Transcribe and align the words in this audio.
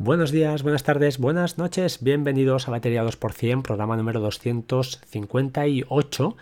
Buenos 0.00 0.30
días, 0.30 0.62
buenas 0.62 0.84
tardes, 0.84 1.18
buenas 1.18 1.58
noches, 1.58 2.04
bienvenidos 2.04 2.68
a 2.68 2.70
Batería 2.70 3.02
2%, 3.02 3.62
programa 3.62 3.96
número 3.96 4.20
258. 4.20 6.36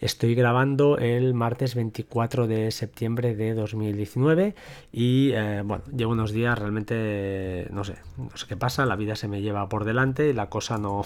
Estoy 0.00 0.34
grabando 0.34 0.98
el 0.98 1.32
martes 1.32 1.76
24 1.76 2.48
de 2.48 2.72
septiembre 2.72 3.36
de 3.36 3.54
2019 3.54 4.56
y 4.90 5.30
eh, 5.34 5.62
bueno, 5.64 5.84
llevo 5.96 6.14
unos 6.14 6.32
días 6.32 6.58
realmente, 6.58 7.68
no 7.70 7.84
sé, 7.84 7.94
no 8.18 8.36
sé 8.36 8.48
qué 8.48 8.56
pasa, 8.56 8.84
la 8.86 8.96
vida 8.96 9.14
se 9.14 9.28
me 9.28 9.40
lleva 9.40 9.68
por 9.68 9.84
delante 9.84 10.28
y 10.28 10.32
la 10.32 10.50
cosa 10.50 10.76
no, 10.76 11.04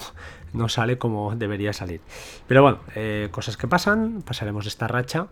no 0.53 0.69
sale 0.69 0.97
como 0.97 1.35
debería 1.35 1.71
salir. 1.71 2.01
Pero 2.47 2.63
bueno, 2.63 2.79
eh, 2.95 3.27
cosas 3.29 3.57
que 3.57 3.67
pasan, 3.67 4.23
pasaremos 4.23 4.65
esta 4.65 4.87
racha 4.87 5.27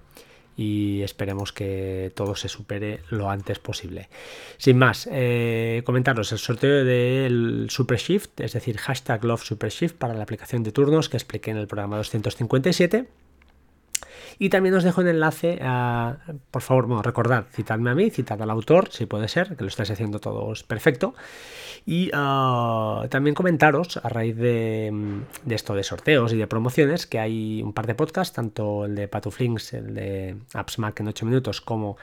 y 0.59 1.03
esperemos 1.03 1.53
que 1.53 2.11
todo 2.15 2.35
se 2.35 2.49
supere 2.49 2.99
lo 3.09 3.29
antes 3.29 3.59
posible. 3.59 4.09
Sin 4.57 4.77
más, 4.77 5.07
eh, 5.09 5.83
comentaros 5.85 6.33
el 6.33 6.37
sorteo 6.37 6.83
del 6.83 7.67
Super 7.69 7.97
Shift, 7.97 8.41
es 8.41 8.51
decir, 8.51 8.77
hashtag 8.77 9.23
Love 9.23 9.41
Super 9.41 9.69
Shift 9.69 9.95
para 9.95 10.15
la 10.15 10.23
aplicación 10.23 10.63
de 10.63 10.73
turnos 10.73 11.07
que 11.07 11.15
expliqué 11.15 11.51
en 11.51 11.57
el 11.57 11.67
programa 11.67 11.95
257. 11.95 13.07
Y 14.37 14.49
también 14.49 14.75
os 14.75 14.83
dejo 14.83 15.01
el 15.01 15.07
enlace 15.07 15.59
a, 15.61 16.17
por 16.51 16.61
favor, 16.61 16.87
bueno, 16.87 17.01
recordad, 17.01 17.45
citadme 17.51 17.91
a 17.91 17.95
mí, 17.95 18.09
citad 18.09 18.41
al 18.41 18.49
autor, 18.49 18.89
si 18.91 19.05
puede 19.05 19.27
ser, 19.27 19.55
que 19.55 19.63
lo 19.63 19.67
estáis 19.67 19.91
haciendo 19.91 20.19
todos 20.19 20.63
perfecto. 20.63 21.13
Y 21.85 22.11
ah, 22.13 23.07
también 23.09 23.33
comentaros, 23.33 23.97
a 23.97 24.09
raíz 24.09 24.35
de, 24.35 24.93
esto 25.49 25.73
de 25.73 25.83
sorteos 25.83 26.33
y 26.33 26.37
de 26.37 26.47
promociones, 26.47 27.07
que 27.07 27.19
hay 27.19 27.61
un 27.63 27.73
par 27.73 27.87
de 27.87 27.95
podcasts, 27.95 28.35
tanto 28.35 28.85
el 28.85 28.95
de 28.95 29.07
Patuflinks, 29.07 29.73
el 29.73 29.95
de 29.95 30.35
Apps 30.53 30.79
Mac 30.79 30.99
en 30.99 31.07
8 31.07 31.25
minutos, 31.25 31.61
como 31.61 31.97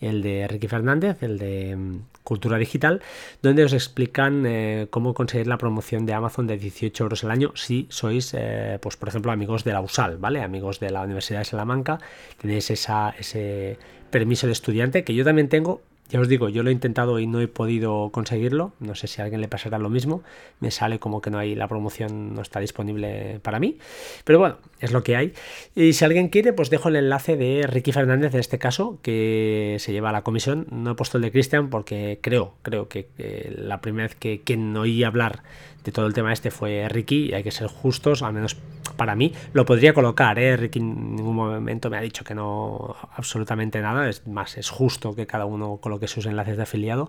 el 0.00 0.22
de 0.22 0.46
Ricky 0.48 0.68
Fernández, 0.68 1.22
el 1.22 1.38
de 1.38 1.76
mm, 1.76 1.98
Cultura 2.24 2.58
Digital, 2.58 3.02
donde 3.40 3.64
os 3.64 3.72
explican 3.72 4.44
eh, 4.46 4.86
cómo 4.90 5.14
conseguir 5.14 5.46
la 5.46 5.58
promoción 5.58 6.06
de 6.06 6.12
Amazon 6.12 6.46
de 6.46 6.58
18 6.58 7.04
euros 7.04 7.24
al 7.24 7.30
año 7.30 7.52
si 7.54 7.86
sois, 7.88 8.34
eh, 8.34 8.78
pues 8.80 8.96
por 8.96 9.08
ejemplo, 9.08 9.32
amigos 9.32 9.64
de 9.64 9.72
la 9.72 9.80
USAL, 9.80 10.18
¿vale? 10.18 10.42
Amigos 10.42 10.80
de 10.80 10.90
la 10.90 11.02
Universidad 11.02 11.40
de 11.40 11.44
Salamanca, 11.52 12.00
tenéis 12.40 12.70
esa, 12.70 13.14
ese 13.18 13.78
permiso 14.10 14.46
de 14.46 14.52
estudiante 14.52 15.04
que 15.04 15.14
yo 15.14 15.24
también 15.24 15.48
tengo 15.48 15.80
ya 16.12 16.20
os 16.20 16.28
digo, 16.28 16.50
yo 16.50 16.62
lo 16.62 16.68
he 16.68 16.74
intentado 16.74 17.18
y 17.20 17.26
no 17.26 17.40
he 17.40 17.48
podido 17.48 18.10
conseguirlo. 18.10 18.74
No 18.80 18.94
sé 18.94 19.06
si 19.06 19.22
a 19.22 19.24
alguien 19.24 19.40
le 19.40 19.48
pasará 19.48 19.78
lo 19.78 19.88
mismo. 19.88 20.22
Me 20.60 20.70
sale 20.70 20.98
como 20.98 21.22
que 21.22 21.30
no 21.30 21.38
hay 21.38 21.54
la 21.54 21.68
promoción, 21.68 22.34
no 22.34 22.42
está 22.42 22.60
disponible 22.60 23.40
para 23.40 23.58
mí. 23.58 23.78
Pero 24.24 24.38
bueno, 24.38 24.58
es 24.78 24.92
lo 24.92 25.02
que 25.02 25.16
hay. 25.16 25.32
Y 25.74 25.94
si 25.94 26.04
alguien 26.04 26.28
quiere, 26.28 26.52
pues 26.52 26.68
dejo 26.68 26.90
el 26.90 26.96
enlace 26.96 27.38
de 27.38 27.66
Ricky 27.66 27.92
Fernández 27.92 28.34
en 28.34 28.40
este 28.40 28.58
caso, 28.58 28.98
que 29.00 29.76
se 29.78 29.92
lleva 29.92 30.10
a 30.10 30.12
la 30.12 30.20
comisión. 30.20 30.66
No 30.70 30.90
he 30.90 30.94
puesto 30.96 31.16
el 31.16 31.22
de 31.22 31.32
Cristian 31.32 31.70
porque 31.70 32.18
creo, 32.20 32.56
creo 32.60 32.88
que 32.88 33.08
la 33.56 33.80
primera 33.80 34.08
vez 34.08 34.14
que 34.14 34.42
quien 34.42 34.76
oí 34.76 35.04
hablar 35.04 35.42
de 35.84 35.92
todo 35.92 36.06
el 36.06 36.14
tema 36.14 36.32
este 36.32 36.50
fue 36.50 36.88
Ricky 36.88 37.30
y 37.30 37.34
hay 37.34 37.42
que 37.42 37.50
ser 37.50 37.66
justos, 37.66 38.22
al 38.22 38.32
menos 38.32 38.56
para 38.96 39.14
mí. 39.14 39.32
Lo 39.52 39.64
podría 39.64 39.94
colocar, 39.94 40.38
¿eh? 40.38 40.56
Ricky 40.56 40.78
en 40.78 41.16
ningún 41.16 41.34
momento 41.34 41.90
me 41.90 41.96
ha 41.96 42.00
dicho 42.00 42.24
que 42.24 42.34
no 42.34 42.96
absolutamente 43.16 43.80
nada, 43.80 44.08
es 44.08 44.26
más, 44.26 44.56
es 44.56 44.70
justo 44.70 45.14
que 45.14 45.26
cada 45.26 45.44
uno 45.44 45.78
coloque 45.80 46.08
sus 46.08 46.26
enlaces 46.26 46.56
de 46.56 46.62
afiliado. 46.62 47.08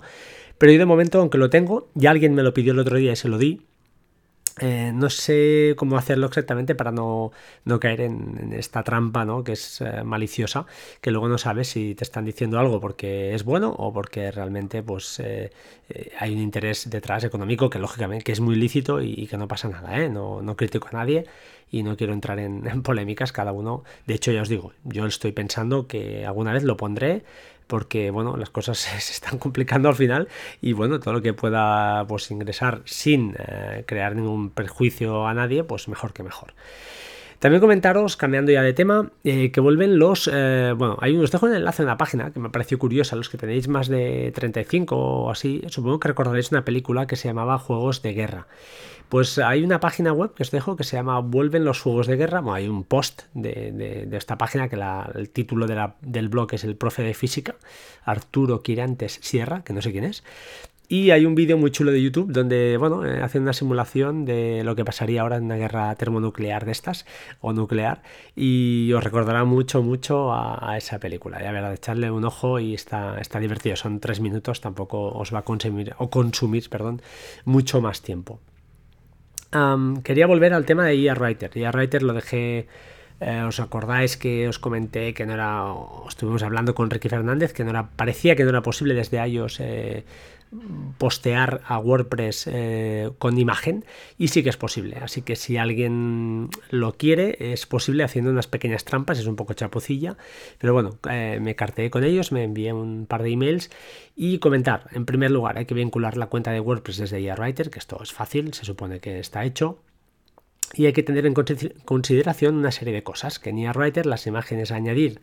Pero 0.57 0.71
yo 0.71 0.79
de 0.79 0.85
momento, 0.85 1.19
aunque 1.19 1.37
lo 1.37 1.49
tengo, 1.49 1.89
ya 1.93 2.11
alguien 2.11 2.33
me 2.35 2.43
lo 2.43 2.53
pidió 2.53 2.73
el 2.73 2.79
otro 2.79 2.97
día 2.97 3.11
y 3.11 3.15
se 3.15 3.27
lo 3.27 3.37
di, 3.37 3.61
eh, 4.59 4.91
no 4.93 5.09
sé 5.09 5.73
cómo 5.77 5.97
hacerlo 5.97 6.27
exactamente 6.27 6.75
para 6.75 6.91
no, 6.91 7.31
caer 7.79 8.01
en, 8.01 8.53
esta 8.53 8.83
trampa 8.83 9.25
¿no? 9.25 9.43
que 9.43 9.53
es 9.53 9.81
eh, 9.81 10.03
maliciosa, 10.03 10.65
que 11.01 11.09
luego 11.09 11.27
no 11.27 11.37
sabes 11.39 11.69
si 11.69 11.95
te 11.95 12.03
están 12.03 12.25
diciendo 12.25 12.59
algo 12.59 12.79
porque 12.79 13.33
es 13.33 13.43
bueno 13.43 13.71
o 13.71 13.91
porque 13.91 14.31
realmente 14.31 14.83
pues, 14.83 15.19
eh, 15.19 15.51
hay 16.19 16.33
un 16.33 16.39
interés 16.39 16.89
detrás 16.89 17.23
económico 17.23 17.69
que 17.69 17.79
lógicamente 17.79 18.31
es 18.31 18.41
muy 18.41 18.55
lícito 18.55 19.01
y, 19.01 19.27
que 19.27 19.37
no 19.37 19.47
pasa 19.47 19.69
nada. 19.69 20.07
No, 20.09 20.41
no, 20.41 20.55
critico 20.55 20.87
a 20.89 20.97
nadie 20.97 21.25
y 21.71 21.81
no 21.81 21.97
quiero 21.97 22.13
entrar 22.13 22.37
en, 22.39 22.67
en 22.67 22.83
polémicas, 22.83 23.31
cada 23.31 23.51
uno. 23.51 23.83
De 24.05 24.13
hecho, 24.13 24.31
ya 24.31 24.43
os 24.43 24.49
digo, 24.49 24.73
yo 24.83 25.07
estoy 25.07 25.31
pensando 25.31 25.87
que 25.87 26.25
alguna 26.25 26.53
vez 26.53 26.63
lo 26.63 26.77
pondré 26.77 27.23
porque 27.67 28.11
bueno, 28.11 28.37
las 28.37 28.49
cosas 28.49 28.77
se 28.99 29.13
están 29.13 29.39
complicando 29.39 29.89
al 29.89 29.95
final 29.95 30.27
y 30.61 30.73
bueno, 30.73 30.99
todo 30.99 31.13
lo 31.13 31.21
que 31.21 31.33
pueda 31.33 32.05
pues 32.07 32.29
ingresar 32.31 32.81
sin 32.85 33.35
eh, 33.37 33.83
crear 33.85 34.15
ningún 34.15 34.49
perjuicio 34.49 35.27
a 35.27 35.33
nadie, 35.33 35.63
pues 35.63 35.87
mejor 35.87 36.13
que 36.13 36.23
mejor. 36.23 36.53
También 37.43 37.59
comentaros, 37.59 38.15
cambiando 38.15 38.53
ya 38.53 38.61
de 38.61 38.71
tema, 38.71 39.11
eh, 39.25 39.51
que 39.51 39.59
vuelven 39.59 39.99
los... 39.99 40.29
Eh, 40.31 40.73
bueno, 40.77 40.97
hay, 41.01 41.17
os 41.17 41.29
dejo 41.29 41.45
un 41.45 41.53
enlace 41.53 41.81
en 41.81 41.87
la 41.87 41.97
página 41.97 42.31
que 42.31 42.39
me 42.39 42.49
pareció 42.49 42.79
curiosa, 42.79 43.17
los 43.17 43.27
que 43.27 43.37
tenéis 43.37 43.67
más 43.67 43.89
de 43.89 44.31
35 44.33 44.95
o 44.95 45.29
así, 45.29 45.61
supongo 45.67 45.99
que 45.99 46.07
recordaréis 46.07 46.53
una 46.53 46.63
película 46.63 47.05
que 47.05 47.17
se 47.17 47.27
llamaba 47.27 47.57
Juegos 47.57 48.01
de 48.01 48.13
Guerra. 48.13 48.47
Pues 49.09 49.39
hay 49.39 49.61
una 49.61 49.81
página 49.81 50.13
web 50.13 50.33
que 50.33 50.43
os 50.43 50.51
dejo 50.51 50.77
que 50.77 50.85
se 50.85 50.95
llama 50.95 51.19
Vuelven 51.19 51.65
los 51.65 51.81
Juegos 51.81 52.07
de 52.07 52.15
Guerra. 52.15 52.39
Bueno, 52.39 52.55
hay 52.55 52.69
un 52.69 52.85
post 52.85 53.23
de, 53.33 54.07
esta 54.13 54.37
página 54.37 54.69
que 54.69 54.77
el 55.13 55.29
título 55.29 55.67
del 55.99 56.29
blog 56.29 56.53
es 56.53 56.63
el 56.63 56.77
profe 56.77 57.03
de 57.03 57.13
física, 57.13 57.55
Arturo 58.05 58.63
Quirantes 58.63 59.19
Sierra, 59.21 59.65
que 59.65 59.73
no 59.73 59.81
sé 59.81 59.91
quién 59.91 60.05
es. 60.05 60.23
Y 60.93 61.09
hay 61.09 61.25
un 61.25 61.33
vídeo 61.33 61.57
muy 61.57 61.71
chulo 61.71 61.91
de 61.91 61.99
YouTube 62.03 62.31
donde, 62.31 62.77
bueno, 62.77 63.03
eh, 63.03 63.27
una 63.33 63.53
simulación 63.53 64.25
de 64.25 64.63
lo 64.63 64.75
que 64.75 64.85
pasaría 64.85 65.21
ahora 65.21 65.37
en 65.37 65.45
una 65.45 65.55
guerra 65.55 65.95
termonuclear 65.95 66.65
de 66.65 66.71
estas, 66.71 67.07
o 67.41 67.51
nuclear, 67.51 68.03
y 68.35 68.93
os 68.93 69.03
recordará 69.03 69.43
mucho, 69.43 69.81
mucho 69.81 70.31
a, 70.31 70.77
esa 70.77 70.99
película. 70.99 71.41
Ya 71.41 71.51
verá, 71.51 71.73
echarle 71.73 72.11
un 72.11 72.25
ojo 72.25 72.59
y 72.59 72.75
está, 72.75 73.17
está 73.19 73.39
divertido. 73.39 73.75
Son 73.75 73.99
tres 73.99 74.19
minutos, 74.19 74.61
tampoco 74.61 75.09
os 75.09 75.33
va 75.33 75.39
a 75.39 75.41
consumir, 75.41 75.95
o 75.97 76.11
consumir, 76.11 76.69
perdón, 76.69 77.01
mucho 77.43 77.81
más 77.81 78.03
tiempo 78.03 78.39
quería 80.03 80.25
volver 80.25 80.53
al 80.53 80.65
tema 80.65 80.85
de 80.85 80.95
IA 80.95 81.13
Writer. 81.13 81.51
IA 81.55 81.71
Writer 81.71 82.01
lo 82.01 82.13
dejé. 82.13 82.67
Eh, 83.23 83.43
¿Os 83.43 83.59
acordáis 83.59 84.17
que 84.17 84.47
os 84.51 84.59
comenté 84.59 85.13
que 85.13 85.25
no 85.25 85.33
era. 85.33 85.63
Estuvimos 86.07 86.43
hablando 86.43 86.75
con 86.75 86.89
Ricky 86.89 87.09
Fernández, 87.09 87.53
que 87.53 87.63
no. 87.63 87.71
Parecía 87.95 88.35
que 88.35 88.43
no 88.43 88.49
era 88.49 88.61
posible 88.61 88.93
desde 88.93 89.25
iOS 89.25 89.59
eh, 89.61 90.03
postear 90.97 91.61
a 91.65 91.79
WordPress 91.79 92.47
eh, 92.51 93.11
con 93.17 93.39
imagen 93.39 93.85
y 94.17 94.27
sí 94.27 94.43
que 94.43 94.49
es 94.49 94.57
posible. 94.57 94.97
Así 95.01 95.21
que 95.21 95.35
si 95.37 95.57
alguien 95.57 96.49
lo 96.69 96.93
quiere, 96.93 97.53
es 97.53 97.65
posible 97.65 98.03
haciendo 98.03 98.29
unas 98.29 98.47
pequeñas 98.47 98.83
trampas, 98.83 99.19
es 99.19 99.25
un 99.25 99.37
poco 99.37 99.53
chapucilla, 99.53 100.17
pero 100.59 100.73
bueno, 100.73 100.99
me 101.03 101.55
carteé 101.55 101.89
con 101.89 102.03
ellos, 102.03 102.31
me 102.31 102.43
envié 102.43 102.73
un 102.73 103.05
par 103.07 103.23
de 103.23 103.31
emails 103.31 103.71
y 104.15 104.39
comentar. 104.39 104.89
En 104.91 105.05
primer 105.05 105.31
lugar, 105.31 105.57
hay 105.57 105.65
que 105.65 105.73
vincular 105.73 106.17
la 106.17 106.27
cuenta 106.27 106.51
de 106.51 106.59
WordPress 106.59 106.97
desde 106.97 107.33
Writer, 107.33 107.71
que 107.71 107.79
esto 107.79 107.99
es 108.03 108.11
fácil, 108.11 108.53
se 108.53 108.65
supone 108.65 108.99
que 108.99 109.19
está 109.19 109.45
hecho. 109.45 109.79
Y 110.73 110.87
hay 110.87 110.93
que 110.93 111.03
tener 111.03 111.25
en 111.25 111.33
consideración 111.33 112.55
una 112.55 112.71
serie 112.71 112.93
de 112.93 113.03
cosas, 113.03 113.39
que 113.39 113.51
en 113.51 113.69
Writer 113.69 114.05
las 114.05 114.25
imágenes 114.25 114.71
a 114.71 114.75
añadir 114.75 115.19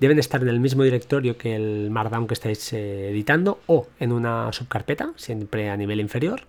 deben 0.00 0.18
estar 0.18 0.42
en 0.42 0.48
el 0.48 0.60
mismo 0.60 0.82
directorio 0.82 1.36
que 1.36 1.54
el 1.54 1.90
Markdown 1.90 2.26
que 2.26 2.34
estáis 2.34 2.72
eh, 2.72 3.10
editando 3.10 3.60
o 3.66 3.86
en 4.00 4.12
una 4.12 4.52
subcarpeta, 4.52 5.12
siempre 5.16 5.70
a 5.70 5.76
nivel 5.76 6.00
inferior. 6.00 6.42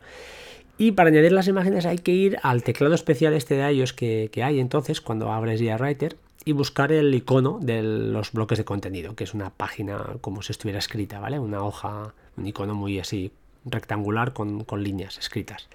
Y 0.78 0.94
para 0.94 1.09
añadir 1.09 1.34
las 1.34 1.48
imágenes 1.48 1.86
hay 1.86 1.98
que 1.98 2.14
ir 2.14 2.38
al 2.42 2.64
teclado 2.64 2.96
especial 2.96 3.34
este 3.34 3.56
de 3.56 3.74
iOS 3.74 3.94
que, 3.94 4.32
hay 4.42 4.59
entonces 4.59 5.02
cuando 5.02 5.32
abres 5.32 5.62
Writer 5.62 6.16
y 6.46 6.54
buscar 6.54 6.92
el 6.92 7.14
icono 7.14 7.59
de 7.62 7.84
los 7.84 8.32
bloques 8.32 8.58
de 8.58 8.64
contenido, 8.66 9.14
que 9.14 9.26
es 9.26 9.34
una 9.34 9.50
página 9.50 10.16
como 10.22 10.42
si 10.42 10.54
estuviera 10.54 10.80
escrita, 10.80 11.20
¿vale? 11.20 11.38
Una 11.38 11.64
hoja, 11.64 12.14
un 12.38 12.48
icono 12.48 12.76
muy 12.76 12.98
así 12.98 13.32
rectangular 13.66 14.32
con, 14.32 14.66
líneas 14.82 15.18
escritas. 15.18 15.68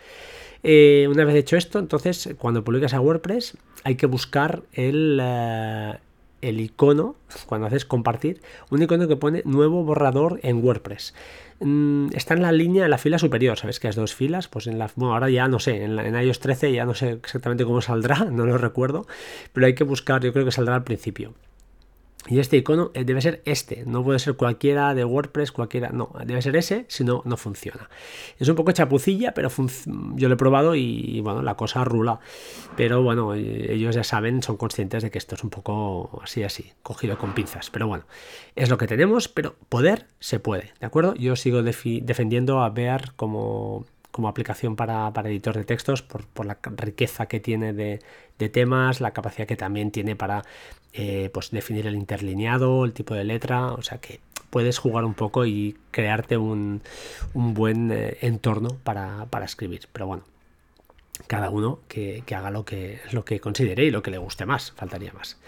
Eh, 0.66 1.06
una 1.10 1.26
vez 1.26 1.36
hecho 1.36 1.58
esto, 1.58 1.78
entonces 1.78 2.34
cuando 2.38 2.64
publicas 2.64 2.94
a 2.94 3.00
WordPress 3.00 3.58
hay 3.84 3.96
que 3.96 4.06
buscar 4.06 4.62
el, 4.72 5.20
eh, 5.22 5.98
el 6.40 6.58
icono, 6.58 7.16
cuando 7.44 7.66
haces 7.66 7.84
compartir, 7.84 8.40
un 8.70 8.82
icono 8.82 9.06
que 9.06 9.16
pone 9.16 9.42
nuevo 9.44 9.84
borrador 9.84 10.40
en 10.42 10.64
WordPress. 10.64 11.14
Mm, 11.60 12.08
está 12.14 12.32
en 12.32 12.40
la 12.40 12.50
línea, 12.50 12.84
en 12.84 12.90
la 12.90 12.96
fila 12.96 13.18
superior, 13.18 13.58
¿sabes 13.58 13.78
que 13.78 13.88
es 13.88 13.94
dos 13.94 14.14
filas? 14.14 14.48
Pues 14.48 14.66
en 14.66 14.78
la, 14.78 14.90
bueno, 14.96 15.12
ahora 15.12 15.28
ya 15.28 15.48
no 15.48 15.58
sé, 15.58 15.84
en, 15.84 15.98
en 15.98 16.14
iOS 16.14 16.40
13 16.40 16.72
ya 16.72 16.86
no 16.86 16.94
sé 16.94 17.10
exactamente 17.10 17.64
cómo 17.64 17.82
saldrá, 17.82 18.24
no 18.30 18.46
lo 18.46 18.56
recuerdo, 18.56 19.06
pero 19.52 19.66
hay 19.66 19.74
que 19.74 19.84
buscar, 19.84 20.22
yo 20.22 20.32
creo 20.32 20.46
que 20.46 20.52
saldrá 20.52 20.76
al 20.76 20.84
principio. 20.84 21.34
Y 22.26 22.38
este 22.38 22.56
icono 22.56 22.90
eh, 22.94 23.04
debe 23.04 23.20
ser 23.20 23.42
este, 23.44 23.84
no 23.86 24.02
puede 24.02 24.18
ser 24.18 24.34
cualquiera 24.34 24.94
de 24.94 25.04
WordPress, 25.04 25.52
cualquiera, 25.52 25.90
no, 25.90 26.10
debe 26.24 26.40
ser 26.40 26.56
ese, 26.56 26.86
si 26.88 27.04
no, 27.04 27.22
no 27.26 27.36
funciona. 27.36 27.90
Es 28.38 28.48
un 28.48 28.56
poco 28.56 28.72
chapucilla, 28.72 29.34
pero 29.34 29.50
yo 30.14 30.28
lo 30.28 30.34
he 30.34 30.38
probado 30.38 30.74
y, 30.74 31.20
bueno, 31.20 31.42
la 31.42 31.56
cosa 31.56 31.84
rula. 31.84 32.20
Pero 32.76 33.02
bueno, 33.02 33.34
eh, 33.34 33.74
ellos 33.74 33.94
ya 33.94 34.04
saben, 34.04 34.42
son 34.42 34.56
conscientes 34.56 35.02
de 35.02 35.10
que 35.10 35.18
esto 35.18 35.34
es 35.34 35.44
un 35.44 35.50
poco 35.50 36.20
así, 36.22 36.42
así, 36.42 36.72
cogido 36.82 37.18
con 37.18 37.34
pinzas. 37.34 37.70
Pero 37.70 37.86
bueno, 37.88 38.04
es 38.56 38.70
lo 38.70 38.78
que 38.78 38.86
tenemos, 38.86 39.28
pero 39.28 39.56
poder 39.68 40.06
se 40.18 40.40
puede, 40.40 40.72
¿de 40.80 40.86
acuerdo? 40.86 41.14
Yo 41.14 41.36
sigo 41.36 41.62
defendiendo 41.62 42.62
a 42.62 42.70
Bear 42.70 43.12
como 43.16 43.84
como 44.14 44.28
aplicación 44.28 44.76
para, 44.76 45.12
editor 45.24 45.56
de 45.56 45.64
textos 45.64 46.02
por, 46.02 46.46
la 46.46 46.56
riqueza 46.76 47.26
que 47.26 47.40
tiene 47.40 47.72
de, 47.72 47.98
temas, 48.48 49.00
la 49.00 49.10
capacidad 49.10 49.48
que 49.48 49.56
también 49.56 49.90
tiene 49.90 50.14
para 50.14 50.44
eh, 50.92 51.30
pues 51.34 51.50
definir 51.50 51.88
el 51.88 51.96
interlineado, 51.96 52.84
el 52.84 52.92
tipo 52.92 53.14
de 53.14 53.24
letra, 53.24 53.72
o 53.72 53.82
sea 53.82 53.98
que 53.98 54.20
puedes 54.50 54.78
jugar 54.78 55.04
un 55.04 55.14
poco 55.14 55.46
y 55.46 55.76
crearte 55.90 56.36
un, 56.36 56.80
buen 57.32 57.90
eh, 57.90 58.18
entorno 58.20 58.68
para, 58.84 59.26
escribir. 59.44 59.88
Pero 59.92 60.06
bueno, 60.06 60.22
cada 61.26 61.50
uno 61.50 61.80
que, 61.88 62.22
haga 62.36 62.52
lo 62.52 62.64
que, 62.64 63.00
lo 63.10 63.24
que 63.24 63.40
considere 63.40 63.84
y 63.84 63.90
lo 63.90 64.00
que 64.00 64.12
le 64.12 64.18
guste 64.18 64.46
más, 64.46 64.70
faltaría 64.76 65.12
más. 65.12 65.40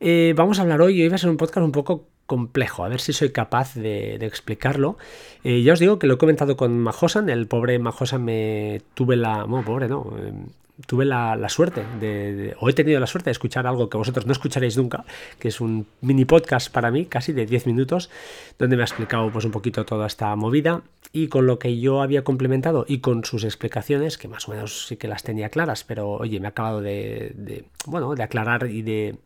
Eh, 0.00 0.32
vamos 0.34 0.58
a 0.58 0.62
hablar 0.62 0.80
hoy, 0.80 1.02
hoy 1.02 1.08
va 1.10 1.16
a 1.16 1.18
ser 1.18 1.28
un 1.28 1.36
podcast 1.36 1.62
un 1.62 1.72
poco 1.72 2.06
a 2.34 2.88
ver 2.88 3.00
si 3.00 3.12
soy 3.12 3.30
capaz 3.30 3.74
de, 3.74 4.14
explicarlo. 4.26 4.96
Eh, 5.44 5.62
ya 5.62 5.72
os 5.72 5.78
digo 5.78 5.98
que 5.98 6.06
lo 6.06 6.14
he 6.14 6.18
comentado 6.18 6.56
con 6.56 6.78
Majosan, 6.78 7.28
el 7.28 7.46
pobre 7.46 7.78
Majosan 7.78 8.24
me 8.24 8.82
tuve 8.94 9.16
la... 9.16 9.44
Bueno, 9.44 9.64
pobre, 9.64 9.88
no. 9.88 10.12
Em, 10.18 10.46
tuve 10.86 11.04
la, 11.04 11.48
suerte 11.48 11.84
de, 12.00 12.56
o 12.58 12.68
he 12.68 12.72
tenido 12.72 12.98
la 12.98 13.06
suerte 13.06 13.26
de 13.26 13.32
escuchar 13.32 13.66
algo 13.66 13.88
que 13.88 13.96
vosotros 13.96 14.26
no 14.26 14.32
escucharéis 14.32 14.76
nunca, 14.76 15.04
que 15.38 15.48
es 15.48 15.60
un 15.60 15.86
mini 16.00 16.24
podcast 16.24 16.72
para 16.72 16.90
mí, 16.90 17.06
casi 17.06 17.32
de 17.32 17.46
10 17.46 17.66
minutos, 17.66 18.10
donde 18.58 18.76
me 18.76 18.82
ha 18.82 18.86
explicado 18.86 19.30
pues 19.30 19.44
un 19.44 19.50
poquito 19.50 19.84
toda 19.84 20.06
esta 20.06 20.34
movida 20.36 20.82
y 21.12 21.28
con 21.28 21.46
lo 21.46 21.58
que 21.58 21.78
yo 21.78 22.00
había 22.00 22.24
complementado 22.24 22.84
y 22.88 22.98
con 22.98 23.24
sus 23.24 23.44
explicaciones, 23.44 24.18
que 24.18 24.28
más 24.28 24.48
o 24.48 24.52
menos 24.52 24.86
sí 24.86 24.96
que 24.96 25.08
las 25.08 25.22
tenía 25.22 25.50
claras, 25.50 25.84
pero 25.84 26.10
oye, 26.12 26.40
me 26.40 26.46
ha 26.46 26.50
acabado 26.50 26.80
de, 26.80 27.64
bueno, 27.86 28.14
de 28.14 28.22
aclarar 28.22 28.68
y 28.70 28.82
de, 28.82 29.16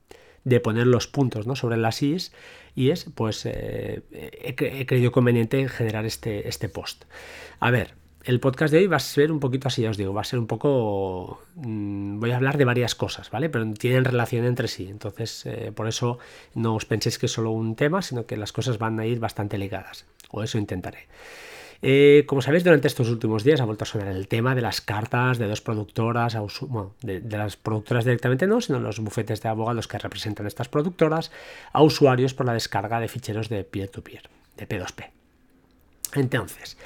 de 0.47 0.61
poner 0.61 0.87
los 0.87 1.09
puntos 1.09 1.47
¿no? 1.47 1.57
sobre 1.57 1.77
las 1.77 2.03
is 2.03 2.33
y 2.77 2.91
es 2.91 3.07
pues 3.15 3.45
eh, 3.47 4.03
he, 4.13 4.87
creído 4.87 5.11
conveniente 5.11 5.69
generar 5.69 6.07
este, 6.07 6.49
este 6.49 6.69
post. 6.69 7.05
A 7.59 7.73
ver, 7.73 7.95
el 8.23 8.39
podcast 8.39 8.73
de 8.73 8.79
hoy 8.79 8.87
va 8.87 8.97
a 8.97 9.01
ser 9.01 9.33
un 9.33 9.41
poquito 9.41 9.67
así, 9.67 9.83
ya 9.83 9.91
os 9.91 9.97
digo, 9.97 10.15
va 10.15 10.21
a 10.21 10.25
ser 10.25 10.39
un 10.39 10.47
poco... 10.47 11.43
Mm, 11.57 12.21
voy 12.21 12.31
a 12.31 12.37
hablar 12.37 12.59
de 12.59 12.65
varias 12.65 12.95
cosas, 12.95 13.29
¿vale? 13.31 13.49
Pero 13.49 13.73
tienen 13.75 14.05
relación 14.05 14.45
entre 14.45 14.69
sí, 14.69 14.87
entonces 14.89 15.47
eh, 15.47 15.73
por 15.75 15.89
eso 15.89 16.21
no 16.55 16.77
os 16.77 16.85
penséis 16.85 17.19
que 17.19 17.27
es 17.27 17.33
solo 17.33 17.51
un 17.51 17.75
tema, 17.75 18.01
sino 18.01 18.27
que 18.27 18.37
las 18.37 18.53
cosas 18.53 18.79
van 18.79 19.01
a 19.01 19.07
ir 19.07 19.19
bastante 19.19 19.59
ligadas, 19.59 20.07
o 20.31 20.45
eso 20.45 20.59
intentaré. 20.59 21.09
Eh, 21.83 22.25
como 22.27 22.43
sabéis, 22.43 22.65
durante 22.65 22.89
estos 22.89 23.09
últimos 23.09 23.45
días 23.45 23.61
ha 23.61 23.65
vuelto 23.65 23.85
a 23.85 23.87
sonar 23.87 24.09
el 24.09 24.29
tema 24.29 24.55
de 24.55 24.63
las 24.63 24.81
cartas 24.81 25.39
de 25.39 25.47
dos 25.47 25.61
productoras, 25.61 26.37
bueno, 26.63 26.95
de, 27.03 27.21
las 27.29 27.57
productoras 27.57 28.05
directamente 28.05 28.47
no, 28.47 28.61
sino 28.61 28.81
los 28.81 29.01
bufetes 29.01 29.43
de 29.43 29.49
abogados 29.49 29.89
que 29.89 29.99
representan 29.99 30.47
estas 30.47 30.69
productoras, 30.69 31.31
a 31.73 31.83
usuarios 31.83 32.35
por 32.35 32.47
la 32.47 32.55
descarga 32.55 33.01
de 33.01 33.09
ficheros 33.09 33.49
de 33.49 33.65
peer-to-peer, 33.65 34.29
de 34.57 34.69
P2P. 34.69 35.11
Entonces, 36.15 36.79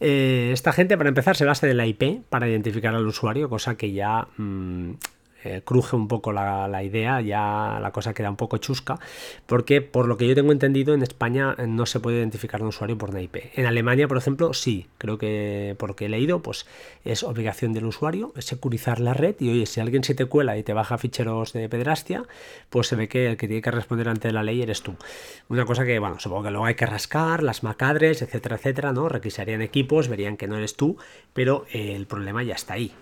eh, 0.00 0.50
esta 0.52 0.72
gente, 0.72 0.96
para 0.96 1.08
empezar, 1.08 1.36
se 1.36 1.44
basa 1.44 1.68
en 1.68 1.76
la 1.76 1.86
IP 1.86 2.22
para 2.28 2.48
identificar 2.48 2.94
al 2.94 3.06
usuario, 3.06 3.48
cosa 3.48 3.76
que 3.76 3.92
ya 3.92 4.28
mm, 4.36 4.92
eh, 5.44 5.62
cruje 5.64 5.96
un 5.96 6.08
poco 6.08 6.32
la, 6.32 6.82
idea, 6.82 7.20
ya 7.20 7.78
la 7.80 7.90
cosa 7.92 8.14
queda 8.14 8.30
un 8.30 8.36
poco 8.36 8.58
chusca, 8.58 8.98
porque 9.46 9.80
por 9.80 10.06
lo 10.06 10.16
que 10.16 10.26
yo 10.26 10.34
tengo 10.34 10.52
entendido 10.52 10.94
en 10.94 11.02
España 11.02 11.54
eh, 11.58 11.66
no 11.66 11.86
se 11.86 12.00
puede 12.00 12.18
identificar 12.18 12.62
un 12.62 12.68
usuario 12.68 12.98
por 12.98 13.10
una 13.10 13.22
IP. 13.22 13.36
En 13.54 13.66
Alemania, 13.66 14.08
por 14.08 14.16
ejemplo, 14.16 14.54
sí, 14.54 14.86
creo 14.98 15.18
que 15.18 15.76
por 15.78 15.90
lo 15.90 15.96
que 15.96 16.06
he 16.06 16.08
leído, 16.08 16.40
pues 16.40 16.66
es 17.04 17.22
obligación 17.22 17.72
del 17.72 17.86
usuario 17.86 18.32
securizar 18.38 19.00
la 19.00 19.14
red 19.14 19.36
y 19.40 19.50
oye, 19.50 19.66
si 19.66 19.80
alguien 19.80 20.04
se 20.04 20.14
te 20.14 20.26
cuela 20.26 20.56
y 20.56 20.62
te 20.62 20.72
baja 20.72 20.98
ficheros 20.98 21.52
de 21.52 21.68
pedrastia, 21.68 22.24
pues 22.70 22.88
se 22.88 22.96
ve 22.96 23.08
que 23.08 23.26
el 23.26 23.36
que 23.36 23.46
tiene 23.46 23.62
que 23.62 23.70
responder 23.70 24.08
ante 24.08 24.32
la 24.32 24.42
ley 24.42 24.62
eres 24.62 24.82
tú. 24.82 24.94
Una 25.48 25.64
cosa 25.64 25.84
que, 25.84 25.98
bueno, 25.98 26.18
supongo 26.18 26.44
que 26.44 26.50
luego 26.50 26.66
hay 26.66 26.74
que 26.74 26.86
rascar, 26.86 27.42
las 27.42 27.62
macadres, 27.62 28.22
etcétera, 28.22 28.56
etcétera, 28.56 28.92
¿no? 28.92 29.08
Requisarían 29.08 29.62
equipos, 29.62 30.08
verían 30.08 30.36
que 30.36 30.46
no 30.46 30.56
eres 30.56 30.76
tú, 30.76 30.96
pero 31.32 31.66
el 31.72 32.06
problema 32.06 32.42
ya 32.42 32.54
está 32.54 32.74
ahí. 32.74 32.92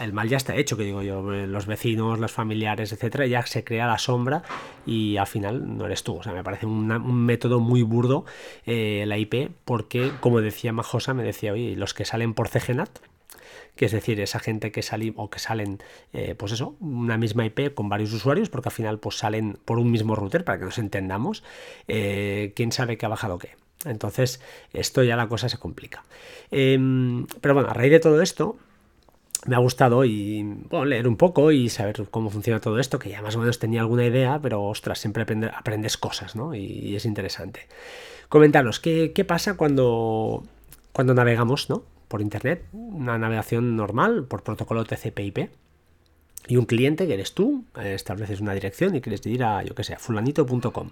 El 0.00 0.12
mal 0.12 0.28
ya 0.28 0.36
está 0.36 0.54
hecho, 0.56 0.76
que 0.76 0.84
digo 0.84 1.02
yo, 1.02 1.22
los 1.22 1.66
vecinos 1.66 2.18
los 2.18 2.32
familiares, 2.32 2.92
etcétera, 2.92 3.26
ya 3.26 3.44
se 3.46 3.64
crea 3.64 3.86
la 3.86 3.98
sombra 3.98 4.42
y 4.84 5.16
al 5.16 5.26
final 5.26 5.76
no 5.76 5.86
eres 5.86 6.02
tú. 6.02 6.16
O 6.16 6.22
sea, 6.22 6.32
me 6.32 6.44
parece 6.44 6.66
un 6.66 7.24
método 7.24 7.60
muy 7.60 7.82
burdo 7.82 8.24
eh, 8.66 9.04
la 9.06 9.18
IP, 9.18 9.50
porque, 9.64 10.12
como 10.20 10.40
decía 10.40 10.72
Majosa, 10.72 11.14
me 11.14 11.22
decía, 11.22 11.52
oye, 11.52 11.76
los 11.76 11.94
que 11.94 12.04
salen 12.04 12.34
por 12.34 12.48
CGNAT, 12.48 12.90
que 13.76 13.84
es 13.84 13.92
decir, 13.92 14.20
esa 14.20 14.38
gente 14.38 14.72
que 14.72 14.82
salen 14.82 15.14
o 15.16 15.30
que 15.30 15.38
salen, 15.38 15.78
eh, 16.12 16.34
pues 16.34 16.52
eso, 16.52 16.76
una 16.80 17.18
misma 17.18 17.44
IP 17.44 17.74
con 17.74 17.88
varios 17.88 18.12
usuarios, 18.12 18.48
porque 18.48 18.70
al 18.70 18.74
final 18.74 18.98
pues 18.98 19.18
salen 19.18 19.58
por 19.64 19.78
un 19.78 19.90
mismo 19.90 20.16
router 20.16 20.44
para 20.44 20.58
que 20.58 20.64
nos 20.64 20.78
entendamos, 20.78 21.44
eh, 21.86 22.52
quién 22.56 22.72
sabe 22.72 22.96
qué 22.96 23.06
ha 23.06 23.10
bajado 23.10 23.38
qué. 23.38 23.50
Entonces, 23.84 24.40
esto 24.72 25.02
ya 25.02 25.16
la 25.16 25.28
cosa 25.28 25.48
se 25.48 25.58
complica. 25.58 26.04
Em, 26.50 27.26
pero 27.40 27.54
bueno, 27.54 27.68
a 27.68 27.74
raíz 27.74 27.92
de 27.92 28.00
todo 28.00 28.22
esto, 28.22 28.56
me 29.46 29.56
ha 29.56 29.58
gustado 29.58 30.04
y 30.04 30.44
leer 30.84 31.08
un 31.08 31.16
poco 31.16 31.52
y 31.52 31.68
saber 31.68 32.08
cómo 32.10 32.30
funciona 32.30 32.60
todo 32.60 32.78
esto, 32.78 32.98
que 32.98 33.10
ya 33.10 33.22
más 33.22 33.36
o 33.36 33.38
menos 33.38 33.58
tenía 33.58 33.80
alguna 33.80 34.04
idea, 34.04 34.38
pero 34.42 34.62
ostras, 34.64 34.98
siempre 34.98 35.24
aprendes 35.54 35.96
cosas, 35.96 36.36
¿no? 36.36 36.54
Y, 36.54 36.96
es 36.96 37.04
interesante. 37.04 37.66
Comentaros, 38.28 38.80
¿qué, 38.80 39.24
pasa 39.26 39.56
cuando, 39.56 40.42
cuando 40.92 41.14
navegamos, 41.14 41.70
¿no? 41.70 41.84
Por 42.08 42.20
internet, 42.20 42.64
una 42.72 43.18
navegación 43.18 43.76
normal, 43.76 44.24
por 44.24 44.42
protocolo 44.42 44.84
TCP/IP. 44.84 45.50
Y 46.48 46.56
un 46.58 46.66
cliente 46.66 47.08
que 47.08 47.14
eres 47.14 47.34
tú, 47.34 47.64
estableces 47.82 48.40
una 48.40 48.54
dirección 48.54 48.94
y 48.94 49.00
quieres 49.00 49.26
ir 49.26 49.42
a, 49.42 49.64
yo 49.64 49.74
que 49.74 49.82
sé, 49.82 49.96
fulanito.com. 49.96 50.90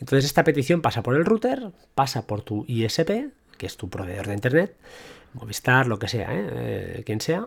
Entonces 0.00 0.24
esta 0.24 0.42
petición 0.42 0.80
pasa 0.80 1.02
por 1.02 1.16
el 1.16 1.26
router, 1.26 1.72
pasa 1.94 2.26
por 2.26 2.40
tu 2.40 2.64
ISP, 2.66 3.30
que 3.58 3.66
es 3.66 3.76
tu 3.76 3.90
proveedor 3.90 4.26
de 4.28 4.34
internet, 4.34 4.74
Movistar, 5.34 5.86
lo 5.86 5.98
que 5.98 6.08
sea, 6.08 6.34
¿eh? 6.34 6.48
Eh, 6.52 7.02
quien 7.04 7.20
sea, 7.20 7.46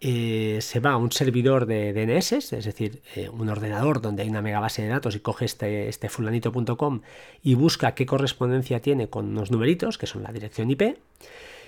eh, 0.00 0.58
se 0.60 0.80
va 0.80 0.92
a 0.92 0.96
un 0.98 1.10
servidor 1.10 1.64
de 1.64 1.92
DNS, 1.94 2.32
es 2.32 2.64
decir, 2.64 3.00
un 3.32 3.48
ordenador 3.48 4.02
donde 4.02 4.22
hay 4.22 4.28
una 4.28 4.42
mega 4.42 4.60
base 4.60 4.82
de 4.82 4.88
datos 4.88 5.16
y 5.16 5.20
coge 5.20 5.46
este, 5.46 5.88
este 5.88 6.10
fulanito.com 6.10 7.00
y 7.42 7.54
busca 7.54 7.94
qué 7.94 8.04
correspondencia 8.04 8.80
tiene 8.80 9.08
con 9.08 9.28
unos 9.28 9.50
numeritos, 9.50 9.96
que 9.96 10.06
son 10.06 10.22
la 10.22 10.32
dirección 10.32 10.70
IP. 10.70 10.98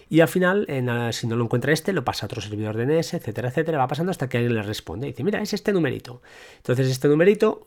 Y 0.09 0.21
al 0.21 0.29
final, 0.29 0.67
si 1.13 1.27
no 1.27 1.35
lo 1.35 1.45
encuentra 1.45 1.73
este, 1.73 1.93
lo 1.93 2.05
pasa 2.05 2.27
a 2.27 2.29
otro 2.29 2.41
servidor 2.41 2.77
DNS, 2.77 3.15
etcétera, 3.15 3.49
etcétera. 3.49 3.79
Va 3.79 3.89
pasando 3.89 4.13
hasta 4.13 4.29
que 4.29 4.37
alguien 4.37 4.55
le 4.55 4.63
responde. 4.63 5.09
Y 5.09 5.11
dice, 5.11 5.25
mira, 5.25 5.43
es 5.43 5.53
este 5.53 5.73
numerito. 5.73 6.23
Entonces, 6.59 6.89
este 6.89 7.09
numerito, 7.09 7.67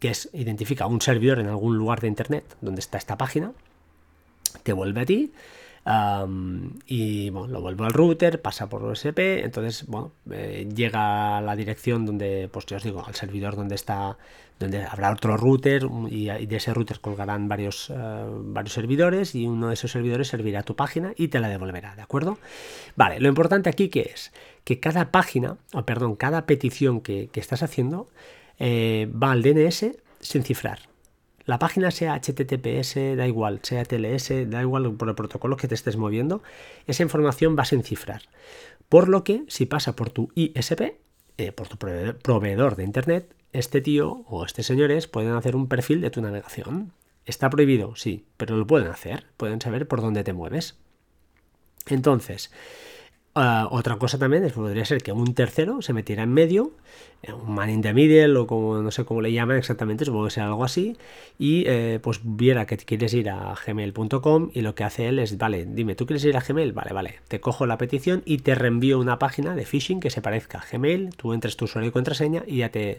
que 0.00 0.08
es, 0.08 0.28
identifica 0.32 0.86
un 0.86 1.00
servidor 1.00 1.38
en 1.38 1.46
algún 1.46 1.76
lugar 1.76 2.00
de 2.00 2.08
Internet 2.08 2.44
donde 2.60 2.80
está 2.80 2.98
esta 2.98 3.16
página, 3.16 3.52
te 4.64 4.72
vuelve 4.72 5.02
a 5.02 5.06
ti 5.06 5.32
y 6.86 7.30
bueno, 7.30 7.48
lo 7.48 7.60
vuelvo 7.62 7.84
al 7.84 7.92
router, 7.92 8.42
pasa 8.42 8.68
por 8.68 8.84
USP, 8.84 9.18
entonces 9.44 9.86
bueno, 9.86 10.12
eh, 10.30 10.68
llega 10.74 11.38
a 11.38 11.40
la 11.40 11.56
dirección 11.56 12.04
donde, 12.04 12.48
pues 12.52 12.66
yo 12.66 12.76
os 12.76 12.82
digo, 12.82 13.02
al 13.06 13.14
servidor 13.14 13.56
donde 13.56 13.74
está, 13.74 14.18
donde 14.58 14.84
habrá 14.84 15.10
otro 15.10 15.38
router 15.38 15.86
y, 16.10 16.26
de 16.26 16.56
ese 16.56 16.74
router 16.74 17.00
colgarán 17.00 17.48
varios, 17.48 17.88
eh, 17.90 17.94
varios 17.96 18.74
servidores 18.74 19.34
y 19.34 19.46
uno 19.46 19.68
de 19.68 19.74
esos 19.74 19.90
servidores 19.90 20.28
servirá 20.28 20.60
a 20.60 20.62
tu 20.62 20.76
página 20.76 21.12
y 21.16 21.28
te 21.28 21.40
la 21.40 21.48
devolverá, 21.48 21.96
¿de 21.96 22.02
acuerdo? 22.02 22.38
Vale, 22.94 23.18
lo 23.20 23.28
importante 23.28 23.70
aquí 23.70 23.88
que 23.88 24.10
es 24.12 24.32
que 24.64 24.80
cada 24.80 25.10
página, 25.10 25.56
o 25.72 25.86
perdón, 25.86 26.16
cada 26.16 26.44
petición 26.44 27.00
que, 27.00 27.30
estás 27.32 27.62
haciendo 27.62 28.08
eh, 28.58 29.10
va 29.10 29.32
al 29.32 29.42
DNS 29.42 29.86
sin 30.20 30.42
cifrar. 30.42 30.87
La 31.48 31.58
página 31.58 31.90
sea 31.90 32.14
HTTPS, 32.14 33.16
da 33.16 33.26
igual, 33.26 33.60
sea 33.62 33.82
TLS, 33.82 34.50
da 34.50 34.60
igual 34.60 34.92
por 34.96 35.08
el 35.08 35.14
protocolo 35.14 35.56
que 35.56 35.66
te 35.66 35.74
estés 35.74 35.96
moviendo, 35.96 36.42
esa 36.86 37.02
información 37.02 37.56
va 37.58 37.64
sin 37.64 37.82
cifrar. 37.82 38.20
Por 38.90 39.08
lo 39.08 39.24
que, 39.24 39.44
si 39.48 39.64
pasa 39.64 39.96
por 39.96 40.10
tu 40.10 40.30
ISP, 40.34 40.98
eh, 41.38 41.52
por 41.52 41.66
tu 41.66 41.78
proveedor 41.78 42.76
de 42.76 42.84
Internet, 42.84 43.34
este 43.54 43.80
tío 43.80 44.26
o 44.28 44.44
este 44.44 44.62
señores 44.62 45.06
pueden 45.06 45.32
hacer 45.32 45.56
un 45.56 45.68
perfil 45.68 46.02
de 46.02 46.10
tu 46.10 46.20
navegación. 46.20 46.92
¿Está 47.24 47.48
prohibido? 47.48 47.96
Sí, 47.96 48.26
pero 48.36 48.54
lo 48.58 48.66
pueden 48.66 48.88
hacer, 48.88 49.24
pueden 49.38 49.62
saber 49.62 49.88
por 49.88 50.02
dónde 50.02 50.24
te 50.24 50.34
mueves. 50.34 50.76
Entonces, 51.86 52.52
Ah, 53.34 53.68
otra 53.70 53.96
cosa 53.96 54.18
también 54.18 54.50
podría 54.50 54.84
ser 54.84 55.00
que 55.00 55.12
un 55.12 55.32
tercero 55.32 55.80
se 55.80 55.92
metiera 55.92 56.24
en 56.24 56.32
medio, 56.32 56.72
eh, 57.22 57.32
un 57.32 57.54
man 57.54 57.70
in 57.70 57.82
the 57.82 57.94
middle 57.94 58.36
o 58.36 58.46
como 58.48 58.82
no 58.82 58.90
sé 58.90 59.04
cómo 59.04 59.20
le 59.20 59.32
llaman 59.32 59.58
exactamente, 59.58 60.04
supongo 60.04 60.24
que 60.24 60.32
sea 60.32 60.46
algo 60.46 60.64
así, 60.64 60.96
y 61.38 61.62
eh, 61.68 62.00
pues 62.02 62.20
viera 62.24 62.66
que 62.66 62.76
quieres 62.78 63.14
ir 63.14 63.30
a 63.30 63.54
gmail.com 63.64 64.50
y 64.54 64.62
lo 64.62 64.74
que 64.74 64.82
hace 64.82 65.06
él 65.06 65.20
es, 65.20 65.38
vale, 65.38 65.66
dime, 65.66 65.94
¿tú 65.94 66.04
quieres 66.04 66.24
ir 66.24 66.36
a 66.36 66.40
Gmail? 66.40 66.72
Vale, 66.72 66.92
vale, 66.92 67.20
te 67.28 67.40
cojo 67.40 67.64
la 67.66 67.78
petición 67.78 68.22
y 68.24 68.38
te 68.38 68.56
reenvío 68.56 68.98
una 68.98 69.20
página 69.20 69.54
de 69.54 69.64
phishing 69.64 70.00
que 70.00 70.10
se 70.10 70.20
parezca 70.20 70.58
a 70.58 70.64
Gmail, 70.68 71.10
tú 71.16 71.32
entres 71.32 71.56
tu 71.56 71.66
usuario 71.66 71.90
y 71.90 71.92
contraseña 71.92 72.42
y 72.44 72.58
ya 72.58 72.70
te 72.70 72.98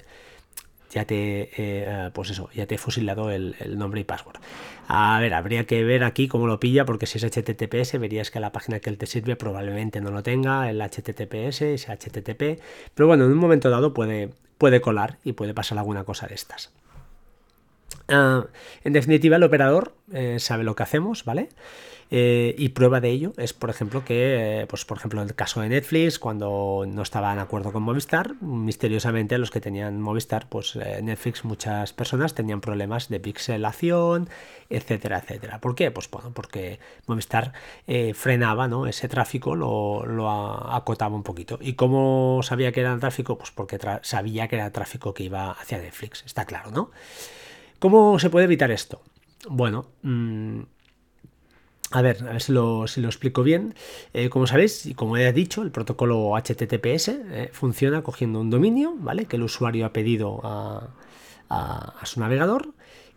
ya 0.91 1.05
te, 1.05 1.41
eh, 1.41 1.50
eh, 1.58 2.10
pues 2.13 2.29
eso, 2.31 2.50
ya 2.53 2.65
te 2.65 2.75
he 2.75 2.77
fusilado 2.77 3.31
el, 3.31 3.55
nombre 3.77 4.01
y 4.01 4.03
password. 4.03 4.38
A 4.88 5.19
ver, 5.19 5.34
habría 5.34 5.65
que 5.65 5.84
ver 5.84 6.03
aquí 6.03 6.27
cómo 6.27 6.48
lo 6.48 6.60
pilla, 6.60 6.86
porque 6.86 7.05
si 7.05 7.17
es 7.17 7.24
HTTPS, 7.24 8.00
verías 8.00 8.31
que 8.31 8.39
la 8.39 8.51
página 8.51 8.79
que 8.79 8.89
él 8.89 8.98
te 8.98 9.05
sirve 9.05 9.36
probablemente 9.36 10.01
no 10.01 10.12
lo 10.12 10.24
tenga, 10.24 10.69
el 10.69 10.81
HTTPS, 10.81 11.62
es 11.62 11.88
HTTP, 11.88 12.60
pero 12.96 13.08
bueno, 13.08 13.25
en 13.25 13.31
un 13.31 13.38
momento 13.38 13.69
dado 13.69 13.93
puede, 13.93 14.29
puede 14.58 14.81
colar 14.81 15.17
y 15.24 15.34
puede 15.34 15.53
pasar 15.53 15.77
alguna 15.77 16.03
cosa 16.03 16.27
de 16.27 16.36
estas. 16.36 16.72
Ah, 18.10 18.48
en 18.84 18.94
definitiva, 18.94 19.36
el 19.38 19.44
operador 19.44 19.94
eh, 20.12 20.39
sabe 20.39 20.63
lo 20.63 20.75
que 20.75 20.84
hacemos, 20.84 21.25
¿vale? 21.25 21.50
Eh, 22.12 22.56
y 22.58 22.70
prueba 22.70 23.01
de 23.01 23.10
ello 23.10 23.34
es, 23.38 23.54
por 23.54 23.70
ejemplo, 23.70 24.04
que, 24.04 24.62
eh, 24.62 24.66
pues, 24.66 24.84
por 24.84 24.98
ejemplo, 24.98 25.22
en 25.22 25.28
el 25.28 25.36
caso 25.36 25.62
de 25.62 25.70
Netflix, 25.70 26.18
cuando 26.18 26.86
no 26.88 27.04
estaba 27.04 27.32
en 27.32 27.38
acuerdo 27.38 27.72
con 27.72 27.84
Movistar, 27.84 28.34
misteriosamente 28.42 29.38
los 29.38 29.51
que 29.51 29.62
tenían 29.62 30.01
Movistar, 30.01 30.50
pues 30.50 30.75
Netflix, 30.75 31.46
muchas 31.46 31.94
personas 31.94 32.34
tenían 32.34 32.62
problemas 32.62 33.10
de 33.10 33.20
pixelación, 33.20 34.28
etcétera, 34.72 35.20
etcétera. 35.20 35.62
¿Por 35.62 35.75
qué? 35.75 35.92
Pues 35.92 36.10
bueno, 36.10 36.32
porque 36.34 36.80
Movistar 37.06 37.54
frenaba 38.16 38.68
¿no? 38.68 38.88
ese 38.88 39.08
tráfico, 39.08 39.56
lo, 39.56 40.04
lo, 40.08 40.32
acotaba 40.32 41.16
un 41.16 41.24
poquito. 41.24 41.60
¿Y 41.62 41.74
cómo 41.74 42.42
sabía 42.42 42.72
que 42.72 42.80
era 42.80 42.92
el 42.92 43.00
tráfico? 43.00 43.38
Pues 43.38 43.51
porque 43.51 43.78
sabía 44.01 44.48
que 44.48 44.56
era 44.56 44.72
tráfico 44.72 45.13
que 45.13 45.24
iba 45.25 45.51
hacia 45.51 45.78
Netflix, 45.78 46.24
está 46.25 46.46
claro, 46.46 46.72
¿no? 46.72 46.89
¿Cómo 47.79 48.19
se 48.19 48.29
puede 48.29 48.45
evitar 48.45 48.71
esto? 48.71 49.01
Bueno, 49.50 49.88
mm, 50.03 50.62
a 51.91 52.01
ver, 52.01 52.21
a 52.24 52.33
ver 52.33 52.41
si 52.41 52.51
lo, 52.51 52.86
explico 52.86 53.41
bien. 53.43 53.74
Eh, 54.13 54.29
como 54.29 54.48
sabéis, 54.48 54.86
y 54.86 54.93
como 54.93 55.17
he 55.17 55.31
dicho, 55.33 55.63
el 55.63 55.71
protocolo 55.71 56.36
HTTPS 56.36 57.07
eh, 57.09 57.50
funciona 57.53 58.03
cogiendo 58.03 58.41
un 58.41 58.50
dominio, 58.50 58.95
¿vale? 58.98 59.25
Que 59.25 59.38
el 59.38 59.43
usuario 59.43 59.86
ha 59.86 59.93
pedido 59.93 60.41
a, 60.43 60.89
su 62.03 62.19
navegador 62.19 62.74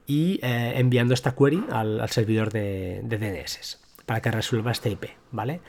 y 0.07 0.41
eh, 0.43 0.75
enviando 0.77 1.13
esta 1.13 1.35
query 1.35 1.65
al, 1.71 2.09
servidor 2.09 2.51
de, 2.51 3.01
de 3.05 3.19
DNS 3.19 3.82
para 4.13 4.21
que 4.21 4.31
resuelva 4.31 4.73
este 4.73 4.91
IP, 4.91 5.07
¿vale? 5.31 5.63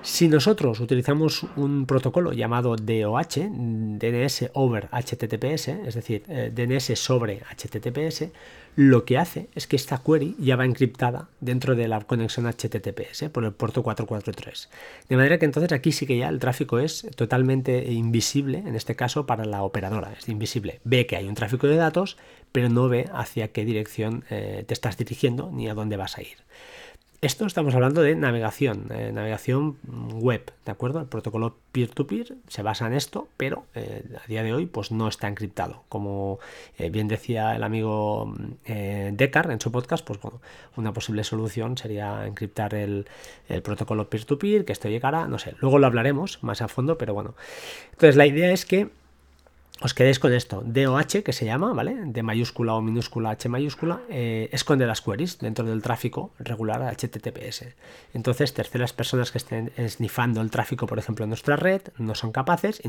Si 0.00 0.26
nosotros 0.26 0.80
utilizamos 0.80 1.44
un 1.56 1.84
protocolo 1.84 2.32
llamado 2.32 2.74
DOH, 2.74 3.50
DNS 3.50 4.48
over 4.54 4.88
HTTPS, 4.90 5.68
es 5.68 5.94
decir, 5.94 6.24
eh, 6.28 6.50
DNS 6.54 6.98
sobre 6.98 7.40
HTTPS, 7.40 8.30
lo 8.76 9.04
que 9.04 9.18
hace 9.18 9.50
es 9.54 9.66
que 9.66 9.76
esta 9.76 10.02
query 10.02 10.34
ya 10.38 10.56
va 10.56 10.64
encriptada 10.64 11.28
dentro 11.40 11.74
de 11.74 11.86
la 11.86 12.00
conexión 12.00 12.46
HTTPS 12.46 13.28
por 13.30 13.44
el 13.44 13.52
puerto 13.52 13.82
443. 13.82 14.70
De 15.10 15.16
manera 15.16 15.36
que 15.36 15.44
entonces 15.44 15.70
aquí 15.72 15.92
sí 15.92 16.06
que 16.06 16.16
ya 16.16 16.30
el 16.30 16.38
tráfico 16.38 16.78
es 16.78 17.06
totalmente 17.14 17.92
invisible, 17.92 18.56
en 18.66 18.74
este 18.74 18.96
caso 18.96 19.26
para 19.26 19.44
la 19.44 19.64
operadora, 19.64 20.14
es 20.18 20.30
invisible. 20.30 20.80
Ve 20.84 21.06
que 21.06 21.16
hay 21.16 21.28
un 21.28 21.34
tráfico 21.34 21.66
de 21.66 21.76
datos, 21.76 22.16
pero 22.52 22.70
no 22.70 22.88
ve 22.88 23.10
hacia 23.12 23.48
qué 23.48 23.66
dirección 23.66 24.24
eh, 24.30 24.64
te 24.66 24.72
estás 24.72 24.96
dirigiendo 24.96 25.50
ni 25.52 25.68
a 25.68 25.74
dónde 25.74 25.98
vas 25.98 26.16
a 26.16 26.22
ir. 26.22 26.38
Esto 27.22 27.46
estamos 27.46 27.72
hablando 27.76 28.02
de 28.02 28.16
navegación, 28.16 28.88
eh, 28.90 29.12
navegación 29.12 29.76
web, 30.14 30.52
¿de 30.66 30.72
acuerdo? 30.72 30.98
El 30.98 31.06
protocolo 31.06 31.54
peer-to-peer 31.70 32.34
se 32.48 32.62
basa 32.62 32.88
en 32.88 32.94
esto, 32.94 33.28
pero 33.36 33.64
eh, 33.76 34.02
a 34.20 34.26
día 34.26 34.42
de 34.42 34.52
hoy 34.52 34.66
pues 34.66 34.90
no 34.90 35.06
está 35.06 35.28
encriptado. 35.28 35.84
Como 35.88 36.40
eh, 36.78 36.90
bien 36.90 37.06
decía 37.06 37.54
el 37.54 37.62
amigo 37.62 38.34
Decar 38.66 39.52
en 39.52 39.60
su 39.60 39.70
podcast, 39.70 40.04
pues 40.04 40.20
bueno, 40.20 40.40
una 40.76 40.92
posible 40.92 41.22
solución 41.22 41.78
sería 41.78 42.26
encriptar 42.26 42.74
el, 42.74 43.06
el 43.48 43.62
protocolo 43.62 44.10
peer-to-peer, 44.10 44.64
que 44.64 44.72
esto 44.72 44.88
llegará, 44.88 45.28
no 45.28 45.38
sé, 45.38 45.54
luego 45.60 45.78
lo 45.78 45.86
hablaremos 45.86 46.42
más 46.42 46.60
a 46.60 46.66
fondo, 46.66 46.98
pero 46.98 47.14
bueno. 47.14 47.36
Entonces 47.92 48.16
la 48.16 48.26
idea 48.26 48.50
es 48.50 48.66
que 48.66 48.88
os 49.82 49.94
quedéis 49.94 50.18
con 50.18 50.32
esto. 50.32 50.62
DOH, 50.64 51.24
que 51.24 51.32
se 51.32 51.44
llama, 51.44 51.72
¿vale? 51.74 51.96
De 52.06 52.22
mayúscula 52.22 52.74
o 52.74 52.80
minúscula 52.80 53.30
H 53.30 53.48
mayúscula, 53.48 54.00
eh, 54.08 54.48
esconde 54.52 54.86
las 54.86 55.02
queries 55.02 55.38
dentro 55.38 55.64
del 55.64 55.82
tráfico 55.82 56.30
regular 56.38 56.82
HTTPS. 56.82 57.74
Entonces, 58.14 58.54
terceras 58.54 58.92
personas 58.92 59.32
que 59.32 59.38
estén 59.38 59.72
snifando 59.88 60.40
el 60.40 60.50
tráfico, 60.50 60.86
por 60.86 60.98
ejemplo, 60.98 61.24
en 61.24 61.30
nuestra 61.30 61.56
red, 61.56 61.82
no 61.98 62.14
son 62.14 62.30
capaces 62.30 62.80
y, 62.84 62.88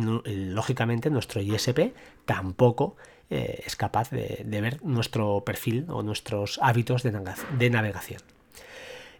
lógicamente 0.53 1.09
nuestro 1.09 1.41
ISP 1.41 1.93
tampoco 2.25 2.95
eh, 3.29 3.63
es 3.65 3.75
capaz 3.75 4.12
de, 4.12 4.45
ver 4.45 4.83
nuestro 4.83 5.43
perfil 5.43 5.88
o 5.89 6.03
nuestros 6.03 6.59
hábitos 6.62 7.01
de 7.03 7.69
navegación. 7.69 8.21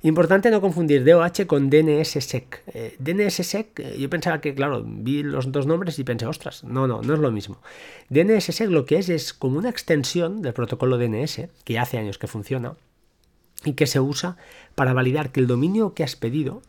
Importante 0.06 0.52
no 0.52 0.60
confundir 0.60 1.06
DOH 1.06 1.48
con 1.48 1.70
DNSSEC. 1.70 2.62
Eh, 2.74 2.96
DNSSEC, 3.00 3.80
eh, 3.80 3.96
yo 3.98 4.10
pensaba 4.10 4.42
que, 4.42 4.54
claro, 4.54 4.84
vi 4.86 5.24
los 5.24 5.50
dos 5.54 5.66
nombres 5.66 5.98
y 5.98 6.04
pensé, 6.04 6.26
ostras, 6.26 6.66
no, 6.66 6.88
no, 6.88 7.02
no 7.02 7.14
es 7.14 7.20
lo 7.22 7.32
mismo. 7.32 7.62
DNSSEC 8.10 8.70
lo 8.70 8.86
que 8.86 8.98
es 8.98 9.08
es 9.08 9.34
como 9.34 9.58
una 9.58 9.70
extensión 9.70 10.42
del 10.42 10.52
protocolo 10.52 10.98
DNS, 10.98 11.48
que 11.64 11.80
hace 11.80 11.98
años 11.98 12.18
que 12.18 12.28
funciona, 12.28 12.76
y 13.64 13.74
que 13.74 13.88
se 13.88 14.02
usa 14.02 14.36
para 14.76 14.92
validar 14.92 15.32
que 15.32 15.40
el 15.40 15.48
dominio 15.48 15.94
que 15.94 16.04
has 16.04 16.18
pedido 16.18 16.62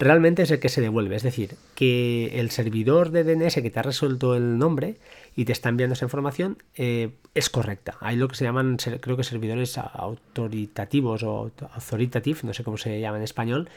realmente 0.00 0.42
es 0.42 0.50
el 0.50 0.58
que 0.58 0.68
se 0.68 0.80
devuelve. 0.80 1.14
Es 1.14 1.22
decir, 1.22 1.56
que 1.74 2.40
el 2.40 2.50
servidor 2.50 3.10
de 3.10 3.22
DNS 3.22 3.54
que 3.54 3.70
te 3.70 3.78
ha 3.78 3.82
resuelto 3.82 4.34
el 4.34 4.58
nombre 4.58 4.96
y 5.36 5.44
te 5.44 5.52
está 5.52 5.68
enviando 5.68 5.92
esa 5.92 6.06
información 6.06 6.58
eh, 6.74 7.10
es 7.34 7.50
correcta. 7.50 7.96
Hay 8.00 8.16
lo 8.16 8.26
que 8.26 8.34
se 8.34 8.44
llaman, 8.44 8.78
creo 8.78 9.16
que 9.16 9.24
servidores 9.24 9.78
autoritativos 9.78 11.22
o 11.22 11.52
authoritative, 11.72 12.40
no 12.42 12.54
sé 12.54 12.64
cómo 12.64 12.78
se 12.78 12.98
llama 13.00 13.18
en 13.18 13.24
español. 13.24 13.68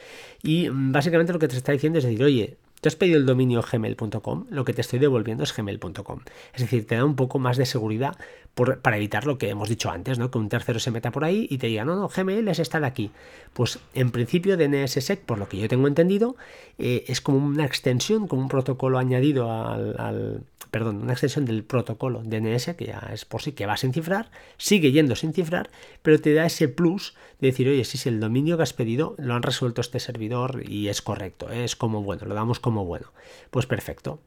Y 0.42 0.70
básicamente 0.72 1.34
lo 1.34 1.40
que 1.40 1.50
te 1.50 1.58
está 1.58 1.74
diciendo 1.74 2.00
es 2.00 2.06
decir, 2.06 2.24
oye, 2.24 2.58
te 2.84 2.90
has 2.90 2.96
pedido 2.98 3.18
el 3.18 3.26
dominio 3.26 3.62
gmail.com, 3.62 4.48
lo 4.50 4.66
que 4.66 4.74
te 4.74 4.82
estoy 4.82 5.00
devolviendo 5.00 5.44
es 5.44 5.56
gmail.com. 5.56 6.20
Es 6.54 6.62
decir, 6.62 6.86
te 6.86 6.96
da 6.96 7.06
un 7.06 7.16
poco 7.16 7.40
más 7.40 7.56
de 7.56 7.66
seguridad 7.66 8.18
para 8.54 8.98
evitar 8.98 9.26
lo 9.26 9.38
que 9.38 9.50
hemos 9.50 9.70
dicho 9.70 9.90
antes, 9.90 10.20
¿no? 10.20 10.30
Que 10.30 10.38
un 10.38 10.50
tercero 10.50 10.80
se 10.80 10.92
meta 10.92 11.12
por 11.12 11.24
ahí 11.24 11.48
y 11.50 11.58
te 11.58 11.68
diga, 11.68 11.86
no, 11.86 11.96
no, 11.96 12.08
Gmail 12.08 12.48
es 12.48 12.60
esta 12.60 12.80
de 12.80 12.86
aquí. 12.86 13.12
Pues 13.54 13.80
en 13.94 14.12
principio 14.12 14.58
DNSSEC, 14.58 15.22
por 15.22 15.40
lo 15.40 15.50
que 15.50 15.58
yo 15.58 15.68
tengo 15.68 15.88
entendido, 15.88 16.36
eh, 16.78 17.04
es 17.08 17.22
como 17.22 17.40
una 17.40 17.66
extensión, 17.66 18.28
como 18.28 18.44
un 18.44 18.50
protocolo 18.50 19.00
añadido 19.00 19.52
al 19.52 20.44
perdón, 20.74 21.04
una 21.04 21.14
extensión 21.14 21.46
del 21.46 21.64
protocolo 21.64 22.24
DNS, 22.26 22.74
que 22.76 22.86
ya 22.86 23.12
es 23.14 23.26
por 23.26 23.44
sí 23.44 23.52
que 23.52 23.68
va 23.68 23.78
sin 23.78 23.94
cifrar, 23.94 24.32
sigue 24.58 24.92
yendo 24.92 25.16
sin 25.16 25.32
cifrar, 25.32 25.70
pero 26.02 26.20
te 26.20 26.34
da 26.34 26.48
ese 26.48 26.68
plus 26.68 27.14
de 27.40 27.50
decir, 27.50 27.70
oye, 27.70 27.86
si 27.86 27.98
es 27.98 28.08
el 28.08 28.20
dominio 28.20 28.58
que 28.58 28.64
has 28.64 28.74
pedido, 28.74 29.14
lo 29.20 29.36
han 29.36 29.44
resuelto 29.44 29.82
este 29.82 30.00
servidor 30.00 30.64
y 30.68 30.88
es 30.88 31.04
correcto, 31.04 31.52
es 31.52 31.76
como 31.76 32.02
bueno, 32.02 32.26
lo 32.26 32.34
damos 32.34 32.60
como 32.60 32.86
bueno. 32.86 33.14
Pues 33.52 33.68
perfecto. 33.68 34.20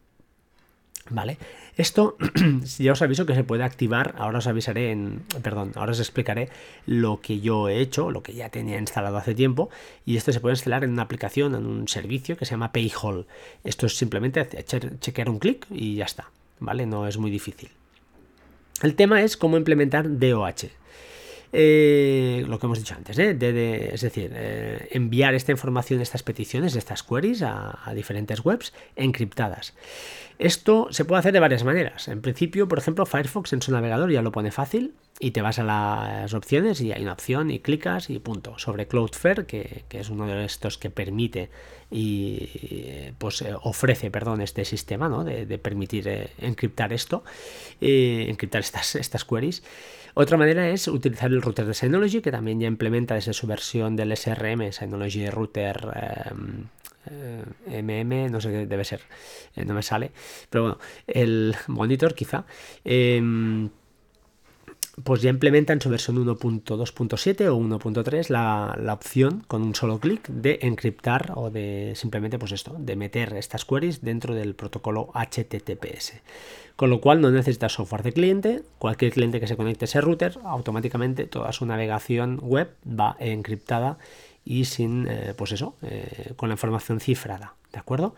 ¿Vale? 1.08 1.38
Esto 1.76 2.16
ya 2.78 2.92
os 2.92 3.02
aviso 3.02 3.26
que 3.26 3.34
se 3.34 3.44
puede 3.44 3.62
activar, 3.62 4.14
ahora 4.18 4.38
os 4.38 4.46
avisaré 4.46 4.90
en, 4.90 5.22
perdón, 5.42 5.72
ahora 5.76 5.92
os 5.92 6.00
explicaré 6.00 6.48
lo 6.86 7.20
que 7.20 7.40
yo 7.40 7.68
he 7.68 7.80
hecho, 7.80 8.10
lo 8.10 8.22
que 8.22 8.34
ya 8.34 8.48
tenía 8.48 8.78
instalado 8.78 9.16
hace 9.16 9.34
tiempo, 9.34 9.70
y 10.04 10.16
esto 10.16 10.32
se 10.32 10.40
puede 10.40 10.54
instalar 10.54 10.82
en 10.84 10.90
una 10.90 11.02
aplicación, 11.02 11.54
en 11.54 11.66
un 11.66 11.86
servicio 11.86 12.36
que 12.36 12.44
se 12.44 12.52
llama 12.52 12.72
Payhall. 12.72 13.26
Esto 13.62 13.86
es 13.86 13.96
simplemente 13.96 14.46
chequear 15.00 15.30
un 15.30 15.38
clic 15.38 15.66
y 15.70 15.94
ya 15.96 16.06
está, 16.06 16.30
¿vale? 16.58 16.86
No 16.86 17.06
es 17.06 17.18
muy 17.18 17.30
difícil. 17.30 17.70
El 18.82 18.94
tema 18.94 19.22
es 19.22 19.36
cómo 19.36 19.56
implementar 19.56 20.18
DOH. 20.18 20.70
Eh, 21.58 22.44
lo 22.48 22.58
que 22.58 22.66
hemos 22.66 22.78
dicho 22.78 22.94
antes, 22.94 23.18
¿eh? 23.18 23.30
es 23.30 24.00
decir, 24.02 24.30
eh, 24.34 24.88
enviar 24.90 25.34
esta 25.34 25.52
información, 25.52 26.02
estas 26.02 26.22
peticiones, 26.22 26.76
estas 26.76 27.02
queries 27.02 27.40
a, 27.40 27.78
diferentes 27.94 28.44
webs 28.44 28.74
encriptadas. 28.94 29.72
Esto 30.38 30.88
se 30.90 31.06
puede 31.06 31.20
hacer 31.20 31.32
de 31.32 31.40
varias 31.40 31.64
maneras. 31.64 32.08
En 32.08 32.20
principio, 32.20 32.68
por 32.68 32.78
ejemplo, 32.78 33.06
Firefox 33.06 33.54
en 33.54 33.62
su 33.62 33.72
navegador 33.72 34.12
ya 34.12 34.20
lo 34.20 34.32
pone 34.32 34.50
fácil 34.50 34.92
y 35.18 35.30
te 35.30 35.40
vas 35.40 35.58
a 35.58 35.64
las 35.64 36.34
opciones 36.34 36.82
y 36.82 36.92
hay 36.92 37.00
una 37.00 37.14
opción 37.14 37.50
y 37.50 37.60
clicas 37.60 38.10
y 38.10 38.18
punto. 38.18 38.58
Sobre 38.58 38.86
Cloudflare, 38.86 39.46
que, 39.46 39.84
es 39.88 40.10
uno 40.10 40.26
de 40.26 40.44
estos 40.44 40.76
que 40.76 40.90
permite 40.90 41.48
y 41.90 42.50
pues 43.16 43.42
ofrece, 43.62 44.10
perdón, 44.10 44.42
este 44.42 44.66
sistema 44.66 45.24
de, 45.24 45.56
permitir 45.56 46.28
encriptar 46.36 46.92
esto, 46.92 47.24
encriptar 47.80 48.60
estas 48.60 49.24
queries. 49.24 49.62
Otra 50.18 50.38
manera 50.38 50.66
es 50.70 50.88
utilizar 50.88 51.30
el 51.30 51.42
router 51.42 51.66
de 51.66 51.74
Synology, 51.74 52.22
que 52.22 52.30
también 52.30 52.58
ya 52.58 52.66
implementa 52.66 53.14
desde 53.14 53.34
su 53.34 53.46
versión 53.46 53.96
del 53.96 54.16
SRM, 54.16 54.72
Synology 54.72 55.28
Router 55.28 55.76
MM, 57.66 58.30
no 58.30 58.40
sé 58.40 58.50
qué 58.50 58.66
debe 58.66 58.84
ser, 58.84 59.02
eh, 59.54 59.66
no 59.66 59.74
me 59.74 59.82
sale, 59.82 60.12
pero 60.48 60.64
bueno, 60.64 60.78
el 61.06 61.54
monitor 61.66 62.14
quizá. 62.14 62.46
Pues 65.04 65.20
ya 65.20 65.28
implementa 65.28 65.74
en 65.74 65.80
su 65.80 65.90
versión 65.90 66.16
1.2.7 66.16 67.48
o 67.48 67.58
1.3 67.58 68.30
la, 68.30 68.74
la, 68.80 68.94
opción 68.94 69.44
con 69.46 69.62
un 69.62 69.74
solo 69.74 70.00
clic 70.00 70.26
de 70.28 70.58
encriptar 70.62 71.32
o 71.34 71.50
de 71.50 71.92
simplemente 71.94 72.38
pues 72.38 72.52
esto, 72.52 72.74
de 72.78 72.96
meter 72.96 73.34
estas 73.34 73.66
queries 73.66 74.00
dentro 74.00 74.34
del 74.34 74.54
protocolo 74.54 75.10
HTTPS. 75.12 76.14
Con 76.76 76.88
lo 76.88 77.02
cual 77.02 77.20
no 77.20 77.30
necesitas 77.30 77.72
software 77.72 78.02
de 78.02 78.12
cliente, 78.12 78.62
cualquier 78.78 79.12
cliente 79.12 79.38
que 79.38 79.46
se 79.46 79.56
conecte 79.56 79.84
a 79.84 79.86
ese 79.86 80.00
router, 80.00 80.38
automáticamente 80.44 81.26
toda 81.26 81.52
su 81.52 81.66
navegación 81.66 82.38
web 82.42 82.70
va 82.88 83.16
encriptada 83.18 83.98
y 84.46 84.64
sin, 84.64 85.06
eh, 85.08 85.34
pues 85.36 85.52
eso, 85.52 85.74
eh, 85.82 86.32
con 86.36 86.48
la 86.48 86.54
información 86.54 87.00
cifrada, 87.00 87.54
¿de 87.72 87.78
acuerdo? 87.78 88.14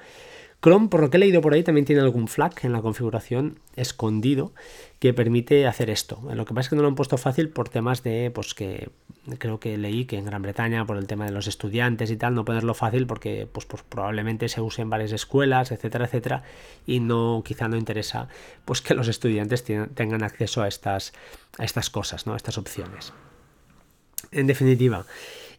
Chrome, 0.60 0.88
por 0.88 1.00
lo 1.00 1.10
que 1.10 1.18
he 1.18 1.20
leído 1.20 1.40
por 1.40 1.54
ahí, 1.54 1.62
también 1.62 1.84
tiene 1.84 2.02
algún 2.02 2.26
flag 2.26 2.52
en 2.62 2.72
la 2.72 2.82
configuración 2.82 3.60
escondido 3.76 4.52
que 4.98 5.14
permite 5.14 5.68
hacer 5.68 5.88
esto. 5.88 6.20
Lo 6.34 6.44
que 6.44 6.52
pasa 6.52 6.66
es 6.66 6.68
que 6.70 6.76
no 6.76 6.82
lo 6.82 6.88
han 6.88 6.96
puesto 6.96 7.16
fácil 7.16 7.48
por 7.48 7.68
temas 7.68 8.02
de 8.02 8.32
pues 8.34 8.54
que 8.54 8.90
creo 9.38 9.60
que 9.60 9.76
leí 9.76 10.06
que 10.06 10.16
en 10.16 10.24
Gran 10.24 10.42
Bretaña 10.42 10.84
por 10.84 10.96
el 10.96 11.06
tema 11.06 11.26
de 11.26 11.32
los 11.32 11.46
estudiantes 11.46 12.10
y 12.10 12.16
tal 12.16 12.34
no 12.34 12.44
ponerlo 12.44 12.74
fácil 12.74 13.06
porque 13.06 13.46
pues, 13.50 13.66
pues 13.66 13.82
probablemente 13.82 14.48
se 14.48 14.60
use 14.60 14.82
en 14.82 14.90
varias 14.90 15.12
escuelas 15.12 15.70
etcétera 15.70 16.06
etcétera 16.06 16.42
y 16.86 17.00
no 17.00 17.42
quizá 17.44 17.68
no 17.68 17.76
interesa 17.76 18.28
pues 18.64 18.80
que 18.80 18.94
los 18.94 19.06
estudiantes 19.06 19.64
tengan 19.64 20.22
acceso 20.22 20.62
a 20.62 20.68
estas 20.68 21.12
a 21.58 21.64
estas 21.64 21.90
cosas 21.90 22.26
no 22.26 22.32
a 22.32 22.36
estas 22.36 22.56
opciones 22.56 23.12
en 24.32 24.46
definitiva 24.46 25.04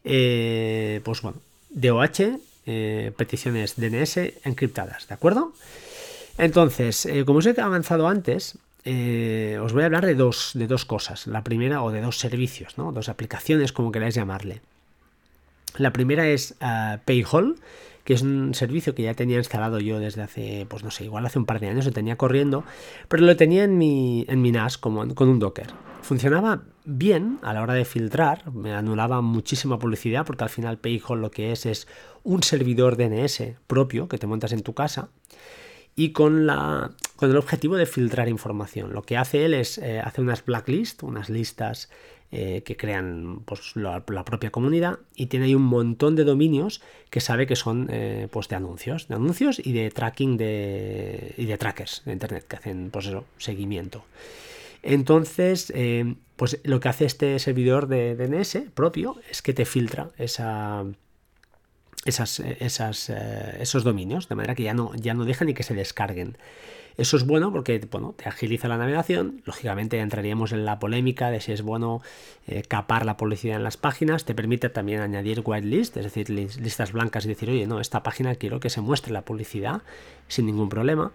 eh, 0.03 1.01
pues 1.03 1.21
bueno 1.21 1.39
DOH 1.69 2.39
eh, 2.69 3.11
peticiones 3.17 3.75
DNS 3.77 4.17
encriptadas 4.45 5.07
de 5.07 5.15
acuerdo 5.15 5.53
entonces 6.37 7.05
eh, 7.07 7.25
como 7.25 7.39
os 7.39 7.45
he 7.47 7.59
avanzado 7.59 8.07
antes 8.07 8.59
eh, 8.85 9.59
os 9.61 9.73
voy 9.73 9.83
a 9.83 9.85
hablar 9.87 10.05
de 10.05 10.15
dos, 10.15 10.51
de 10.53 10.67
dos 10.67 10.85
cosas. 10.85 11.27
La 11.27 11.43
primera, 11.43 11.83
o 11.83 11.91
de 11.91 12.01
dos 12.01 12.17
servicios, 12.17 12.77
¿no? 12.77 12.91
dos 12.91 13.09
aplicaciones, 13.09 13.73
como 13.73 13.91
queráis 13.91 14.15
llamarle. 14.15 14.61
La 15.77 15.91
primera 15.91 16.27
es 16.27 16.55
uh, 16.61 16.97
Payhall, 17.05 17.57
que 18.09 18.15
es 18.15 18.23
un 18.23 18.55
servicio 18.55 18.95
que 18.95 19.03
ya 19.03 19.13
tenía 19.13 19.37
instalado 19.37 19.79
yo 19.79 19.99
desde 19.99 20.23
hace, 20.23 20.65
pues 20.67 20.83
no 20.83 20.89
sé, 20.89 21.03
igual 21.03 21.27
hace 21.27 21.37
un 21.37 21.45
par 21.45 21.59
de 21.59 21.67
años, 21.67 21.85
lo 21.85 21.91
tenía 21.91 22.15
corriendo, 22.15 22.63
pero 23.07 23.23
lo 23.23 23.37
tenía 23.37 23.63
en 23.63 23.77
mi, 23.77 24.25
en 24.27 24.41
mi 24.41 24.51
NAS 24.51 24.79
como, 24.79 25.13
con 25.13 25.29
un 25.29 25.37
Docker. 25.37 25.67
Funcionaba 26.01 26.63
bien 26.85 27.37
a 27.43 27.53
la 27.53 27.61
hora 27.61 27.75
de 27.75 27.85
filtrar, 27.85 28.51
me 28.51 28.73
anulaba 28.73 29.21
muchísima 29.21 29.77
publicidad, 29.77 30.25
porque 30.25 30.43
al 30.43 30.49
final 30.49 30.79
Payhall 30.79 31.21
lo 31.21 31.29
que 31.29 31.51
es 31.51 31.67
es 31.67 31.87
un 32.23 32.41
servidor 32.41 32.97
DNS 32.97 33.43
propio 33.67 34.07
que 34.07 34.17
te 34.17 34.25
montas 34.25 34.53
en 34.53 34.63
tu 34.63 34.73
casa 34.73 35.09
y 35.95 36.11
con, 36.11 36.47
la, 36.47 36.89
con 37.15 37.29
el 37.29 37.37
objetivo 37.37 37.75
de 37.75 37.85
filtrar 37.85 38.27
información. 38.27 38.91
Lo 38.91 39.03
que 39.03 39.17
hace 39.17 39.45
él 39.45 39.53
es 39.53 39.77
eh, 39.77 39.99
hacer 39.99 40.23
unas 40.23 40.43
blacklists, 40.43 41.03
unas 41.03 41.29
listas 41.29 41.91
eh, 42.31 42.61
que 42.63 42.77
crean 42.77 43.41
pues, 43.45 43.75
la, 43.75 44.03
propia 44.03 44.51
comunidad 44.51 44.99
y 45.15 45.27
tiene 45.27 45.47
ahí 45.47 45.55
un 45.55 45.63
montón 45.63 46.15
de 46.15 46.23
dominios 46.23 46.81
que 47.09 47.21
sabe 47.21 47.47
que 47.47 47.55
son 47.55 47.87
eh, 47.91 48.27
pues, 48.31 48.47
de 48.47 48.55
anuncios, 48.55 49.07
de 49.07 49.15
anuncios 49.15 49.59
y 49.63 49.73
de 49.73 49.89
tracking 49.91 50.37
de, 50.37 51.33
y 51.37 51.45
de 51.45 51.57
trackers 51.57 52.03
de 52.05 52.13
internet 52.13 52.45
que 52.47 52.55
hacen 52.55 52.89
pues 52.91 53.07
eso, 53.07 53.25
seguimiento. 53.37 54.03
Entonces, 54.81 55.73
pues 56.37 56.59
lo 56.63 56.79
que 56.79 56.87
hace 56.87 57.03
este 57.03 57.37
servidor 57.39 57.87
de 57.87 58.15
DNS 58.15 58.69
propio 58.73 59.17
es 59.29 59.41
que 59.41 59.53
te 59.53 59.65
filtra 59.65 60.09
esa, 60.17 60.85
esas, 62.05 62.39
esas, 62.39 63.09
eh, 63.09 63.57
esos 63.59 63.83
dominios, 63.83 64.29
de 64.29 64.35
manera 64.35 64.55
que 64.55 64.63
ya 64.63 64.73
no, 64.73 64.93
ya 64.95 65.13
no 65.13 65.25
dejan 65.25 65.47
ni 65.47 65.53
que 65.53 65.63
se 65.63 65.73
descarguen. 65.73 66.37
Eso 66.99 67.15
es 67.17 67.25
bueno 67.25 67.51
porque 67.51 67.79
bueno, 67.89 68.13
te 68.17 68.27
agiliza 68.27 68.67
la 68.67 68.77
navegación. 68.77 69.41
Lógicamente 69.45 69.99
entraríamos 69.99 70.51
en 70.51 70.65
la 70.65 70.79
polémica 70.79 71.31
de 71.31 71.39
si 71.39 71.53
es 71.53 71.61
bueno 71.61 72.01
eh, 72.47 72.61
capar 72.67 73.05
la 73.05 73.15
publicidad 73.15 73.55
en 73.55 73.63
las 73.63 73.77
páginas. 73.77 74.25
Te 74.25 74.35
permite 74.35 74.69
también 74.69 74.99
añadir 74.99 75.41
whitelist, 75.45 75.95
es 75.97 76.03
decir, 76.03 76.29
listas 76.29 76.91
blancas 76.91 77.25
y 77.25 77.29
decir, 77.29 77.49
oye, 77.49 77.67
no, 77.67 77.79
esta 77.79 78.03
página 78.03 78.35
quiero 78.35 78.59
que 78.59 78.69
se 78.69 78.81
muestre 78.81 79.13
la 79.13 79.23
publicidad 79.23 79.81
sin 80.27 80.45
ningún 80.45 80.67
problema 80.67 81.13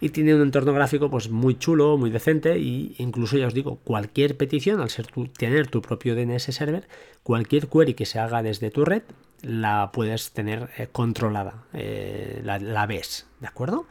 y 0.00 0.10
tiene 0.10 0.34
un 0.34 0.42
entorno 0.42 0.72
gráfico 0.72 1.10
pues 1.10 1.28
muy 1.28 1.58
chulo, 1.58 1.96
muy 1.96 2.10
decente 2.10 2.52
e 2.52 2.94
incluso 2.98 3.36
ya 3.36 3.46
os 3.46 3.54
digo, 3.54 3.80
cualquier 3.84 4.36
petición, 4.36 4.80
al 4.80 4.90
ser 4.90 5.08
tener 5.36 5.66
tu 5.66 5.82
propio 5.82 6.14
DNS 6.14 6.44
server, 6.54 6.88
cualquier 7.22 7.68
query 7.68 7.94
que 7.94 8.06
se 8.06 8.18
haga 8.18 8.42
desde 8.42 8.70
tu 8.70 8.84
red 8.84 9.02
la 9.42 9.90
puedes 9.92 10.32
tener 10.32 10.70
eh, 10.78 10.88
controlada, 10.90 11.64
eh, 11.72 12.40
la, 12.44 12.86
ves, 12.86 13.26
¿de 13.40 13.46
acuerdo? 13.46 13.86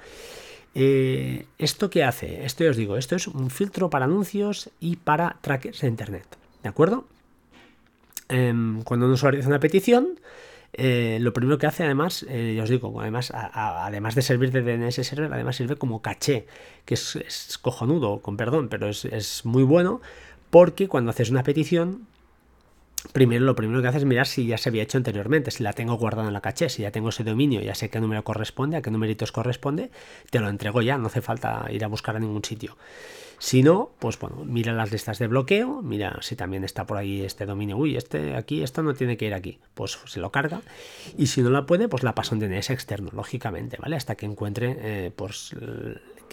Eh, 0.79 1.47
¿Esto 1.57 1.89
qué 1.89 2.03
hace? 2.03 2.45
Esto 2.45 2.63
ya 2.63 2.69
os 2.69 2.77
digo, 2.77 2.97
esto 2.97 3.15
es 3.15 3.25
un 3.25 3.49
filtro 3.49 3.89
para 3.89 4.05
anuncios 4.05 4.69
y 4.79 4.97
para 4.97 5.37
trackers 5.41 5.81
de 5.81 5.87
internet, 5.87 6.27
¿de 6.61 6.69
acuerdo? 6.69 7.07
Em, 8.29 8.83
cuando 8.83 9.07
un 9.07 9.13
usuario 9.13 9.39
hace 9.39 9.49
una 9.49 9.59
petición, 9.59 10.19
eh, 10.73 11.17
lo 11.19 11.33
primero 11.33 11.57
que 11.57 11.65
hace 11.65 11.83
además, 11.83 12.27
eh, 12.29 12.53
ya 12.55 12.61
os 12.61 12.69
digo, 12.69 13.01
además, 13.01 13.31
además 13.33 14.13
de 14.13 14.21
servir 14.21 14.51
de 14.51 14.61
DNS 14.61 15.03
server, 15.03 15.33
además 15.33 15.55
sirve 15.55 15.77
como 15.77 16.03
caché, 16.03 16.45
que 16.85 16.93
es, 16.93 17.57
cojonudo, 17.59 18.19
con 18.21 18.37
perdón, 18.37 18.69
pero 18.69 18.87
es, 18.87 19.45
muy 19.45 19.63
bueno 19.63 19.99
porque 20.51 20.87
cuando 20.87 21.09
haces 21.09 21.31
una 21.31 21.41
petición, 21.41 22.05
primero 23.13 23.45
lo 23.45 23.55
primero 23.55 23.81
que 23.81 23.87
haces 23.87 24.01
es 24.01 24.07
mirar 24.07 24.27
si 24.27 24.45
ya 24.45 24.57
se 24.57 24.69
había 24.69 24.83
hecho 24.83 24.97
anteriormente, 24.97 25.51
si 25.51 25.63
la 25.63 25.73
tengo 25.73 25.95
guardada 25.95 26.27
en 26.27 26.33
la 26.33 26.41
caché, 26.41 26.69
si 26.69 26.83
ya 26.83 26.91
tengo 26.91 27.09
ese 27.09 27.23
dominio, 27.23 27.61
ya 27.61 27.75
sé 27.75 27.89
qué 27.89 27.99
número 27.99 28.23
corresponde, 28.23 28.77
a 28.77 28.81
qué 28.81 28.91
numeritos 28.91 29.31
corresponde, 29.31 29.91
te 30.29 30.39
lo 30.39 30.49
entrego 30.49 30.81
ya, 30.81 30.97
no 30.97 31.07
hace 31.07 31.21
falta 31.21 31.67
ir 31.69 31.83
a 31.83 31.87
buscar 31.87 32.15
a 32.15 32.19
ningún 32.19 32.43
sitio. 32.43 32.77
Si 33.39 33.61
no, 33.61 33.91
pues 33.99 34.17
bueno, 34.17 34.43
mira 34.45 34.73
las 34.73 34.91
listas 34.91 35.19
de 35.19 35.27
bloqueo, 35.27 35.83
mira 35.83 36.17
si 36.21 36.35
también 36.35 36.63
está 36.63 36.87
por 36.87 36.97
ahí 36.97 37.21
este 37.21 37.45
dominio, 37.45 37.77
uy, 37.77 37.95
este 37.95 38.35
aquí, 38.35 38.63
esto 38.63 38.81
no 38.81 38.95
tiene 38.95 39.15
que 39.15 39.27
ir 39.27 39.33
aquí, 39.35 39.59
pues 39.75 39.99
se 40.05 40.19
lo 40.19 40.31
carga. 40.31 40.61
Y 41.17 41.27
si 41.27 41.41
no 41.41 41.51
la 41.51 41.67
puede, 41.67 41.87
pues 41.87 42.01
la 42.01 42.15
pasa 42.15 42.33
en 42.33 42.39
DNS 42.39 42.71
externo, 42.71 43.11
lógicamente, 43.13 43.77
¿vale? 43.79 43.95
Hasta 43.95 44.15
que 44.15 44.25
encuentre 44.25 44.77
eh, 44.79 45.11
pues, 45.15 45.55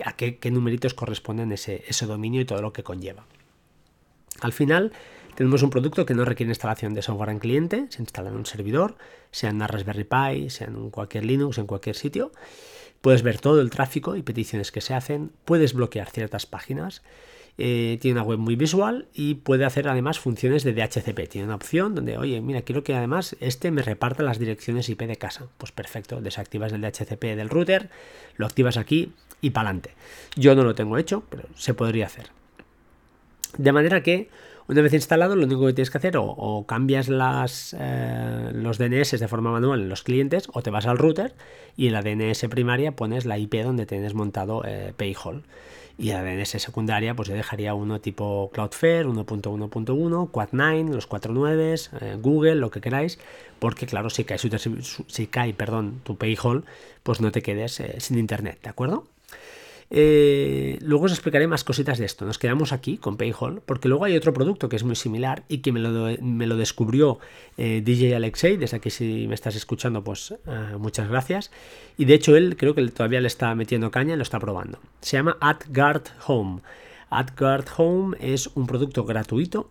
a 0.02 0.16
qué, 0.16 0.38
numeritos 0.50 0.94
corresponden 0.94 1.52
ese, 1.52 1.84
ese 1.86 2.06
dominio 2.06 2.40
y 2.40 2.46
todo 2.46 2.62
lo 2.62 2.72
que 2.72 2.82
conlleva. 2.82 3.26
Al 4.40 4.52
final, 4.52 4.92
tenemos 5.34 5.62
un 5.62 5.70
producto 5.70 6.06
que 6.06 6.14
no 6.14 6.24
requiere 6.24 6.50
instalación 6.50 6.94
de 6.94 7.02
software 7.02 7.30
en 7.30 7.38
cliente, 7.38 7.86
se 7.90 8.02
instala 8.02 8.30
en 8.30 8.36
un 8.36 8.46
servidor, 8.46 8.96
sea 9.30 9.50
en 9.50 9.56
una 9.56 9.66
Raspberry 9.66 10.04
Pi, 10.04 10.50
sea 10.50 10.68
en 10.68 10.90
cualquier 10.90 11.24
Linux, 11.24 11.58
en 11.58 11.66
cualquier 11.66 11.96
sitio. 11.96 12.32
Puedes 13.00 13.22
ver 13.22 13.40
todo 13.40 13.60
el 13.60 13.70
tráfico 13.70 14.16
y 14.16 14.22
peticiones 14.22 14.72
que 14.72 14.80
se 14.80 14.94
hacen, 14.94 15.32
puedes 15.44 15.74
bloquear 15.74 16.10
ciertas 16.10 16.46
páginas, 16.46 17.02
eh, 17.56 17.98
tiene 18.00 18.18
una 18.20 18.26
web 18.26 18.38
muy 18.38 18.56
visual 18.56 19.06
y 19.14 19.34
puede 19.34 19.64
hacer 19.64 19.88
además 19.88 20.18
funciones 20.18 20.64
de 20.64 20.72
DHCP. 20.72 21.28
Tiene 21.28 21.46
una 21.46 21.54
opción 21.54 21.94
donde, 21.94 22.18
oye, 22.18 22.40
mira, 22.40 22.62
quiero 22.62 22.82
que 22.82 22.94
además 22.94 23.36
este 23.40 23.70
me 23.70 23.82
reparta 23.82 24.22
las 24.22 24.38
direcciones 24.38 24.88
IP 24.88 25.02
de 25.02 25.16
casa. 25.16 25.46
Pues 25.58 25.70
perfecto, 25.70 26.20
desactivas 26.20 26.72
el 26.72 26.80
DHCP 26.80 27.22
del 27.36 27.50
router, 27.50 27.90
lo 28.36 28.46
activas 28.46 28.76
aquí 28.76 29.12
y 29.40 29.50
para 29.50 29.68
adelante. 29.68 29.94
Yo 30.36 30.54
no 30.54 30.64
lo 30.64 30.74
tengo 30.74 30.98
hecho, 30.98 31.24
pero 31.30 31.44
se 31.54 31.74
podría 31.74 32.06
hacer. 32.06 32.30
De 33.56 33.70
manera 33.70 34.02
que 34.02 34.28
una 34.66 34.80
vez 34.80 34.94
instalado, 34.94 35.36
lo 35.36 35.44
único 35.44 35.66
que 35.66 35.74
tienes 35.74 35.90
que 35.90 35.98
hacer 35.98 36.16
o, 36.16 36.64
cambias 36.66 37.08
las, 37.08 37.76
eh, 37.78 38.50
los 38.54 38.78
DNS 38.78 39.18
de 39.18 39.28
forma 39.28 39.50
manual 39.50 39.82
en 39.82 39.88
los 39.88 40.02
clientes 40.02 40.48
o 40.52 40.62
te 40.62 40.70
vas 40.70 40.86
al 40.86 40.98
router 40.98 41.34
y 41.76 41.88
en 41.88 41.92
la 41.92 42.02
DNS 42.02 42.46
primaria 42.48 42.92
pones 42.92 43.26
la 43.26 43.36
IP 43.38 43.54
donde 43.62 43.86
tienes 43.86 44.14
montado 44.14 44.62
eh, 44.64 44.94
Payhall. 44.96 45.44
Y 45.96 46.10
en 46.10 46.16
la 46.16 46.24
DNS 46.24 46.48
secundaria, 46.48 47.14
pues 47.14 47.28
yo 47.28 47.34
dejaría 47.34 47.74
uno 47.74 48.00
tipo 48.00 48.50
Cloudflare, 48.52 49.06
1.1.1, 49.06 50.30
Quad9, 50.30 50.88
los 50.92 51.08
4.9, 51.08 51.90
eh, 52.00 52.16
Google, 52.20 52.56
lo 52.56 52.70
que 52.70 52.80
queráis, 52.80 53.20
porque 53.60 53.86
claro, 53.86 54.10
si 54.10 54.24
cae, 54.24 54.38
si 54.38 55.26
cae 55.28 55.54
perdón, 55.54 56.00
tu 56.02 56.16
Payhall, 56.16 56.64
pues 57.02 57.20
no 57.20 57.30
te 57.30 57.42
quedes 57.42 57.80
sin 57.98 58.18
internet, 58.18 58.58
¿de 58.62 58.70
acuerdo? 58.70 59.04
Eh, 59.90 60.78
luego 60.80 61.04
os 61.04 61.12
explicaré 61.12 61.46
más 61.46 61.64
cositas 61.64 61.98
de 61.98 62.04
esto. 62.04 62.24
Nos 62.24 62.38
quedamos 62.38 62.72
aquí 62.72 62.96
con 62.96 63.16
Payhall, 63.16 63.62
porque 63.64 63.88
luego 63.88 64.04
hay 64.04 64.16
otro 64.16 64.32
producto 64.32 64.68
que 64.68 64.76
es 64.76 64.84
muy 64.84 64.96
similar 64.96 65.44
y 65.48 65.58
que 65.58 65.72
me 65.72 65.80
lo, 65.80 66.56
descubrió 66.56 67.18
eh, 67.56 67.82
DJ 67.84 68.16
Alexei. 68.16 68.56
Desde 68.56 68.76
aquí, 68.76 68.90
si 68.90 69.26
me 69.28 69.34
estás 69.34 69.56
escuchando, 69.56 70.02
pues 70.02 70.32
eh, 70.32 70.76
muchas 70.78 71.08
gracias. 71.08 71.50
Y 71.96 72.06
de 72.06 72.14
hecho, 72.14 72.36
él 72.36 72.56
creo 72.56 72.74
que 72.74 72.86
todavía 72.88 73.20
le 73.20 73.28
está 73.28 73.54
metiendo 73.54 73.90
caña 73.90 74.14
y 74.14 74.16
lo 74.16 74.22
está 74.22 74.40
probando. 74.40 74.78
Se 75.00 75.16
llama 75.16 75.36
AdGuard 75.40 76.04
Home. 76.26 76.60
AdGuard 77.10 77.66
Home 77.76 78.16
es 78.20 78.48
un 78.54 78.66
producto 78.66 79.04
gratuito 79.04 79.70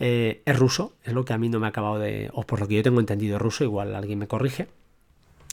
es 0.00 0.56
ruso, 0.56 0.92
es 1.02 1.12
lo 1.12 1.24
que 1.24 1.32
a 1.32 1.38
mí 1.38 1.48
no 1.48 1.58
me 1.58 1.66
ha 1.66 1.70
acabado 1.70 1.98
de. 1.98 2.30
o 2.32 2.44
por 2.44 2.60
lo 2.60 2.68
que 2.68 2.76
yo 2.76 2.84
tengo 2.84 3.00
entendido 3.00 3.36
ruso, 3.36 3.64
igual 3.64 3.96
alguien 3.96 4.20
me 4.20 4.28
corrige. 4.28 4.68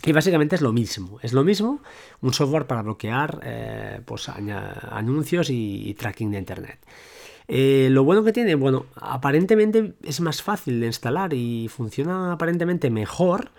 Y 0.03 0.11
básicamente 0.11 0.55
es 0.55 0.61
lo 0.61 0.71
mismo, 0.71 1.19
es 1.23 1.33
lo 1.33 1.43
mismo, 1.43 1.81
un 2.21 2.33
software 2.33 2.67
para 2.67 2.83
bloquear 2.83 3.39
eh, 3.43 4.01
pues, 4.05 4.29
anuncios 4.29 5.49
y, 5.49 5.95
tracking 5.97 6.31
de 6.31 6.37
Internet. 6.37 6.79
Eh, 7.47 7.87
lo 7.91 8.03
bueno 8.03 8.23
que 8.23 8.33
tiene, 8.33 8.55
bueno, 8.55 8.85
aparentemente 8.95 9.93
es 10.03 10.19
más 10.21 10.41
fácil 10.41 10.79
de 10.79 10.87
instalar 10.87 11.33
y 11.33 11.67
funciona 11.69 12.33
aparentemente 12.33 12.89
mejor 12.89 13.51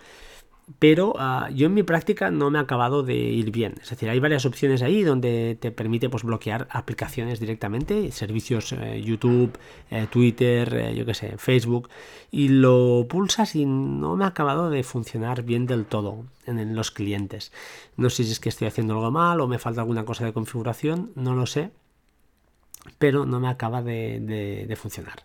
pero 0.80 1.14
ah, 1.18 1.48
yo 1.54 1.66
en 1.66 1.74
mi 1.74 1.84
práctica 1.84 2.30
no 2.30 2.50
me 2.50 2.58
ha 2.58 2.62
acabado 2.62 3.04
de 3.04 3.14
ir 3.14 3.52
bien. 3.52 3.74
Es 3.80 3.90
decir, 3.90 4.10
hay 4.10 4.18
varias 4.18 4.44
opciones 4.46 4.82
ahí 4.82 5.04
donde 5.04 5.56
te 5.60 5.70
permite 5.70 6.08
pues, 6.08 6.24
bloquear 6.24 6.66
aplicaciones 6.70 7.38
directamente, 7.38 8.10
servicios 8.10 8.72
eh, 8.72 9.00
YouTube, 9.00 9.56
eh, 9.90 10.08
Twitter, 10.10 10.74
eh, 10.74 10.94
yo 10.94 11.06
qué 11.06 11.14
sé, 11.14 11.38
Facebook, 11.38 11.88
y 12.32 12.48
lo 12.48 13.06
pulsas 13.08 13.54
y 13.54 13.64
no 13.64 14.16
me 14.16 14.24
ha 14.24 14.28
acabado 14.28 14.68
de 14.68 14.82
funcionar 14.82 15.44
bien 15.44 15.66
del 15.66 15.84
todo 15.84 16.24
en, 16.46 16.74
los 16.74 16.90
clientes. 16.90 17.52
No 17.96 18.10
sé 18.10 18.24
si 18.24 18.32
es 18.32 18.40
que 18.40 18.48
estoy 18.48 18.66
haciendo 18.66 18.94
algo 18.94 19.12
mal 19.12 19.40
o 19.40 19.46
me 19.46 19.60
falta 19.60 19.82
alguna 19.82 20.04
cosa 20.04 20.24
de 20.24 20.32
configuración, 20.32 21.12
no 21.14 21.36
lo 21.36 21.46
sé, 21.46 21.70
pero 22.98 23.24
no 23.24 23.38
me 23.38 23.48
acaba 23.48 23.82
de, 23.82 24.76
funcionar. 24.76 25.22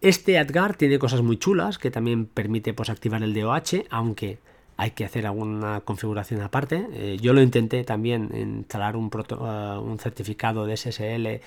Este 0.00 0.38
AdGuard 0.38 0.76
tiene 0.76 0.98
cosas 1.00 1.22
muy 1.22 1.38
chulas 1.38 1.76
que 1.76 1.90
también 1.90 2.26
permite 2.26 2.72
pues, 2.72 2.88
activar 2.88 3.22
el 3.22 3.34
DOH, 3.34 3.84
aunque 3.90 4.38
hay 4.80 4.92
que 4.92 5.04
hacer 5.04 5.26
alguna 5.26 5.82
configuración 5.82 6.40
aparte. 6.40 6.86
Eh, 6.94 7.18
yo 7.20 7.34
lo 7.34 7.42
intenté 7.42 7.84
también 7.84 8.30
instalar 8.34 8.96
un, 8.96 9.10
eh, 9.12 9.78
un 9.78 9.98
certificado 9.98 10.64
de 10.64 10.74
SSL 10.74 11.42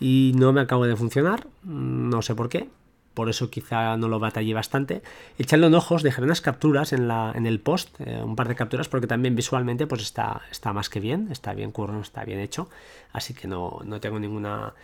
y 0.00 0.32
no 0.34 0.52
me 0.52 0.62
acabo 0.62 0.84
de 0.84 0.96
funcionar, 0.96 1.46
no 1.62 2.22
sé 2.22 2.34
por 2.34 2.48
qué. 2.48 2.68
por 3.14 3.28
eso 3.28 3.50
quizá 3.50 3.96
no 3.98 4.08
lo 4.08 4.18
batallé 4.18 4.52
bastante. 4.54 5.02
Echadle 5.38 5.66
un 5.68 5.74
ojos, 5.74 6.02
dejaré 6.02 6.24
unas 6.24 6.40
capturas 6.40 6.92
en, 6.92 7.10
el 7.46 7.60
post, 7.60 8.00
eh, 8.00 8.20
un 8.24 8.34
par 8.34 8.48
de 8.48 8.56
capturas, 8.56 8.88
porque 8.88 9.06
también 9.06 9.36
visualmente 9.36 9.86
pues 9.86 10.02
está, 10.02 10.40
más 10.72 10.88
que 10.88 10.98
bien, 10.98 11.28
está 11.30 11.52
bien 11.54 11.70
curro, 11.70 12.00
está 12.00 12.24
bien 12.24 12.40
hecho, 12.40 12.68
así 13.12 13.32
que 13.34 13.46
no, 13.46 13.80
no 13.84 14.00
tengo 14.00 14.18
ninguna, 14.18 14.74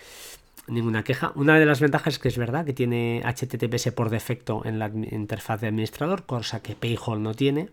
ninguna 0.69 1.03
queja. 1.03 1.33
Una 1.37 1.59
de 1.59 1.67
las 1.67 1.81
ventajas 1.81 2.15
es 2.15 2.19
que 2.21 2.29
es 2.29 2.39
verdad 2.39 2.65
que 2.67 2.75
tiene 2.75 3.23
HTTPS 3.25 3.93
por 3.93 4.11
defecto 4.11 4.63
en 4.67 4.79
la 4.79 4.89
interfaz 4.89 5.63
de 5.63 5.69
administrador, 5.69 6.25
cosa 6.27 6.61
que 6.63 6.77
Payhole 6.77 7.23
no 7.23 7.35
tiene 7.35 7.71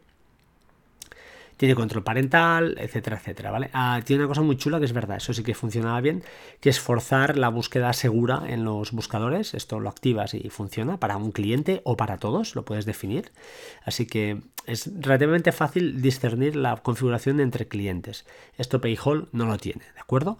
tiene 1.57 1.75
control 1.75 2.03
parental, 2.03 2.75
etcétera, 2.79 3.17
etcétera, 3.17 3.51
¿vale? 3.51 3.69
Ah, 3.73 4.01
tiene 4.03 4.23
una 4.23 4.27
cosa 4.27 4.41
muy 4.41 4.57
chula 4.57 4.79
que 4.79 4.85
es 4.85 4.93
verdad, 4.93 5.17
eso 5.17 5.33
sí 5.33 5.43
que 5.43 5.53
funcionaba 5.53 5.99
bien, 6.01 6.23
que 6.59 6.69
es 6.69 6.79
forzar 6.79 7.37
la 7.37 7.49
búsqueda 7.49 7.93
segura 7.93 8.43
en 8.47 8.63
los 8.65 8.91
buscadores, 8.91 9.53
esto 9.53 9.79
lo 9.79 9.89
activas 9.89 10.33
y 10.33 10.49
funciona 10.49 10.99
para 10.99 11.17
un 11.17 11.31
cliente 11.31 11.81
o 11.83 11.97
para 11.97 12.17
todos, 12.17 12.55
lo 12.55 12.65
puedes 12.65 12.85
definir, 12.85 13.31
así 13.83 14.05
que 14.05 14.41
es 14.65 14.89
relativamente 14.99 15.51
fácil 15.51 16.01
discernir 16.01 16.55
la 16.55 16.75
configuración 16.77 17.39
entre 17.39 17.67
clientes, 17.67 18.25
esto 18.57 18.81
Payhole 18.81 19.27
no 19.31 19.45
lo 19.45 19.57
tiene, 19.57 19.83
¿de 19.93 19.99
acuerdo? 19.99 20.37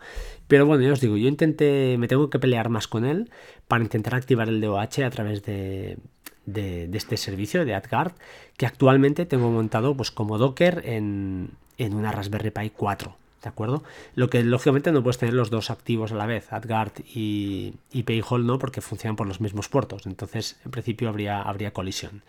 Pero 0.48 0.66
bueno, 0.66 0.84
yo 0.84 0.94
os 0.94 1.02
digo, 1.02 1.18
yo 1.18 1.28
intenté, 1.28 1.98
me 1.98 2.08
tengo 2.08 2.30
que 2.30 2.40
pelear 2.40 2.70
más 2.70 2.88
con 2.88 3.06
él 3.06 3.30
para 3.68 3.84
intentar 3.84 4.16
activar 4.16 4.50
el 4.50 4.62
DOH 4.62 5.06
a 5.06 5.10
través 5.10 5.44
de 5.44 5.98
de, 6.46 6.90
este 6.94 7.18
servicio 7.18 7.66
de 7.66 7.76
AdGuard 7.76 8.14
que 8.58 8.66
actualmente 8.66 9.26
tengo 9.26 9.50
montado 9.50 9.96
pues 9.96 10.12
como 10.12 10.38
Docker 10.38 10.82
en, 10.86 11.52
una 11.78 12.12
Raspberry 12.12 12.52
Pi 12.52 12.72
4. 12.72 13.16
¿De 13.44 13.50
acuerdo? 13.50 13.84
Lo 14.16 14.30
que 14.30 14.44
lógicamente 14.44 14.92
no 14.92 15.04
puedes 15.04 15.20
tener 15.20 15.36
los 15.36 15.52
dos 15.52 15.70
activos 15.70 16.12
a 16.12 16.16
la 16.16 16.26
vez, 16.26 16.52
AdGuard 16.52 16.94
y, 17.14 17.76
y 17.92 18.04
Payhole 18.04 18.44
no, 18.44 18.58
porque 18.58 18.82
funcionan 18.82 19.16
por 19.16 19.28
los 19.28 19.40
mismos 19.40 19.70
puertos. 19.70 20.08
Entonces, 20.08 20.60
en 20.66 20.72
principio 20.72 21.10
habría, 21.10 21.44
habría 21.44 21.72
colisión. 21.72 22.24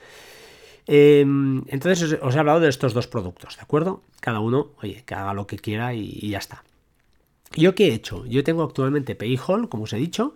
Em, 0.87 1.65
entonces 1.69 2.19
os, 2.21 2.35
he 2.35 2.39
hablado 2.39 2.61
de 2.61 2.69
estos 2.69 2.95
dos 2.95 3.09
productos, 3.09 3.57
¿de 3.57 3.63
acuerdo? 3.63 4.03
Cada 4.21 4.41
uno, 4.41 4.73
oye, 4.83 5.03
que 5.05 5.15
haga 5.15 5.35
lo 5.35 5.47
que 5.47 5.59
quiera 5.59 5.95
y, 5.95 6.19
y 6.21 6.31
ya 6.31 6.39
está. 6.39 6.63
¿Yo 7.55 7.75
qué 7.75 7.89
he 7.89 7.95
hecho? 7.95 8.25
Yo 8.27 8.45
tengo 8.45 8.63
actualmente 8.63 9.15
Payhole, 9.15 9.69
como 9.69 9.85
os 9.85 9.93
he 9.93 9.97
dicho, 9.97 10.35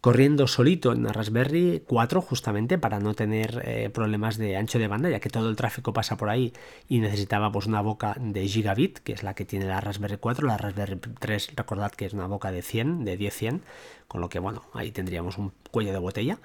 corriendo 0.00 0.46
solito 0.46 0.92
en 0.92 1.06
Raspberry 1.06 1.82
4 1.86 2.22
justamente 2.22 2.78
para 2.78 3.00
no 3.00 3.14
tener 3.14 3.62
eh, 3.64 3.90
problemas 3.90 4.38
de 4.38 4.56
ancho 4.56 4.78
de 4.78 4.88
banda, 4.88 5.10
ya 5.10 5.20
que 5.20 5.28
todo 5.28 5.50
el 5.50 5.56
tráfico 5.56 5.92
pasa 5.92 6.16
por 6.16 6.30
ahí 6.30 6.52
y 6.88 7.00
necesitaba 7.00 7.52
pues 7.52 7.66
una 7.66 7.82
boca 7.82 8.16
de 8.18 8.46
gigabit, 8.48 8.98
que 8.98 9.12
es 9.12 9.22
la 9.22 9.34
que 9.34 9.44
tiene 9.44 9.66
la 9.66 9.80
Raspberry 9.80 10.16
4, 10.16 10.46
la 10.46 10.56
Raspberry 10.56 10.98
3 11.18 11.52
recordad 11.56 11.92
que 11.92 12.06
es 12.06 12.12
una 12.14 12.26
boca 12.26 12.50
de 12.50 12.62
100, 12.62 13.04
de 13.04 13.18
10-100, 13.18 13.60
con 14.08 14.20
lo 14.20 14.28
que 14.28 14.38
bueno, 14.38 14.62
ahí 14.72 14.90
tendríamos 14.90 15.36
un 15.36 15.52
cuello 15.70 15.92
de 15.92 15.98
botella. 15.98 16.38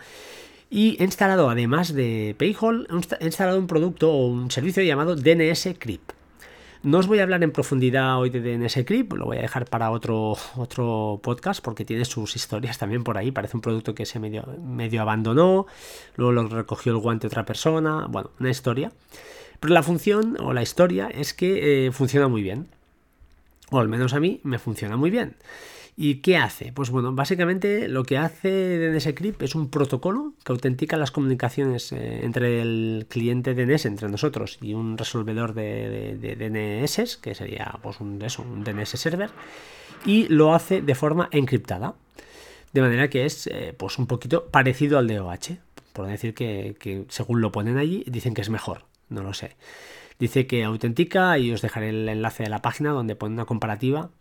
Y 0.69 0.97
he 0.99 1.05
instalado, 1.05 1.49
además 1.49 1.93
de 1.93 2.35
Payhole, 2.37 2.87
he 3.19 3.25
instalado 3.25 3.59
un 3.59 3.67
producto 3.67 4.11
o 4.11 4.27
un 4.27 4.51
servicio 4.51 4.83
llamado 4.83 5.15
DNS 5.15 5.75
Crypt. 5.79 6.14
No 6.85 6.99
os 6.99 7.07
voy 7.07 7.17
a 7.17 7.23
hablar 7.23 7.41
en 7.43 7.49
profundidad 7.49 8.19
hoy 8.19 8.29
de 8.29 8.41
DNS 8.41 8.85
Crypt, 8.85 9.13
lo 9.13 9.25
voy 9.25 9.37
a 9.37 9.41
dejar 9.41 9.65
para 9.65 9.89
otro, 9.89 10.37
otro 10.55 11.19
podcast 11.23 11.59
porque 11.63 11.83
tiene 11.83 12.05
sus 12.05 12.35
historias 12.35 12.77
también 12.77 13.03
por 13.03 13.17
ahí. 13.17 13.31
Parece 13.31 13.57
un 13.57 13.61
producto 13.61 13.95
que 13.95 14.05
se 14.05 14.19
medio, 14.19 14.45
medio 14.61 15.01
abandonó, 15.01 15.65
luego 16.15 16.31
lo 16.31 16.47
recogió 16.47 16.91
el 16.91 16.99
guante 16.99 17.25
otra 17.25 17.43
persona, 17.43 18.05
bueno, 18.07 18.29
una 18.39 18.51
historia. 18.51 18.91
Pero 19.59 19.73
la 19.73 19.81
función 19.81 20.37
o 20.39 20.53
la 20.53 20.61
historia 20.61 21.07
es 21.07 21.33
que 21.33 21.87
eh, 21.87 21.91
funciona 21.91 22.27
muy 22.27 22.43
bien. 22.43 22.67
O 23.71 23.79
al 23.79 23.89
menos 23.89 24.13
a 24.13 24.19
mí 24.19 24.39
me 24.43 24.59
funciona 24.59 24.95
muy 24.95 25.09
bien. 25.09 25.37
¿Y 25.97 26.15
qué 26.15 26.35
hace? 26.35 26.73
Pues 26.73 26.89
bueno, 26.89 27.13
básicamente 27.13 27.87
lo 27.87 28.03
que 28.03 28.17
hace 28.17 28.79
DNS 28.79 29.07
es 29.39 29.55
un 29.55 29.69
protocolo 29.69 30.33
que 30.43 30.51
autentica 30.51 30.97
las 30.97 31.11
comunicaciones 31.11 31.93
eh, 31.93 32.25
entre 32.25 32.61
el 32.61 33.05
cliente 33.09 33.53
DNS, 33.53 33.85
entre 33.85 34.09
nosotros, 34.09 34.57
y 34.61 34.73
un 34.73 34.97
resolvedor 34.97 35.53
de, 35.53 36.17
DNS, 36.37 37.17
que 37.17 37.33
sería 37.33 37.79
pues 37.81 38.01
un, 38.01 38.21
eso, 38.21 38.41
un 38.41 38.65
DNS 38.65 38.89
server, 38.89 39.29
y 40.05 40.27
lo 40.27 40.53
hace 40.53 40.81
de 40.81 40.95
forma 40.95 41.29
encriptada. 41.31 41.95
De 42.73 42.81
manera 42.81 43.09
que 43.09 43.25
es 43.25 43.47
eh, 43.47 43.73
pues 43.77 43.97
un 43.97 44.05
poquito 44.05 44.47
parecido 44.47 44.97
al 44.97 45.07
DOH. 45.07 45.59
Por 45.93 46.07
decir 46.07 46.33
que 46.33 47.05
según 47.07 47.39
lo 47.39 47.53
ponen 47.53 47.77
allí, 47.77 48.03
dicen 48.05 48.33
que 48.33 48.41
es 48.41 48.49
mejor. 48.49 48.83
No 49.07 49.23
lo 49.23 49.33
sé. 49.33 49.55
Dice 50.19 50.47
que 50.47 50.63
autentica 50.65 51.37
y 51.37 51.51
os 51.51 51.61
dejaré 51.61 51.89
el 51.89 52.09
enlace 52.09 52.43
de 52.43 52.49
la 52.49 52.61
página 52.61 52.91
donde 52.91 53.15
pone 53.15 53.33
una 53.33 53.45
comparativa 53.45 54.11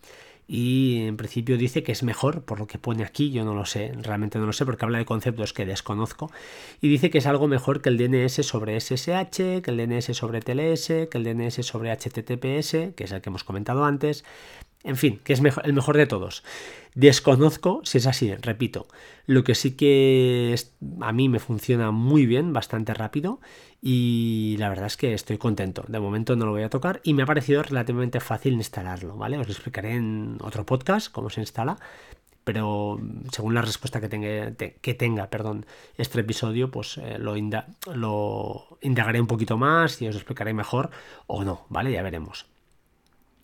y 0.47 1.07
en 1.07 1.17
principio 1.17 1.57
dice 1.57 1.83
que 1.83 1.93
es 1.93 2.03
mejor, 2.03 2.43
por 2.43 2.59
lo 2.59 2.67
que 2.67 2.79
pone 2.79 3.05
aquí, 3.05 3.31
yo 3.31 3.45
no 3.45 3.55
lo 3.55 3.65
sé, 3.65 3.93
realmente 4.03 4.39
no 4.39 4.47
lo 4.47 4.53
sé 4.53 4.67
porque 4.67 4.85
habla 4.85 4.99
de 4.99 5.05
conceptos 5.05 5.53
que 5.53 5.65
desconozco, 5.65 6.31
y 6.81 6.89
dice 6.89 7.11
que 7.11 7.19
es 7.19 7.27
algo 7.27 7.49
mejor 7.49 7.81
que 7.81 7.89
el 7.89 7.97
DNS 7.97 8.45
sobre 8.47 8.79
SSH, 8.79 9.63
que 9.63 9.71
el 9.71 9.77
DNS 9.77 10.17
sobre 10.17 10.41
TLS, 10.41 10.87
que 10.87 11.19
el 11.19 11.25
DNS 11.25 11.65
sobre 11.65 11.91
HTTPS, 11.91 12.95
que 12.95 13.05
es 13.05 13.13
el 13.13 13.21
que 13.23 13.31
hemos 13.31 13.45
comentado 13.45 13.85
antes, 13.85 14.25
en 14.85 14.97
fin, 14.97 15.21
que 15.25 15.33
es 15.33 15.41
el 15.65 15.73
mejor 15.73 15.97
de 15.97 16.07
todos. 16.07 16.45
Desconozco 16.95 17.81
si 17.85 17.99
es 17.99 18.07
así, 18.07 18.35
repito. 18.37 18.87
Lo 19.27 19.43
que 19.43 19.55
sí 19.55 19.73
que 19.73 20.55
a 21.01 21.13
mí 21.13 21.29
me 21.29 21.41
funciona 21.41 21.91
muy 21.91 22.27
bien, 22.27 22.53
bastante 22.53 22.93
rápido, 22.95 23.41
y 23.81 24.57
la 24.59 24.69
verdad 24.69 24.87
es 24.87 24.97
que 24.97 25.15
estoy 25.15 25.39
contento. 25.39 25.85
De 25.89 25.99
momento 25.99 26.37
no 26.37 26.45
lo 26.45 26.53
voy 26.53 26.63
a 26.63 26.71
tocar 26.71 27.01
y 27.03 27.15
me 27.15 27.23
ha 27.23 27.27
parecido 27.27 27.63
relativamente 27.63 28.21
fácil 28.21 28.53
instalarlo, 28.55 29.17
¿vale? 29.17 29.39
Os 29.39 29.49
lo 29.49 29.53
explicaré 29.53 29.95
en 29.95 30.37
otro 30.43 30.65
podcast 30.67 31.11
cómo 31.11 31.31
se 31.31 31.41
instala, 31.41 31.79
pero 32.45 33.01
según 33.33 33.55
la 33.55 33.63
respuesta 33.63 34.01
que 34.03 34.09
tenga, 34.09 34.53
que 34.53 34.95
tenga 34.95 35.29
perdón, 35.31 35.67
este 35.97 36.21
episodio, 36.21 36.71
pues 36.71 36.99
eh, 36.99 37.19
lo, 37.19 37.35
lo 37.95 38.79
indagaré 38.83 39.21
un 39.21 39.27
poquito 39.27 39.57
más 39.57 40.01
y 40.03 40.09
os 40.09 40.17
explicaré 40.17 40.53
mejor 40.53 40.91
o 41.27 41.43
no, 41.43 41.65
¿vale? 41.71 41.91
Ya 41.91 42.03
veremos. 42.03 42.54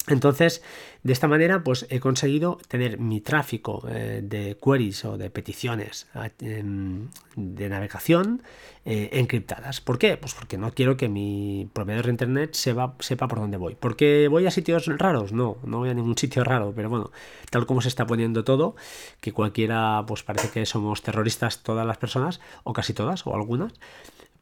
Entonces, 0.08 0.62
de 1.02 1.12
esta 1.12 1.28
manera, 1.28 1.62
pues 1.62 1.86
he 1.90 2.00
conseguido 2.00 2.58
tener 2.68 2.98
mi 2.98 3.20
tráfico 3.20 3.86
eh, 3.88 4.20
de 4.22 4.56
queries 4.62 5.04
o 5.04 5.18
de 5.18 5.30
peticiones 5.30 6.08
em, 6.40 7.08
de 7.36 7.68
navegación 7.68 8.42
eh, 8.86 9.10
encriptadas. 9.12 9.80
¿Por 9.80 9.98
qué? 9.98 10.16
Pues 10.16 10.34
porque 10.34 10.56
no 10.56 10.72
quiero 10.72 10.96
que 10.96 11.08
mi 11.08 11.68
proveedor 11.72 12.06
de 12.06 12.10
internet 12.12 12.54
sepa, 12.54 12.94
sepa 12.98 13.28
por 13.28 13.40
dónde 13.40 13.58
voy. 13.58 13.74
¿Por 13.74 13.94
qué 13.94 14.26
voy 14.28 14.46
a 14.46 14.50
sitios 14.50 14.86
raros? 14.86 15.32
No, 15.32 15.58
no 15.64 15.78
voy 15.78 15.90
a 15.90 15.94
ningún 15.94 16.16
sitio 16.18 16.44
raro, 16.44 16.72
pero 16.74 16.88
bueno, 16.88 17.10
tal 17.50 17.66
como 17.66 17.82
se 17.82 17.88
está 17.88 18.06
poniendo 18.06 18.42
todo, 18.42 18.74
que 19.20 19.32
cualquiera, 19.32 20.04
pues 20.06 20.22
parece 20.22 20.48
que 20.48 20.66
somos 20.66 21.02
terroristas 21.02 21.62
todas 21.62 21.86
las 21.86 21.98
personas, 21.98 22.40
o 22.64 22.72
casi 22.72 22.94
todas, 22.94 23.26
o 23.26 23.34
algunas 23.34 23.74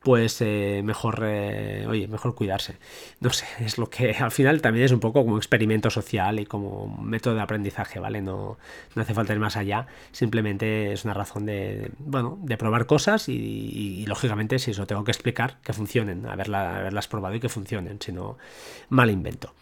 pues 0.00 0.40
eh, 0.40 0.82
mejor, 0.84 1.22
eh, 1.24 1.84
oye, 1.88 2.06
mejor 2.06 2.34
cuidarse. 2.34 2.76
No 3.20 3.30
sé, 3.30 3.46
es 3.60 3.78
lo 3.78 3.90
que 3.90 4.12
al 4.12 4.30
final 4.30 4.62
también 4.62 4.84
es 4.84 4.92
un 4.92 5.00
poco 5.00 5.24
como 5.24 5.36
experimento 5.36 5.90
social 5.90 6.38
y 6.38 6.46
como 6.46 6.86
método 7.02 7.34
de 7.34 7.40
aprendizaje, 7.40 7.98
¿vale? 7.98 8.22
No, 8.22 8.58
no 8.94 9.02
hace 9.02 9.14
falta 9.14 9.32
ir 9.32 9.40
más 9.40 9.56
allá, 9.56 9.86
simplemente 10.12 10.92
es 10.92 11.04
una 11.04 11.14
razón 11.14 11.46
de, 11.46 11.90
bueno, 11.98 12.38
de 12.42 12.56
probar 12.56 12.86
cosas 12.86 13.28
y, 13.28 14.04
lógicamente 14.06 14.58
si 14.58 14.70
eso 14.70 14.86
tengo 14.86 15.04
que 15.04 15.10
explicar, 15.10 15.58
que 15.62 15.72
funcionen, 15.72 16.26
haberla, 16.26 16.76
haberlas 16.78 17.08
probado 17.08 17.34
y 17.34 17.40
que 17.40 17.48
funcionen, 17.48 18.00
si 18.00 18.12
no, 18.12 18.38
mal 18.88 19.10
invento. 19.10 19.52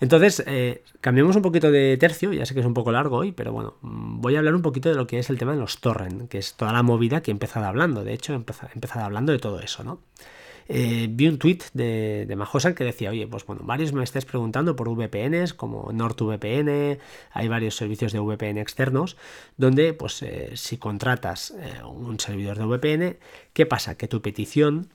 Entonces, 0.00 0.42
eh, 0.46 0.82
cambiemos 1.02 1.36
un 1.36 1.42
poquito 1.42 1.70
de 1.70 1.96
tercio, 1.98 2.32
ya 2.32 2.46
sé 2.46 2.54
que 2.54 2.60
es 2.60 2.66
un 2.66 2.72
poco 2.74 2.90
largo 2.90 3.18
hoy, 3.18 3.32
pero 3.32 3.52
bueno, 3.52 3.74
mm, 3.82 4.20
voy 4.20 4.34
a 4.34 4.38
hablar 4.38 4.54
un 4.54 4.62
poquito 4.62 4.88
de 4.88 4.94
lo 4.94 5.06
que 5.06 5.18
es 5.18 5.28
el 5.28 5.38
tema 5.38 5.52
de 5.52 5.58
los 5.58 5.80
torrent, 5.80 6.28
que 6.28 6.38
es 6.38 6.54
toda 6.54 6.72
la 6.72 6.82
movida 6.82 7.20
que 7.20 7.30
he 7.30 7.32
empezado 7.32 7.66
hablando. 7.66 8.02
De 8.02 8.14
hecho, 8.14 8.32
he 8.32 8.36
empezado, 8.36 9.04
hablando 9.04 9.32
de 9.32 9.38
todo 9.38 9.60
eso, 9.60 9.84
¿no? 9.84 10.00
Eh, 10.72 11.08
vi 11.10 11.26
un 11.26 11.38
tweet 11.38 11.58
de, 11.74 12.26
de 12.26 12.36
Majosan 12.36 12.74
que 12.74 12.84
decía, 12.84 13.10
oye, 13.10 13.26
pues 13.26 13.44
bueno, 13.44 13.62
varios 13.64 13.92
me 13.92 14.04
estáis 14.04 14.24
preguntando 14.24 14.76
por 14.76 14.88
VPNs 14.88 15.52
como 15.52 15.90
NordVPN, 15.92 16.98
hay 17.32 17.48
varios 17.48 17.74
servicios 17.74 18.12
de 18.12 18.20
VPN 18.20 18.58
externos, 18.58 19.16
donde 19.56 19.92
pues 19.94 20.22
eh, 20.22 20.52
si 20.54 20.76
contratas 20.76 21.52
un 21.84 22.20
servidor 22.20 22.56
de 22.56 22.66
VPN, 22.66 23.16
¿qué 23.52 23.66
pasa? 23.66 23.96
Que 23.96 24.06
tu 24.06 24.22
petición 24.22 24.90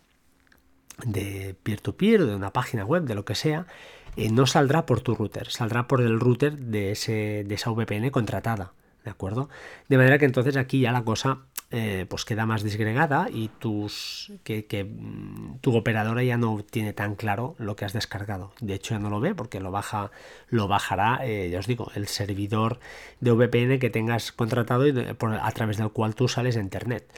de 1.04 1.56
peer-to-peer 1.63 2.22
o 2.22 2.26
de 2.26 2.36
una 2.36 2.54
página 2.54 2.86
web, 2.86 3.04
de 3.04 3.15
lo 3.15 3.26
que 3.26 3.36
sea, 3.36 3.68
eh, 4.17 4.30
no 4.32 4.45
saldrá 4.47 4.86
por 4.86 5.01
tu 5.01 5.15
router, 5.15 5.49
saldrá 5.49 5.88
por 5.88 6.01
el 6.01 6.19
router 6.19 6.58
de, 6.58 6.91
ese, 6.91 7.43
de 7.45 7.56
esa 7.56 7.71
VPN 7.71 8.10
contratada. 8.12 8.73
¿De 9.04 9.12
acuerdo? 9.12 9.49
De 9.88 9.97
manera 9.97 10.17
que 10.17 10.25
entonces 10.25 10.58
aquí 10.58 10.80
ya 10.80 10.91
la 10.91 11.04
cosa 11.04 11.45
eh, 11.71 12.06
pues 12.08 12.25
queda 12.25 12.45
más 12.45 12.63
disgregada 12.63 13.28
y 13.32 13.49
tus, 13.60 14.32
que, 14.43 14.63
mm, 14.84 15.60
tu 15.62 15.75
operadora 15.75 16.23
ya 16.23 16.38
no 16.38 16.63
tiene 16.63 16.93
tan 16.93 17.15
claro 17.15 17.56
lo 17.58 17.75
que 17.75 17.86
has 17.86 17.93
descargado. 17.93 18.54
De 18.62 18.75
hecho 18.75 18.95
ya 18.95 18.99
no 18.99 19.10
lo 19.10 19.19
ve 19.19 19.36
porque 19.36 19.60
lo, 19.60 19.71
baja, 19.71 20.10
lo 20.49 20.67
bajará, 20.67 21.19
eh, 21.23 21.49
ya 21.51 21.60
os 21.60 21.67
digo, 21.67 21.91
el 21.95 22.08
servidor 22.08 22.80
de 23.19 23.32
VPN 23.32 23.78
que 23.78 23.89
tengas 23.89 24.32
contratado 24.32 24.88
y 24.88 24.93
a 24.97 25.51
través 25.51 25.78
del 25.78 25.89
cual 25.89 26.15
tú 26.15 26.28
sales 26.28 26.56
a 26.56 26.62
Internet. 26.62 27.12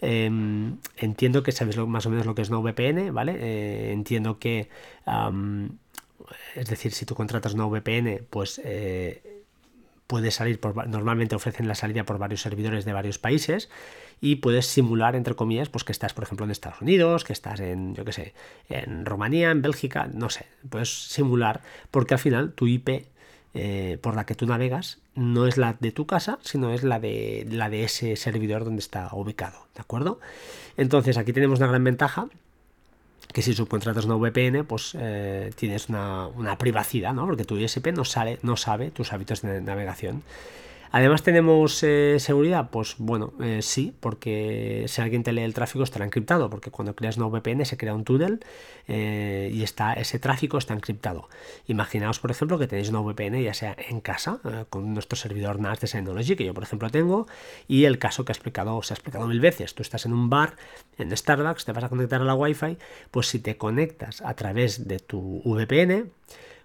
Em, 0.00 0.78
entiendo 0.96 1.42
que 1.42 1.52
sabéis 1.52 1.76
más 1.78 2.06
o 2.06 2.10
menos 2.10 2.26
lo 2.26 2.34
que 2.34 2.42
es 2.42 2.50
una 2.50 2.58
VPN, 2.58 3.12
¿vale? 3.12 3.92
entiendo 3.92 4.38
que 4.38 4.68
es 6.54 6.68
decir, 6.68 6.92
si 6.92 7.06
tú 7.06 7.14
contratas 7.14 7.54
una 7.54 7.66
VPN, 7.66 8.24
pues, 8.30 8.60
eh, 8.64 9.42
puedes 10.06 10.34
salir 10.34 10.60
por, 10.60 10.86
normalmente 10.88 11.34
ofrecen 11.34 11.68
la 11.68 11.74
salida 11.74 12.04
por 12.04 12.18
varios 12.18 12.42
servidores 12.42 12.84
de 12.84 12.92
varios 12.92 13.18
países 13.18 13.70
y 14.20 14.36
puedes 14.36 14.66
simular, 14.66 15.16
entre 15.16 15.34
comillas, 15.34 15.68
pues 15.68 15.84
que 15.84 15.92
estás, 15.92 16.12
por 16.12 16.24
ejemplo, 16.24 16.44
en 16.44 16.50
Estados 16.50 16.80
Unidos, 16.82 17.24
que 17.24 17.32
estás 17.32 17.60
en, 17.60 17.94
yo 17.94 18.04
qué 18.04 18.12
sé, 18.12 18.34
en 18.68 19.06
Rumanía, 19.06 19.50
en 19.50 19.62
Bélgica, 19.62 20.08
no 20.12 20.28
sé, 20.28 20.46
puedes 20.68 21.08
simular 21.08 21.62
porque 21.90 22.14
al 22.14 22.20
final 22.20 22.52
tu 22.52 22.66
IP 22.66 23.06
eh, 23.54 23.98
por 24.00 24.14
la 24.14 24.24
que 24.24 24.34
tú 24.34 24.46
navegas 24.46 24.98
no 25.14 25.46
es 25.46 25.58
la 25.58 25.76
de 25.78 25.92
tu 25.92 26.06
casa, 26.06 26.38
sino 26.42 26.72
es 26.72 26.84
la 26.84 27.00
de, 27.00 27.46
la 27.50 27.68
de 27.68 27.84
ese 27.84 28.16
servidor 28.16 28.64
donde 28.64 28.80
está 28.80 29.08
ubicado, 29.12 29.66
¿de 29.74 29.80
acuerdo? 29.80 30.20
Entonces 30.76 31.18
aquí 31.18 31.32
tenemos 31.32 31.58
una 31.58 31.68
gran 31.68 31.84
ventaja 31.84 32.28
que 33.32 33.42
si 33.42 33.54
subcontratas 33.54 34.04
una 34.04 34.16
VPN, 34.16 34.64
pues 34.64 34.96
eh, 34.98 35.50
tienes 35.56 35.88
una, 35.88 36.56
privacidad, 36.58 37.14
¿no? 37.14 37.26
Porque 37.26 37.44
tu 37.44 37.56
ISP 37.56 37.88
no, 37.92 38.04
sale, 38.04 38.38
no 38.42 38.56
sabe 38.56 38.90
tus 38.90 39.12
hábitos 39.12 39.42
de 39.42 39.60
navegación. 39.60 40.22
Además 40.94 41.22
tenemos 41.22 41.82
eh, 41.82 42.18
seguridad, 42.18 42.68
pues 42.70 42.96
bueno, 42.98 43.32
eh, 43.40 43.60
sí, 43.62 43.94
porque 43.98 44.84
si 44.88 45.00
alguien 45.00 45.22
te 45.22 45.32
lee 45.32 45.40
el 45.40 45.54
tráfico 45.54 45.82
estará 45.82 46.04
encriptado, 46.04 46.50
porque 46.50 46.70
cuando 46.70 46.94
creas 46.94 47.16
una 47.16 47.28
VPN 47.28 47.64
se 47.64 47.78
crea 47.78 47.94
un 47.94 48.04
túnel 48.04 48.44
eh, 48.88 49.50
y 49.54 49.62
está, 49.62 49.94
ese 49.94 50.18
tráfico 50.18 50.58
está 50.58 50.74
encriptado. 50.74 51.30
Imaginaos, 51.66 52.18
por 52.18 52.30
ejemplo, 52.30 52.58
que 52.58 52.66
tenéis 52.66 52.90
una 52.90 53.00
VPN 53.00 53.42
ya 53.42 53.54
sea 53.54 53.74
en 53.88 54.02
casa, 54.02 54.40
con 54.68 54.92
nuestro 54.92 55.16
servidor 55.16 55.60
NAS 55.60 55.80
de 55.80 55.86
Synology, 55.86 56.36
que 56.36 56.44
yo 56.44 56.52
por 56.52 56.62
ejemplo 56.62 56.90
tengo, 56.90 57.26
y 57.66 57.84
el 57.86 57.98
caso 57.98 58.26
que 58.26 58.32
ha 58.32 58.34
explicado, 58.34 58.82
se 58.82 58.92
ha 58.92 58.96
explicado 58.96 59.26
mil 59.26 59.40
veces. 59.40 59.74
Tú 59.74 59.80
estás 59.80 60.04
en 60.04 60.12
un 60.12 60.28
bar, 60.28 60.56
en 60.98 61.16
Starbucks, 61.16 61.64
te 61.64 61.72
vas 61.72 61.84
a 61.84 61.88
conectar 61.88 62.20
a 62.20 62.24
la 62.24 62.34
Wi-Fi, 62.34 62.76
pues 63.10 63.28
si 63.28 63.38
te 63.38 63.56
conectas 63.56 64.20
a 64.20 64.34
través 64.34 64.86
de 64.86 64.98
tu 64.98 65.40
VPN, 65.46 66.10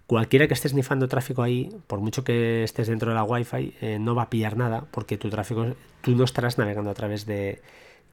Cualquiera 0.08 0.48
que 0.48 0.54
esté 0.54 0.70
snifando 0.70 1.10
tráfico 1.10 1.44
ahí, 1.44 1.70
por 1.86 2.00
mucho 2.00 2.24
que 2.24 2.64
estés 2.64 2.88
dentro 2.88 3.10
de 3.12 3.16
la 3.16 3.26
Wi-Fi, 3.26 3.74
eh, 3.82 4.00
no 4.00 4.16
va 4.16 4.24
a 4.24 4.30
pillar 4.30 4.56
nada 4.56 4.86
porque 4.90 5.18
tu 5.18 5.30
tráfico, 5.30 5.76
tú 6.02 6.16
no 6.16 6.24
estarás 6.24 6.58
navegando 6.58 6.90
a 6.90 6.94
través 6.94 7.26
de, 7.26 7.62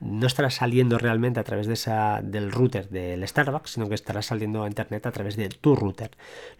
no 0.00 0.26
estarás 0.26 0.54
saliendo 0.54 0.98
realmente 0.98 1.40
a 1.40 1.44
través 1.44 1.66
de 1.66 1.74
esa, 1.74 2.20
del 2.22 2.50
router 2.50 2.88
del 2.90 3.26
Starbucks, 3.26 3.70
sino 3.70 3.88
que 3.88 3.94
estarás 3.94 4.26
saliendo 4.26 4.64
a 4.64 4.66
internet 4.66 5.07
a 5.07 5.12
través 5.12 5.37
de 5.37 5.48
tu 5.48 5.76
router. 5.76 6.11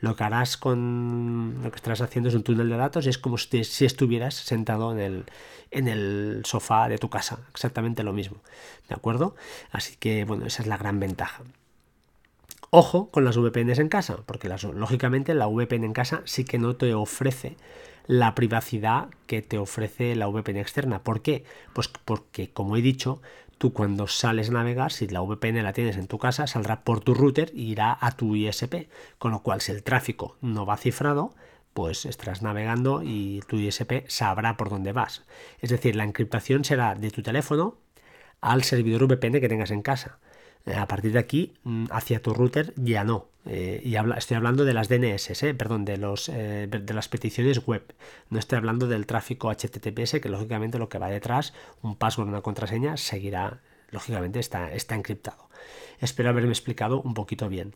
Lo 0.01 0.17
que 0.17 0.25
harás 0.25 0.57
con 0.57 1.61
lo 1.63 1.71
que 1.71 1.77
estarás 1.77 2.01
haciendo 2.01 2.29
es 2.29 2.35
un 2.35 2.43
túnel 2.43 2.69
de 2.69 2.77
datos 2.77 3.07
y 3.07 3.09
es 3.09 3.19
como 3.19 3.37
si, 3.37 3.65
si 3.65 3.85
estuvieras 3.85 4.35
sentado 4.35 4.93
en 4.93 5.01
el, 5.01 5.25
en 5.71 5.89
el 5.89 6.43
sofá 6.45 6.89
de 6.89 6.99
tu 6.99 7.11
casa, 7.11 7.41
exactamente 7.51 8.03
lo 8.03 8.13
mismo. 8.13 8.39
¿De 8.89 8.95
acuerdo? 8.95 9.35
Así 9.73 9.97
que 9.97 10.25
bueno, 10.25 10.47
esa 10.47 10.63
es 10.63 10.69
la 10.69 10.77
gran 10.77 11.01
ventaja. 11.01 11.43
Ojo 12.77 13.09
con 13.13 13.25
las 13.25 13.37
VPNs 13.37 13.79
en 13.79 13.89
casa, 13.89 14.17
porque 14.27 14.49
lógicamente 14.49 15.33
la 15.35 15.47
VPN 15.47 15.85
en 15.85 15.93
casa 15.93 16.23
sí 16.25 16.45
que 16.45 16.59
no 16.59 16.75
te 16.75 16.93
ofrece 16.93 17.57
la 18.09 18.35
privacidad 18.35 19.11
que 19.29 19.43
te 19.43 19.59
ofrece 19.59 20.17
la 20.17 20.27
VPN 20.27 20.57
externa. 20.57 21.05
¿Por 21.05 21.23
qué? 21.23 21.45
Pues 21.73 21.87
porque, 21.87 22.51
como 22.51 22.77
he 22.77 22.83
dicho, 22.83 23.23
tú 23.59 23.73
cuando 23.73 24.09
sales 24.09 24.51
a 24.51 24.55
navegar, 24.55 24.91
si 24.91 25.07
la 25.07 25.21
VPN 25.21 25.63
la 25.63 25.73
tienes 25.73 25.97
en 25.97 26.09
tu 26.09 26.19
casa, 26.19 26.49
saldrá 26.49 26.83
por 26.83 26.99
tu 26.99 27.15
router 27.15 27.53
e 27.55 27.61
irá 27.61 27.97
a 28.01 28.11
tu 28.11 28.35
ISP. 28.35 28.89
Con 29.19 29.31
lo 29.31 29.45
cual, 29.45 29.61
si 29.61 29.71
el 29.71 29.85
tráfico 29.85 30.37
no 30.41 30.67
va 30.67 30.77
cifrado, 30.77 31.33
pues 31.75 32.05
estarás 32.05 32.43
navegando 32.43 33.03
y 33.05 33.41
tu 33.47 33.55
ISP 33.55 34.05
sabrá 34.09 34.57
por 34.57 34.69
dónde 34.69 34.93
vas. 34.93 35.23
Es 35.61 35.71
decir, 35.71 35.95
la 35.95 36.03
encriptación 36.03 36.65
será 36.65 36.97
de 36.97 37.13
tu 37.13 37.23
teléfono 37.23 37.77
al 38.41 38.65
servidor 38.65 39.07
VPN 39.07 39.41
que 39.41 39.49
tengas 39.49 39.71
en 39.71 39.83
casa. 39.83 40.19
Eh, 40.67 40.75
a 40.75 40.89
partir 40.89 41.13
de 41.13 41.19
aquí, 41.19 41.53
mm, 41.65 41.87
hacia 41.91 42.23
tu 42.23 42.33
router 42.33 42.73
ya 42.77 43.05
no. 43.05 43.29
Eh, 43.47 43.83
y 43.85 43.97
habla, 43.97 44.17
estoy 44.17 44.37
hablando 44.37 44.65
de 44.65 44.73
las 44.73 44.89
DNS, 44.89 45.43
eh, 45.43 45.55
perdón, 45.55 45.85
de, 45.85 45.99
los, 45.99 46.27
de 46.29 46.95
las 46.95 47.09
peticiones 47.09 47.67
web. 47.67 47.83
No 48.31 48.39
estoy 48.39 48.57
hablando 48.57 48.89
del 48.89 49.07
tráfico 49.07 49.51
HTTPS, 49.51 50.21
que 50.21 50.31
lógicamente 50.31 50.79
lo 50.79 50.89
que 50.89 50.99
va 50.99 51.09
detrás, 51.11 51.53
un 51.83 51.97
password, 51.97 52.29
una 52.29 52.41
contraseña, 52.41 52.97
seguirá, 52.97 53.61
lógicamente 53.91 54.41
está, 54.41 54.73
está 54.73 54.95
encriptado. 54.95 55.44
Espero 56.01 56.29
haberme 56.29 56.51
explicado 56.51 57.01
un 57.01 57.15
poquito 57.15 57.49
bien. 57.49 57.75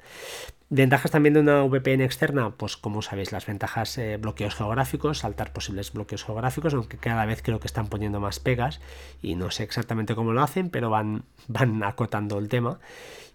Ventajas 0.70 1.10
también 1.10 1.32
de 1.32 1.40
una 1.40 1.62
VPN 1.62 2.02
externa, 2.02 2.50
pues 2.50 2.76
como 2.76 3.00
sabéis, 3.00 3.32
las 3.32 3.46
ventajas 3.46 3.96
eh, 3.96 4.18
bloqueos 4.18 4.54
geográficos, 4.54 5.18
saltar 5.18 5.54
posibles 5.54 5.94
bloqueos 5.94 6.24
geográficos, 6.24 6.74
aunque 6.74 6.98
cada 6.98 7.24
vez 7.24 7.40
creo 7.40 7.58
que 7.58 7.66
están 7.66 7.86
poniendo 7.86 8.20
más 8.20 8.38
pegas 8.38 8.80
y 9.22 9.34
no 9.34 9.50
sé 9.50 9.62
exactamente 9.62 10.14
cómo 10.14 10.34
lo 10.34 10.42
hacen, 10.42 10.68
pero 10.68 10.90
van, 10.90 11.24
van 11.48 11.82
acotando 11.82 12.38
el 12.38 12.48
tema. 12.48 12.80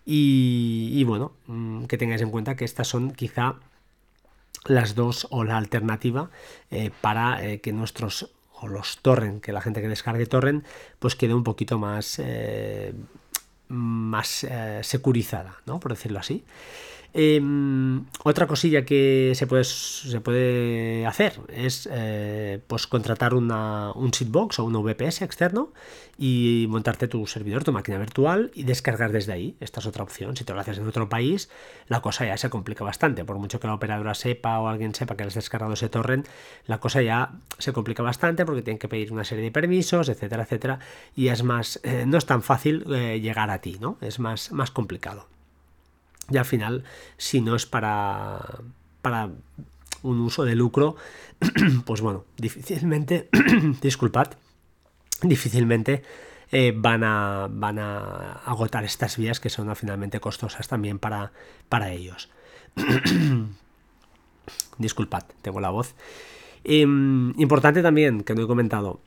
Y, 0.05 1.03
bueno, 1.05 1.31
mm, 1.47 1.85
que 1.85 1.97
tengáis 1.97 2.21
en 2.21 2.29
cuenta 2.29 2.55
que 2.55 2.65
estas 2.65 2.87
son 2.87 3.13
quizá 3.13 3.55
las 4.65 4.93
dos 4.93 5.27
o 5.31 5.43
la 5.43 5.57
alternativa 5.57 6.29
eh, 6.69 6.91
para 7.01 7.43
eh, 7.43 7.61
que 7.61 7.73
nuestros 7.73 8.29
o 8.59 8.67
los 8.67 8.99
torrent, 8.99 9.41
que 9.41 9.53
la 9.53 9.61
gente 9.61 9.81
que 9.81 9.87
descargue 9.87 10.25
torrent, 10.25 10.65
pues 10.99 11.15
quede 11.15 11.33
un 11.33 11.43
poquito 11.43 11.79
más 11.79 12.21
más 13.73 14.43
eh, 14.43 14.81
securizada, 14.83 15.57
¿no? 15.65 15.79
por 15.79 15.91
decirlo 15.91 16.19
así. 16.19 16.43
Em, 17.15 18.05
otra 18.23 18.47
cosilla 18.47 18.85
que 18.85 19.33
se 19.35 19.45
puede, 19.45 19.65
se 19.65 20.19
puede 20.19 21.05
hacer 21.05 21.39
es 21.47 21.87
eh, 21.91 22.59
pues 22.65 22.87
contratar 22.87 23.35
una, 23.35 23.91
un 23.93 24.11
seedbox 24.11 24.57
o 24.57 24.65
un 24.65 24.73
VPS 24.73 25.21
externo 25.21 25.71
y 26.17 26.65
montarte 26.69 27.07
tu 27.07 27.27
servidor, 27.27 27.63
tu 27.63 27.71
máquina 27.71 27.99
virtual 27.99 28.51
y 28.55 28.63
descargar 28.63 29.11
desde 29.11 29.33
ahí. 29.33 29.55
Esta 29.59 29.79
es 29.79 29.85
otra 29.85 30.01
opción. 30.03 30.35
Si 30.35 30.43
te 30.43 30.53
lo 30.53 30.59
haces 30.59 30.79
en 30.79 30.87
otro 30.87 31.07
país, 31.07 31.49
la 31.87 32.01
cosa 32.01 32.25
ya 32.25 32.35
se 32.37 32.49
complica 32.49 32.83
bastante. 32.83 33.25
Por 33.25 33.37
mucho 33.37 33.59
que 33.59 33.67
la 33.67 33.75
operadora 33.75 34.15
sepa 34.15 34.59
o 34.59 34.67
alguien 34.67 34.95
sepa 34.95 35.15
que 35.15 35.23
has 35.23 35.35
descargado 35.35 35.73
ese 35.73 35.89
torrent, 35.89 36.27
la 36.65 36.79
cosa 36.79 37.03
ya 37.03 37.33
se 37.59 37.73
complica 37.73 38.01
bastante 38.01 38.43
porque 38.43 38.63
tienen 38.63 38.79
que 38.79 38.87
pedir 38.87 39.13
una 39.13 39.23
serie 39.23 39.43
de 39.43 39.51
permisos, 39.51 40.09
etcétera, 40.09 40.43
etcétera. 40.43 40.79
Y 41.15 41.27
es 41.27 41.43
más, 41.43 41.79
eh, 41.83 42.05
no 42.07 42.17
es 42.17 42.25
tan 42.25 42.41
fácil 42.41 42.85
eh, 42.91 43.19
llegar 43.19 43.51
a 43.51 43.59
ti, 43.59 43.77
¿no? 43.79 43.97
Es 44.01 44.17
más, 44.17 44.51
más 44.51 44.71
complicado. 44.71 45.32
Y 46.29 46.37
al 46.37 46.45
final, 46.45 46.83
si 47.17 47.41
no 47.41 47.55
es 47.55 47.65
para, 47.65 48.59
para 49.01 49.29
un 50.03 50.21
uso 50.21 50.45
de 50.45 50.55
lucro, 50.55 50.95
pues 51.85 52.01
bueno, 52.01 52.25
difícilmente, 52.37 53.29
disculpad, 53.81 54.27
difícilmente 55.21 56.03
eh, 56.51 56.73
van, 56.75 57.03
a, 57.03 57.47
van 57.49 57.79
a 57.79 58.33
agotar 58.45 58.83
estas 58.83 59.17
vías 59.17 59.39
que 59.39 59.49
son 59.49 59.75
finalmente 59.75 60.19
costosas 60.19 60.67
también 60.67 60.99
para, 60.99 61.31
para 61.67 61.91
ellos. 61.91 62.29
disculpad, 64.77 65.23
tengo 65.41 65.59
la 65.59 65.69
voz. 65.69 65.95
Em, 66.63 67.33
importante 67.39 67.81
también, 67.81 68.23
que 68.23 68.35
no 68.35 68.43
he 68.43 68.47
comentado, 68.47 69.01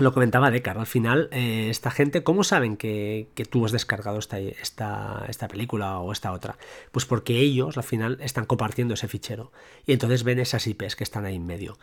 lo 0.00 0.12
comentaba 0.12 0.50
Decar, 0.50 0.78
al 0.78 0.86
final, 0.86 1.28
eh, 1.32 1.68
esta 1.70 1.90
gente, 1.90 2.22
¿cómo 2.22 2.44
saben 2.44 2.76
que, 2.76 3.28
tú 3.50 3.64
has 3.64 3.72
descargado 3.72 4.18
esta, 4.18 4.38
esta, 4.38 5.24
esta, 5.28 5.48
película 5.48 5.98
o 5.98 6.12
esta 6.12 6.32
otra? 6.32 6.56
Pues 6.92 7.06
porque 7.06 7.38
ellos, 7.38 7.76
al 7.76 7.84
final, 7.84 8.18
están 8.20 8.46
compartiendo 8.46 8.94
ese 8.94 9.08
fichero 9.08 9.52
y 9.86 9.92
entonces 9.92 10.24
ven 10.24 10.38
esas 10.38 10.66
IPs 10.66 10.96
que 10.96 11.04
están 11.04 11.24
ahí 11.24 11.36
en 11.36 11.46
medio. 11.46 11.78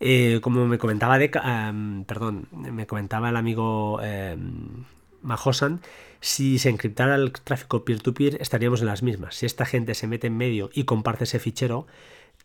Eh, 0.00 0.40
como 0.42 0.66
me 0.66 0.78
comentaba 0.78 1.18
Decar, 1.18 1.74
perdón, 2.06 2.48
me 2.52 2.86
comentaba 2.86 3.28
el 3.30 3.36
amigo 3.36 4.00
em, 4.02 4.84
Mahosan, 5.22 5.80
si 6.20 6.58
se 6.58 6.70
encriptara 6.70 7.16
el 7.16 7.32
tráfico 7.32 7.84
peer-to-peer 7.84 8.34
-peer, 8.34 8.40
estaríamos 8.40 8.80
en 8.80 8.86
las 8.86 9.02
mismas. 9.02 9.34
Si 9.36 9.46
esta 9.46 9.66
gente 9.66 9.94
se 9.94 10.06
mete 10.06 10.26
en 10.28 10.36
medio 10.36 10.70
y 10.72 10.84
comparte 10.84 11.24
ese 11.24 11.38
fichero, 11.38 11.86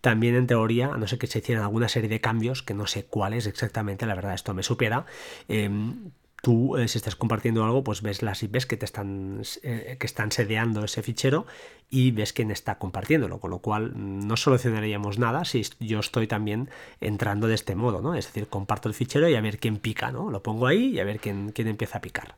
también 0.02 0.36
en 0.36 0.48
teoría, 0.48 0.94
a 0.94 0.98
no 0.98 1.08
ser 1.08 1.20
que 1.20 1.28
se 1.28 1.40
hicieran 1.40 1.64
alguna 1.64 1.90
serie 1.90 2.10
de 2.10 2.22
cambios, 2.22 2.64
que 2.64 2.74
no 2.74 2.88
sé 2.88 3.06
cuáles 3.06 3.48
exactamente, 3.48 4.06
la 4.06 4.16
verdad 4.16 4.34
esto 4.34 4.54
me 4.54 4.64
supera, 4.64 5.06
em, 5.48 6.12
tú 6.42 6.78
eh, 6.78 6.88
si 6.88 6.98
estás 6.98 7.16
compartiendo 7.16 7.64
algo, 7.64 7.84
pues 7.84 8.02
ves 8.02 8.22
las 8.22 8.44
IPs 8.44 8.66
que 8.66 8.78
te 8.78 8.86
están, 8.86 9.42
eh, 9.64 9.98
que 10.00 10.06
están 10.06 10.32
sedeando 10.32 10.84
ese 10.86 11.04
fichero 11.04 11.46
y 11.90 12.12
ves 12.12 12.34
quién 12.34 12.52
está 12.52 12.78
compartiéndolo, 12.78 13.40
con 13.40 13.52
lo 13.52 13.60
cual 13.60 13.92
no 13.96 14.38
solucionaríamos 14.38 15.20
nada 15.20 15.46
si 15.46 15.64
yo 15.80 16.00
estoy 16.00 16.28
también 16.28 16.70
entrando 17.02 17.48
de 17.48 17.56
este 17.56 17.76
modo, 17.76 18.02
¿no? 18.02 18.16
Es 18.16 18.28
decir, 18.28 18.48
comparto 18.48 18.88
el 18.88 18.96
fichero 18.96 19.28
y 19.28 19.36
a 19.36 19.42
ver 19.42 19.60
quién 19.60 19.78
pica, 19.78 20.12
¿no? 20.12 20.30
Lo 20.30 20.44
pongo 20.44 20.68
ahí 20.68 20.96
y 20.96 21.00
a 21.00 21.04
ver 21.04 21.20
quién, 21.20 21.52
quién 21.52 21.68
empieza 21.68 21.98
a 21.98 22.02
picar. 22.02 22.36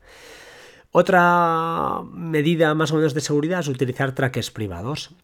Otra 0.90 2.02
medida 2.12 2.74
más 2.74 2.92
o 2.92 2.96
menos 2.96 3.14
de 3.14 3.22
seguridad 3.22 3.60
es 3.60 3.68
utilizar 3.68 4.14
trackers 4.14 4.50
privados. 4.50 5.14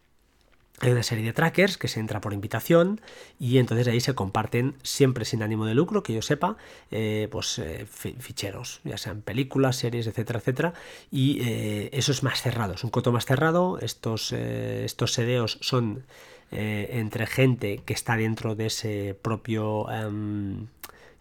Hay 0.81 0.91
una 0.91 1.03
serie 1.03 1.25
de 1.25 1.33
trackers 1.33 1.77
que 1.77 1.89
se 1.89 1.99
entra 1.99 2.21
por 2.21 2.33
invitación 2.33 3.01
y 3.37 3.57
entonces 3.57 3.87
ahí 3.87 3.99
se 3.99 4.15
comparten 4.15 4.75
siempre 4.81 5.25
sin 5.25 5.43
ánimo 5.43 5.65
de 5.65 5.73
lucro, 5.73 6.03
que 6.03 6.13
yo 6.13 6.21
sepa, 6.21 6.55
eh, 6.89 7.27
pues 7.31 7.59
eh, 7.59 7.85
ficheros, 7.85 8.79
ya 8.85 8.97
sean 8.97 9.21
películas, 9.21 9.75
series, 9.75 10.07
etcétera, 10.07 10.39
etcétera. 10.39 10.73
Y 11.11 11.41
eh, 11.41 11.89
eso 11.91 12.11
es 12.13 12.23
más 12.23 12.41
cerrado, 12.41 12.75
es 12.75 12.83
un 12.83 12.91
coto 12.91 13.11
más 13.11 13.25
cerrado. 13.25 13.79
Estos, 13.79 14.31
estos 14.31 15.13
sedeos 15.13 15.57
son 15.61 16.03
entre 16.51 17.27
gente 17.27 17.81
que 17.85 17.93
está 17.93 18.15
dentro 18.15 18.55
de 18.55 18.67
ese 18.67 19.17
propio... 19.21 19.89
Em, 19.91 20.67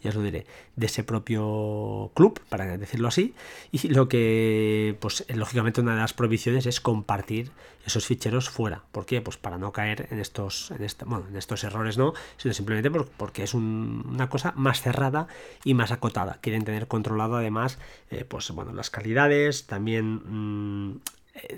ya 0.02 0.10
os 0.10 0.16
lo 0.16 0.22
diré, 0.22 0.46
de 0.76 0.86
ese 0.86 1.04
propio 1.04 2.10
club, 2.14 2.40
para 2.48 2.76
decirlo 2.78 3.08
así, 3.08 3.34
y 3.72 3.88
lo 3.88 4.08
que, 4.08 4.96
pues 5.00 5.24
lógicamente 5.28 5.80
una 5.80 5.94
de 5.94 6.00
las 6.00 6.12
prohibiciones 6.12 6.66
es 6.66 6.80
compartir 6.80 7.50
esos 7.84 8.06
ficheros 8.06 8.48
fuera. 8.48 8.84
¿Por 8.92 9.06
qué? 9.06 9.20
Pues 9.20 9.36
para 9.36 9.58
no 9.58 9.72
caer 9.72 10.08
en 10.10 10.20
estos, 10.20 10.70
en 10.70 10.86
bueno, 11.06 11.26
en 11.28 11.36
estos 11.36 11.64
errores 11.64 11.98
no, 11.98 12.12
sino 12.36 12.54
simplemente 12.54 12.90
porque 12.90 13.42
es 13.42 13.54
una 13.54 14.28
cosa 14.28 14.52
más 14.56 14.82
cerrada 14.82 15.26
y 15.64 15.74
más 15.74 15.90
acotada. 15.90 16.38
Quieren 16.40 16.64
tener 16.64 16.86
controlado 16.86 17.36
además, 17.36 17.78
eh, 18.10 18.24
pues 18.24 18.50
bueno, 18.50 18.72
las 18.72 18.90
calidades, 18.90 19.66
también 19.66 20.20
mm, 20.24 21.00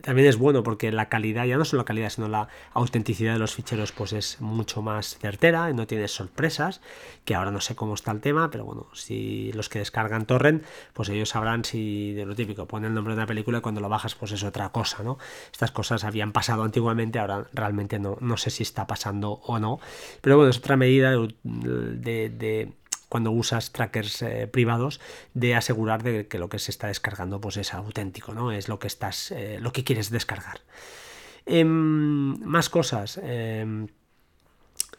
también 0.03 0.29
es 0.29 0.37
bueno 0.37 0.63
porque 0.63 0.93
la 0.93 1.09
calidad, 1.09 1.45
ya 1.45 1.57
no 1.57 1.65
solo 1.65 1.83
la 1.83 1.85
calidad, 1.85 2.11
sino 2.11 2.29
la 2.29 2.49
autenticidad 2.73 3.35
de 3.35 3.39
los 3.39 3.55
ficheros, 3.55 3.93
pues 3.93 4.13
es 4.13 4.41
mucho 4.41 4.83
más 4.83 5.19
certera, 5.19 5.73
no 5.73 5.87
tienes 5.87 6.13
sorpresas, 6.13 6.81
que 7.25 7.35
ahora 7.35 7.51
no 7.51 7.61
sé 7.61 7.75
cómo 7.75 7.95
está 7.95 8.11
el 8.13 8.21
tema, 8.21 8.51
pero 8.51 8.65
bueno, 8.65 8.87
si 8.93 9.53
los 9.53 9.69
que 9.69 9.79
descargan 9.79 10.27
torrent, 10.27 10.65
pues 10.93 11.09
ellos 11.09 11.31
sabrán 11.31 11.65
si 11.65 12.13
de 12.13 12.27
lo 12.27 12.35
típico, 12.35 12.67
pone 12.67 12.87
el 12.87 12.95
nombre 12.95 13.15
de 13.15 13.19
una 13.19 13.27
película 13.27 13.59
y 13.59 13.61
cuando 13.61 13.81
lo 13.81 13.89
bajas, 13.89 14.15
pues 14.15 14.33
es 14.33 14.45
otra 14.45 14.71
cosa, 14.71 15.03
¿no? 15.03 15.19
Estas 15.53 15.71
cosas 15.71 16.05
habían 16.05 16.33
pasado 16.33 16.63
antiguamente, 16.63 17.19
ahora 17.19 17.47
realmente 17.53 17.99
no, 17.99 18.17
no 18.21 18.37
sé 18.37 18.51
si 18.51 18.63
está 18.63 18.87
pasando 18.87 19.41
o 19.45 19.59
no, 19.59 19.81
pero 20.21 20.37
bueno, 20.37 20.51
es 20.51 20.59
otra 20.59 20.77
medida 20.77 21.13
de 21.43 22.73
cuando 23.11 23.31
usas 23.31 23.73
trackers 23.73 24.23
eh, 24.23 24.47
privados 24.47 25.01
de 25.35 25.55
asegurar 25.55 26.03
de 26.03 26.29
que 26.29 26.39
lo 26.39 26.49
que 26.49 26.59
se 26.59 26.71
está 26.71 26.87
descargando 26.87 27.43
pues 27.43 27.59
es 27.59 27.75
auténtico, 27.75 28.33
¿no? 28.33 28.53
Es 28.53 28.69
lo 28.69 28.79
que 28.79 28.87
estás, 28.87 29.33
eh, 29.33 29.59
lo 29.61 29.73
que 29.73 29.85
quieres 29.85 30.09
descargar. 30.09 30.61
Em, 31.45 32.39
más 32.41 32.71
cosas. 32.71 33.21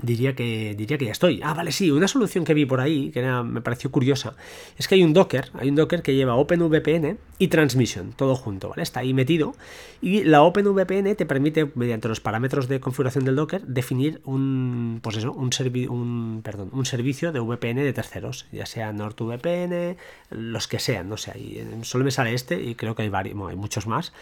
Diría 0.02 0.36
que, 0.36 0.76
diría 0.76 0.98
que 0.98 1.06
ya 1.06 1.12
estoy. 1.12 1.42
Ah, 1.44 1.54
vale, 1.54 1.72
sí, 1.72 1.92
una 1.92 2.08
solución 2.08 2.44
que 2.44 2.54
vi 2.54 2.66
por 2.66 2.80
ahí, 2.80 3.12
que 3.12 3.22
me 3.22 3.62
pareció 3.62 3.92
curiosa, 3.92 4.36
es 4.78 4.88
que 4.88 4.96
hay 4.96 5.04
un 5.04 5.14
Docker, 5.14 5.52
hay 5.54 5.70
un 5.70 5.76
Docker 5.76 6.02
que 6.02 6.16
lleva 6.16 6.36
OpenVPN 6.36 7.18
y 7.38 7.48
Transmission, 7.50 8.14
todo 8.14 8.36
junto, 8.36 8.70
¿vale? 8.70 8.84
Está 8.84 9.02
ahí 9.02 9.14
metido. 9.14 9.54
Y 10.02 10.24
la 10.24 10.42
OpenVPN 10.42 11.16
te 11.16 11.26
permite, 11.26 11.72
mediante 11.76 12.08
los 12.08 12.20
parámetros 12.20 12.68
de 12.68 12.80
configuración 12.80 13.26
del 13.26 13.36
Docker, 13.36 13.62
definir 13.68 14.22
un, 14.26 15.00
pues 15.04 15.18
eso, 15.18 15.32
un, 15.32 15.52
un, 15.90 16.42
perdón, 16.44 16.70
un 16.74 16.86
servicio 16.86 17.32
de 17.32 17.40
VPN 17.40 17.78
de 17.78 17.94
terceros, 17.94 18.48
ya 18.52 18.66
sea 18.66 18.92
NordVPN, 18.94 19.98
los 20.32 20.68
que 20.68 20.80
sean, 20.80 21.10
no 21.10 21.18
sé, 21.18 21.32
ahí, 21.32 21.80
solo 21.84 22.04
me 22.04 22.12
sale 22.12 22.34
este 22.34 22.62
y 22.62 22.76
creo 22.76 22.96
que 22.96 23.04
hay, 23.04 23.10
varios, 23.10 23.38
hay 23.50 23.56
muchos 23.56 23.88
más. 23.88 24.14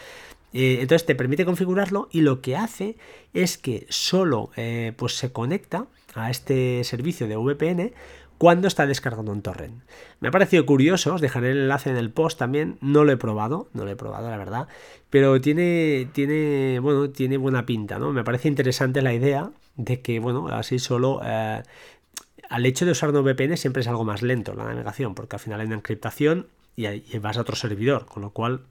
Eh, 0.53 0.79
entonces 0.81 1.05
te 1.05 1.15
permite 1.15 1.45
configurarlo 1.45 2.09
y 2.11 2.21
lo 2.21 2.41
que 2.41 2.55
hace 2.55 2.97
es 3.33 3.57
que 3.57 3.85
solo 3.89 4.49
eh, 4.55 4.93
pues 4.97 5.15
se 5.15 5.31
conecta 5.31 5.87
a 6.15 6.29
este 6.29 6.83
servicio 6.83 7.27
de 7.27 7.37
VPN 7.37 7.93
cuando 8.39 8.67
está 8.67 8.87
descargando 8.87 9.31
un 9.31 9.41
torrent. 9.41 9.83
Me 10.21 10.29
ha 10.29 10.31
parecido 10.31 10.65
curioso, 10.65 11.13
os 11.13 11.21
dejaré 11.21 11.51
el 11.51 11.57
enlace 11.59 11.89
en 11.89 11.97
el 11.97 12.09
post 12.09 12.39
también, 12.39 12.77
no 12.81 13.03
lo 13.03 13.11
he 13.11 13.17
probado, 13.17 13.69
no 13.73 13.83
lo 13.83 13.91
he 13.91 13.95
probado 13.97 14.29
la 14.29 14.37
verdad, 14.37 14.67
pero 15.09 15.39
tiene, 15.41 16.07
tiene, 16.13 16.79
bueno, 16.79 17.09
tiene 17.09 17.37
buena 17.37 17.65
pinta, 17.65 17.99
¿no? 17.99 18.13
Me 18.13 18.23
parece 18.23 18.47
interesante 18.47 19.01
la 19.01 19.13
idea 19.13 19.51
de 19.75 20.01
que, 20.01 20.19
bueno, 20.19 20.47
así 20.47 20.79
solo... 20.79 21.21
Eh, 21.23 21.61
al 22.49 22.65
hecho 22.65 22.85
de 22.85 22.91
usar 22.91 23.11
un 23.11 23.23
VPN 23.23 23.57
siempre 23.57 23.81
es 23.81 23.87
algo 23.87 24.05
más 24.05 24.23
lento 24.23 24.55
la 24.55 24.63
navegación, 24.63 25.13
porque 25.13 25.35
al 25.35 25.39
final 25.39 25.59
hay 25.59 25.67
una 25.67 25.75
encriptación 25.75 26.47
y 26.75 27.17
vas 27.19 27.37
a 27.37 27.41
otro 27.41 27.55
servidor, 27.55 28.05
con 28.05 28.23
lo 28.23 28.31
cual 28.31 28.61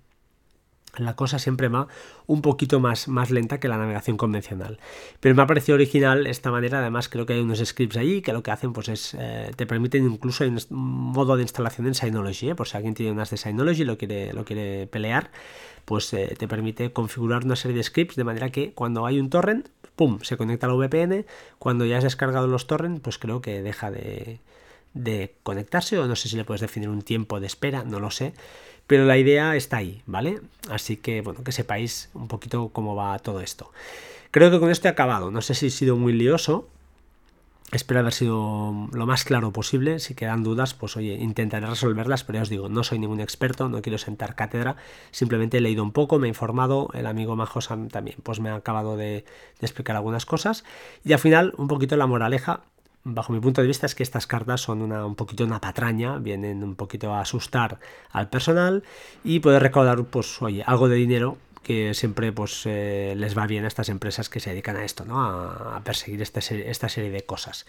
la 0.97 1.15
cosa 1.17 1.39
siempre 1.39 1.69
va 1.69 1.87
un 2.27 2.43
poquito 2.43 2.81
más, 2.81 3.09
más 3.09 3.31
lenta 3.31 3.61
que 3.61 3.69
la 3.69 3.77
navegación 3.77 4.17
convencional. 4.17 4.79
Pero 5.21 5.35
me 5.35 5.43
ha 5.43 5.47
parecido 5.47 5.75
original 5.75 6.27
esta 6.27 6.51
manera, 6.51 6.81
además 6.81 7.09
creo 7.09 7.27
que 7.27 7.35
hay 7.35 7.41
unos 7.41 7.59
scripts 7.59 7.97
allí 7.97 8.23
que 8.23 8.33
lo 8.33 8.43
que 8.43 8.51
hacen 8.51 8.73
pues 8.73 8.89
es, 8.89 9.17
eh, 9.19 9.51
te 9.57 9.67
permiten 9.67 10.05
incluso 10.05 10.45
un 10.45 10.59
modo 10.71 11.37
de 11.37 11.43
instalación 11.43 11.87
en 11.87 11.95
Synology, 11.95 12.51
¿eh? 12.51 12.55
por 12.55 12.69
si 12.69 12.77
alguien 12.77 12.95
tiene 12.95 13.13
unas 13.13 13.31
de 13.31 13.37
Synology 13.37 13.83
y 13.83 13.85
lo 13.85 13.99
quiere, 13.99 14.33
lo 14.33 14.45
quiere 14.45 14.87
pelear, 14.87 15.31
pues 15.85 16.13
eh, 16.15 16.35
te 16.39 16.49
permite 16.49 16.93
configurar 16.93 17.45
una 17.45 17.57
serie 17.57 17.77
de 17.77 17.83
scripts 17.83 18.17
de 18.17 18.25
manera 18.25 18.51
que 18.51 18.73
cuando 18.73 19.07
hay 19.07 19.21
un 19.21 19.31
torrent, 19.31 19.69
¡pum!, 19.97 20.19
se 20.23 20.37
conecta 20.37 20.67
a 20.67 20.71
la 20.71 20.77
VPN, 20.77 21.25
cuando 21.59 21.85
ya 21.87 21.99
has 21.99 22.05
descargado 22.05 22.47
los 22.47 22.67
torrents, 22.67 23.01
pues 23.01 23.19
creo 23.19 23.41
que 23.41 23.63
deja 23.63 23.91
de, 23.91 24.41
de 24.95 25.37
conectarse 25.43 25.99
o 25.99 26.07
no 26.07 26.17
sé 26.17 26.29
si 26.29 26.37
le 26.37 26.45
puedes 26.45 26.61
definir 26.61 26.89
un 26.89 27.03
tiempo 27.03 27.41
de 27.41 27.47
espera, 27.47 27.85
no 27.85 28.01
lo 28.01 28.11
sé 28.11 28.35
pero 28.89 29.05
la 29.05 29.19
idea 29.19 29.55
está 29.55 29.77
ahí, 29.77 30.03
¿vale? 30.07 30.41
Así 30.71 30.97
que, 30.97 31.21
bueno, 31.21 31.45
que 31.45 31.53
sepáis 31.53 32.09
un 32.15 32.27
poquito 32.27 32.71
cómo 32.71 32.97
va 32.97 33.19
todo 33.19 33.41
esto. 33.43 33.71
Creo 34.31 34.51
que 34.51 34.59
con 34.59 34.71
esto 34.71 34.89
he 34.89 34.91
acabado. 34.91 35.31
No 35.31 35.43
sé 35.43 35.55
si 35.55 35.67
he 35.67 35.71
sido 35.71 35.97
muy 35.97 36.15
lioso. 36.15 36.67
Espero 37.71 38.01
haber 38.01 38.15
sido 38.15 38.89
lo 38.93 39.07
más 39.07 39.25
claro 39.25 39.53
posible. 39.53 39.99
Si 39.99 40.15
quedan 40.15 40.43
dudas, 40.43 40.73
pues 40.73 40.97
oye, 40.97 41.19
intentaré 41.21 41.67
resolverlas, 41.67 42.25
pero 42.25 42.39
ya 42.39 42.43
os 42.43 42.49
digo, 42.49 42.71
no 42.71 42.83
soy 42.83 42.99
ningún 42.99 43.21
experto, 43.21 43.69
no 43.69 43.83
quiero 43.83 43.99
sentar 43.99 44.35
cátedra. 44.35 44.77
Simplemente 45.11 45.59
he 45.59 45.61
leído 45.61 45.83
un 45.83 45.93
poco, 45.93 46.19
me 46.19 46.27
he 46.27 46.31
informado. 46.31 46.89
El 46.95 47.07
amigo 47.07 47.37
Majosan 47.37 47.89
también, 47.89 48.17
pues 48.23 48.41
me 48.41 48.49
ha 48.49 48.55
acabado 48.55 48.97
de, 48.97 49.27
de 49.61 49.67
explicar 49.67 49.97
algunas 49.97 50.25
cosas. 50.25 50.65
Y 51.05 51.13
al 51.13 51.19
final, 51.19 51.53
un 51.59 51.69
poquito 51.69 51.95
la 51.99 52.07
moraleja 52.07 52.63
bajo 53.05 53.33
mi 53.33 53.41
punto 53.41 53.61
de 53.61 53.67
vista 53.67 53.87
es 53.87 53.95
que 53.95 54.03
estas 54.03 54.27
cartas 54.27 54.61
son 54.61 54.83
una, 54.83 55.07
un 55.07 55.15
poquito 55.15 55.45
una 55.45 55.61
patraña, 55.61 56.19
vienen 56.19 56.63
un 56.63 56.75
poquito 56.75 57.13
a 57.15 57.21
asustar 57.21 57.79
al 58.11 58.29
personal 58.29 58.83
y 59.25 59.41
poder 59.41 59.63
recaudar 59.63 60.05
pues 60.05 60.41
oye, 60.43 60.63
algo 60.67 60.89
de 60.89 60.97
dinero 60.97 61.39
que 61.63 61.95
siempre 61.95 62.33
pues 62.33 62.63
eh, 62.67 63.15
les 63.17 63.37
va 63.37 63.47
bien 63.47 63.65
a 63.65 63.69
estas 63.69 63.89
empresas 63.89 64.29
que 64.29 64.41
se 64.41 64.51
dedican 64.51 64.77
a 64.77 64.85
esto, 64.85 65.05
¿no? 65.05 65.21
a, 65.21 65.81
perseguir 65.85 66.23
esta 66.23 66.41
serie, 66.41 66.71
esta 66.71 66.89
serie 66.89 67.11
de 67.11 67.23
cosas. 67.23 67.67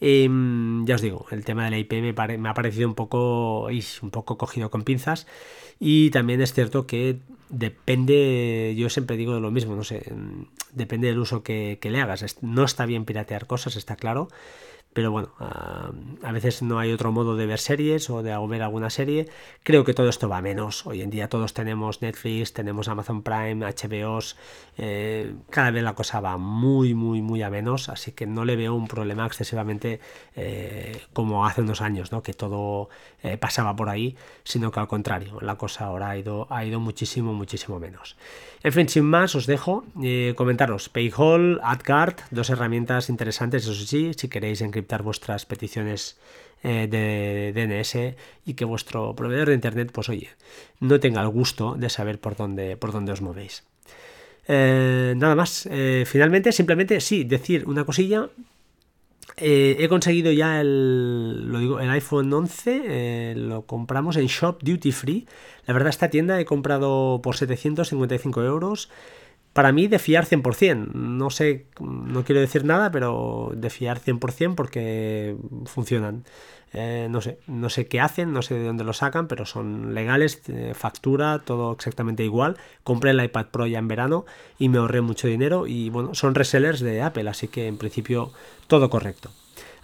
Em, 0.00 0.84
ya 0.86 0.96
os 0.96 1.00
digo, 1.00 1.26
el 1.30 1.44
tema 1.44 1.64
de 1.64 1.70
la 1.70 1.78
IP 1.78 1.92
me, 1.92 2.48
ha 2.48 2.54
parecido 2.54 2.88
un 2.88 2.94
poco, 2.94 3.68
un 3.68 4.10
poco 4.10 4.38
cogido 4.38 4.70
con 4.70 4.82
pinzas 4.82 5.26
y 5.78 6.10
también 6.10 6.40
es 6.40 6.52
cierto 6.52 6.86
que 6.86 7.18
depende, 7.48 8.74
yo 8.76 8.90
siempre 8.90 9.16
digo 9.16 9.38
lo 9.40 9.50
mismo, 9.50 9.76
no 9.76 9.84
sé, 9.84 10.02
depende 10.72 11.08
del 11.08 11.18
uso 11.18 11.42
que, 11.42 11.78
que 11.80 11.90
le 11.90 12.00
hagas. 12.00 12.42
No 12.42 12.64
está 12.64 12.86
bien 12.86 13.04
piratear 13.04 13.46
cosas, 13.46 13.76
está 13.76 13.96
claro, 13.96 14.28
pero 14.96 15.10
bueno, 15.10 15.28
a, 15.38 16.32
veces 16.32 16.62
no 16.62 16.78
hay 16.78 16.90
otro 16.90 17.12
modo 17.12 17.36
de 17.36 17.44
ver 17.44 17.58
series 17.58 18.08
o 18.08 18.22
de 18.22 18.34
ver 18.48 18.62
alguna 18.62 18.88
serie. 18.88 19.28
Creo 19.62 19.84
que 19.84 19.92
todo 19.92 20.08
esto 20.08 20.26
va 20.26 20.40
menos. 20.40 20.86
Hoy 20.86 21.02
en 21.02 21.10
día 21.10 21.28
todos 21.28 21.52
tenemos 21.52 22.00
Netflix, 22.00 22.54
tenemos 22.54 22.88
Amazon 22.88 23.22
Prime, 23.22 23.66
HBOs. 23.66 24.38
Eh, 24.78 25.34
cada 25.50 25.70
vez 25.70 25.82
la 25.82 25.94
cosa 25.94 26.20
va 26.20 26.38
muy, 26.38 26.94
muy, 26.94 27.20
muy 27.20 27.42
a 27.42 27.50
menos. 27.50 27.90
Así 27.90 28.12
que 28.12 28.26
no 28.26 28.46
le 28.46 28.56
veo 28.56 28.72
un 28.72 28.88
problema 28.88 29.26
excesivamente 29.26 30.00
eh, 30.34 30.98
como 31.12 31.44
hace 31.44 31.60
unos 31.60 31.82
años, 31.82 32.10
¿no? 32.10 32.22
que 32.22 32.32
todo 32.32 32.88
eh, 33.26 33.36
pasaba 33.36 33.74
por 33.76 33.88
ahí, 33.88 34.16
sino 34.44 34.70
que 34.70 34.80
al 34.80 34.88
contrario, 34.88 35.38
la 35.40 35.56
cosa 35.56 35.86
ahora 35.86 36.10
ha 36.10 36.16
ido, 36.16 36.46
ha 36.50 36.64
ido 36.64 36.80
muchísimo, 36.80 37.34
muchísimo 37.34 37.78
menos. 37.78 38.16
En 38.62 38.72
fin, 38.72 38.88
sin 38.88 39.04
más, 39.04 39.34
os 39.34 39.46
dejo 39.46 39.84
comentaros 40.34 40.88
Payhall, 40.88 41.60
AdGuard, 41.62 42.16
dos 42.30 42.50
herramientas 42.50 43.08
interesantes, 43.08 43.64
eso 43.64 43.74
sí, 43.74 44.12
si 44.16 44.28
queréis 44.28 44.60
encriptar 44.60 45.02
vuestras 45.02 45.46
peticiones 45.46 46.18
eh, 46.62 46.88
de 46.88 47.52
DNS 47.52 48.16
y 48.44 48.54
que 48.54 48.64
vuestro 48.64 49.14
proveedor 49.14 49.48
de 49.48 49.54
internet, 49.54 49.90
pues 49.92 50.08
oye, 50.08 50.30
no 50.80 50.98
tenga 50.98 51.20
el 51.20 51.28
gusto 51.28 51.74
de 51.74 51.90
saber 51.90 52.18
por 52.18 52.34
dónde, 52.34 52.76
por 52.76 52.92
dónde 52.92 53.12
os 53.12 53.20
movéis. 53.20 53.62
Eh, 54.48 55.14
nada 55.16 55.34
más. 55.34 55.68
Eh, 55.70 56.04
finalmente, 56.06 56.52
simplemente 56.52 57.00
sí, 57.00 57.24
decir 57.24 57.68
una 57.68 57.84
cosilla. 57.84 58.30
He 59.38 59.86
conseguido 59.88 60.32
ya 60.32 60.60
el, 60.60 61.50
lo 61.50 61.58
digo, 61.58 61.80
el 61.80 61.90
iPhone 61.90 62.32
11, 62.32 63.34
lo 63.36 63.62
compramos 63.62 64.16
en 64.16 64.26
Shop 64.26 64.62
Duty 64.62 64.92
Free. 64.92 65.26
La 65.66 65.74
verdad, 65.74 65.90
esta 65.90 66.08
tienda 66.08 66.40
he 66.40 66.44
comprado 66.44 67.20
por 67.22 67.36
755 67.36 68.42
euros. 68.42 68.88
Para 69.56 69.72
mí 69.72 69.88
de 69.88 69.98
fiar 69.98 70.26
100%, 70.26 70.92
no 70.92 71.30
sé, 71.30 71.64
no 71.80 72.24
quiero 72.24 72.42
decir 72.42 72.66
nada, 72.66 72.90
pero 72.90 73.52
de 73.54 73.70
fiar 73.70 73.98
100% 73.98 74.54
porque 74.54 75.34
funcionan. 75.64 76.24
Eh, 76.74 77.08
no 77.10 77.22
sé, 77.22 77.38
no 77.46 77.70
sé 77.70 77.86
qué 77.86 77.98
hacen, 77.98 78.34
no 78.34 78.42
sé 78.42 78.52
de 78.52 78.66
dónde 78.66 78.84
lo 78.84 78.92
sacan, 78.92 79.28
pero 79.28 79.46
son 79.46 79.94
legales, 79.94 80.42
eh, 80.48 80.74
factura, 80.74 81.38
todo 81.38 81.72
exactamente 81.72 82.22
igual. 82.22 82.58
Compré 82.84 83.12
el 83.12 83.24
iPad 83.24 83.46
Pro 83.46 83.66
ya 83.66 83.78
en 83.78 83.88
verano 83.88 84.26
y 84.58 84.68
me 84.68 84.76
ahorré 84.76 85.00
mucho 85.00 85.26
dinero 85.26 85.66
y 85.66 85.88
bueno, 85.88 86.14
son 86.14 86.34
resellers 86.34 86.80
de 86.80 87.00
Apple, 87.00 87.26
así 87.30 87.48
que 87.48 87.66
en 87.66 87.78
principio 87.78 88.32
todo 88.66 88.90
correcto. 88.90 89.30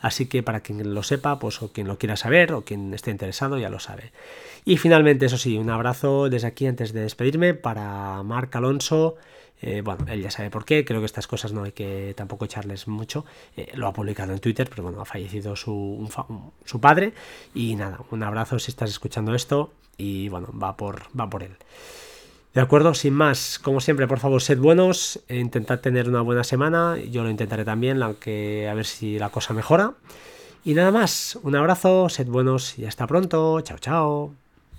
Así 0.02 0.26
que 0.26 0.42
para 0.42 0.60
quien 0.60 0.92
lo 0.92 1.02
sepa, 1.02 1.38
pues 1.38 1.62
o 1.62 1.72
quien 1.72 1.88
lo 1.88 1.96
quiera 1.96 2.16
saber 2.16 2.52
o 2.52 2.60
quien 2.60 2.92
esté 2.92 3.10
interesado 3.10 3.56
ya 3.56 3.70
lo 3.70 3.78
sabe. 3.78 4.12
Y 4.66 4.76
finalmente, 4.76 5.24
eso 5.24 5.38
sí, 5.38 5.56
un 5.56 5.70
abrazo 5.70 6.28
desde 6.28 6.48
aquí 6.48 6.66
antes 6.66 6.92
de 6.92 7.00
despedirme 7.00 7.54
para 7.54 8.22
Marc 8.22 8.54
Alonso, 8.54 9.16
eh, 9.62 9.80
bueno, 9.80 10.04
él 10.08 10.20
ya 10.20 10.30
sabe 10.30 10.50
por 10.50 10.64
qué, 10.64 10.84
creo 10.84 11.00
que 11.00 11.06
estas 11.06 11.26
cosas 11.26 11.52
no 11.52 11.62
hay 11.62 11.72
que 11.72 12.12
tampoco 12.16 12.44
echarles 12.44 12.88
mucho. 12.88 13.24
Eh, 13.56 13.70
lo 13.74 13.86
ha 13.86 13.92
publicado 13.92 14.32
en 14.32 14.40
Twitter, 14.40 14.68
pero 14.68 14.82
bueno, 14.82 15.00
ha 15.00 15.04
fallecido 15.04 15.56
su, 15.56 16.08
su 16.64 16.80
padre. 16.80 17.14
Y 17.54 17.76
nada, 17.76 18.00
un 18.10 18.22
abrazo 18.22 18.58
si 18.58 18.70
estás 18.70 18.90
escuchando 18.90 19.34
esto 19.34 19.72
y 19.96 20.28
bueno, 20.28 20.48
va 20.60 20.76
por, 20.76 21.02
va 21.18 21.30
por 21.30 21.42
él. 21.42 21.56
De 22.54 22.60
acuerdo, 22.60 22.92
sin 22.92 23.14
más, 23.14 23.58
como 23.58 23.80
siempre, 23.80 24.06
por 24.06 24.18
favor, 24.18 24.42
sed 24.42 24.58
buenos, 24.58 25.20
e 25.28 25.38
intentad 25.38 25.80
tener 25.80 26.06
una 26.06 26.20
buena 26.20 26.44
semana, 26.44 26.98
yo 26.98 27.22
lo 27.22 27.30
intentaré 27.30 27.64
también, 27.64 28.02
aunque 28.02 28.68
a 28.68 28.74
ver 28.74 28.84
si 28.84 29.18
la 29.18 29.30
cosa 29.30 29.54
mejora. 29.54 29.94
Y 30.62 30.74
nada 30.74 30.90
más, 30.90 31.38
un 31.42 31.56
abrazo, 31.56 32.08
sed 32.08 32.26
buenos 32.26 32.78
y 32.78 32.84
hasta 32.84 33.06
pronto. 33.06 33.60
Chao, 33.62 33.78
chao. 33.78 34.41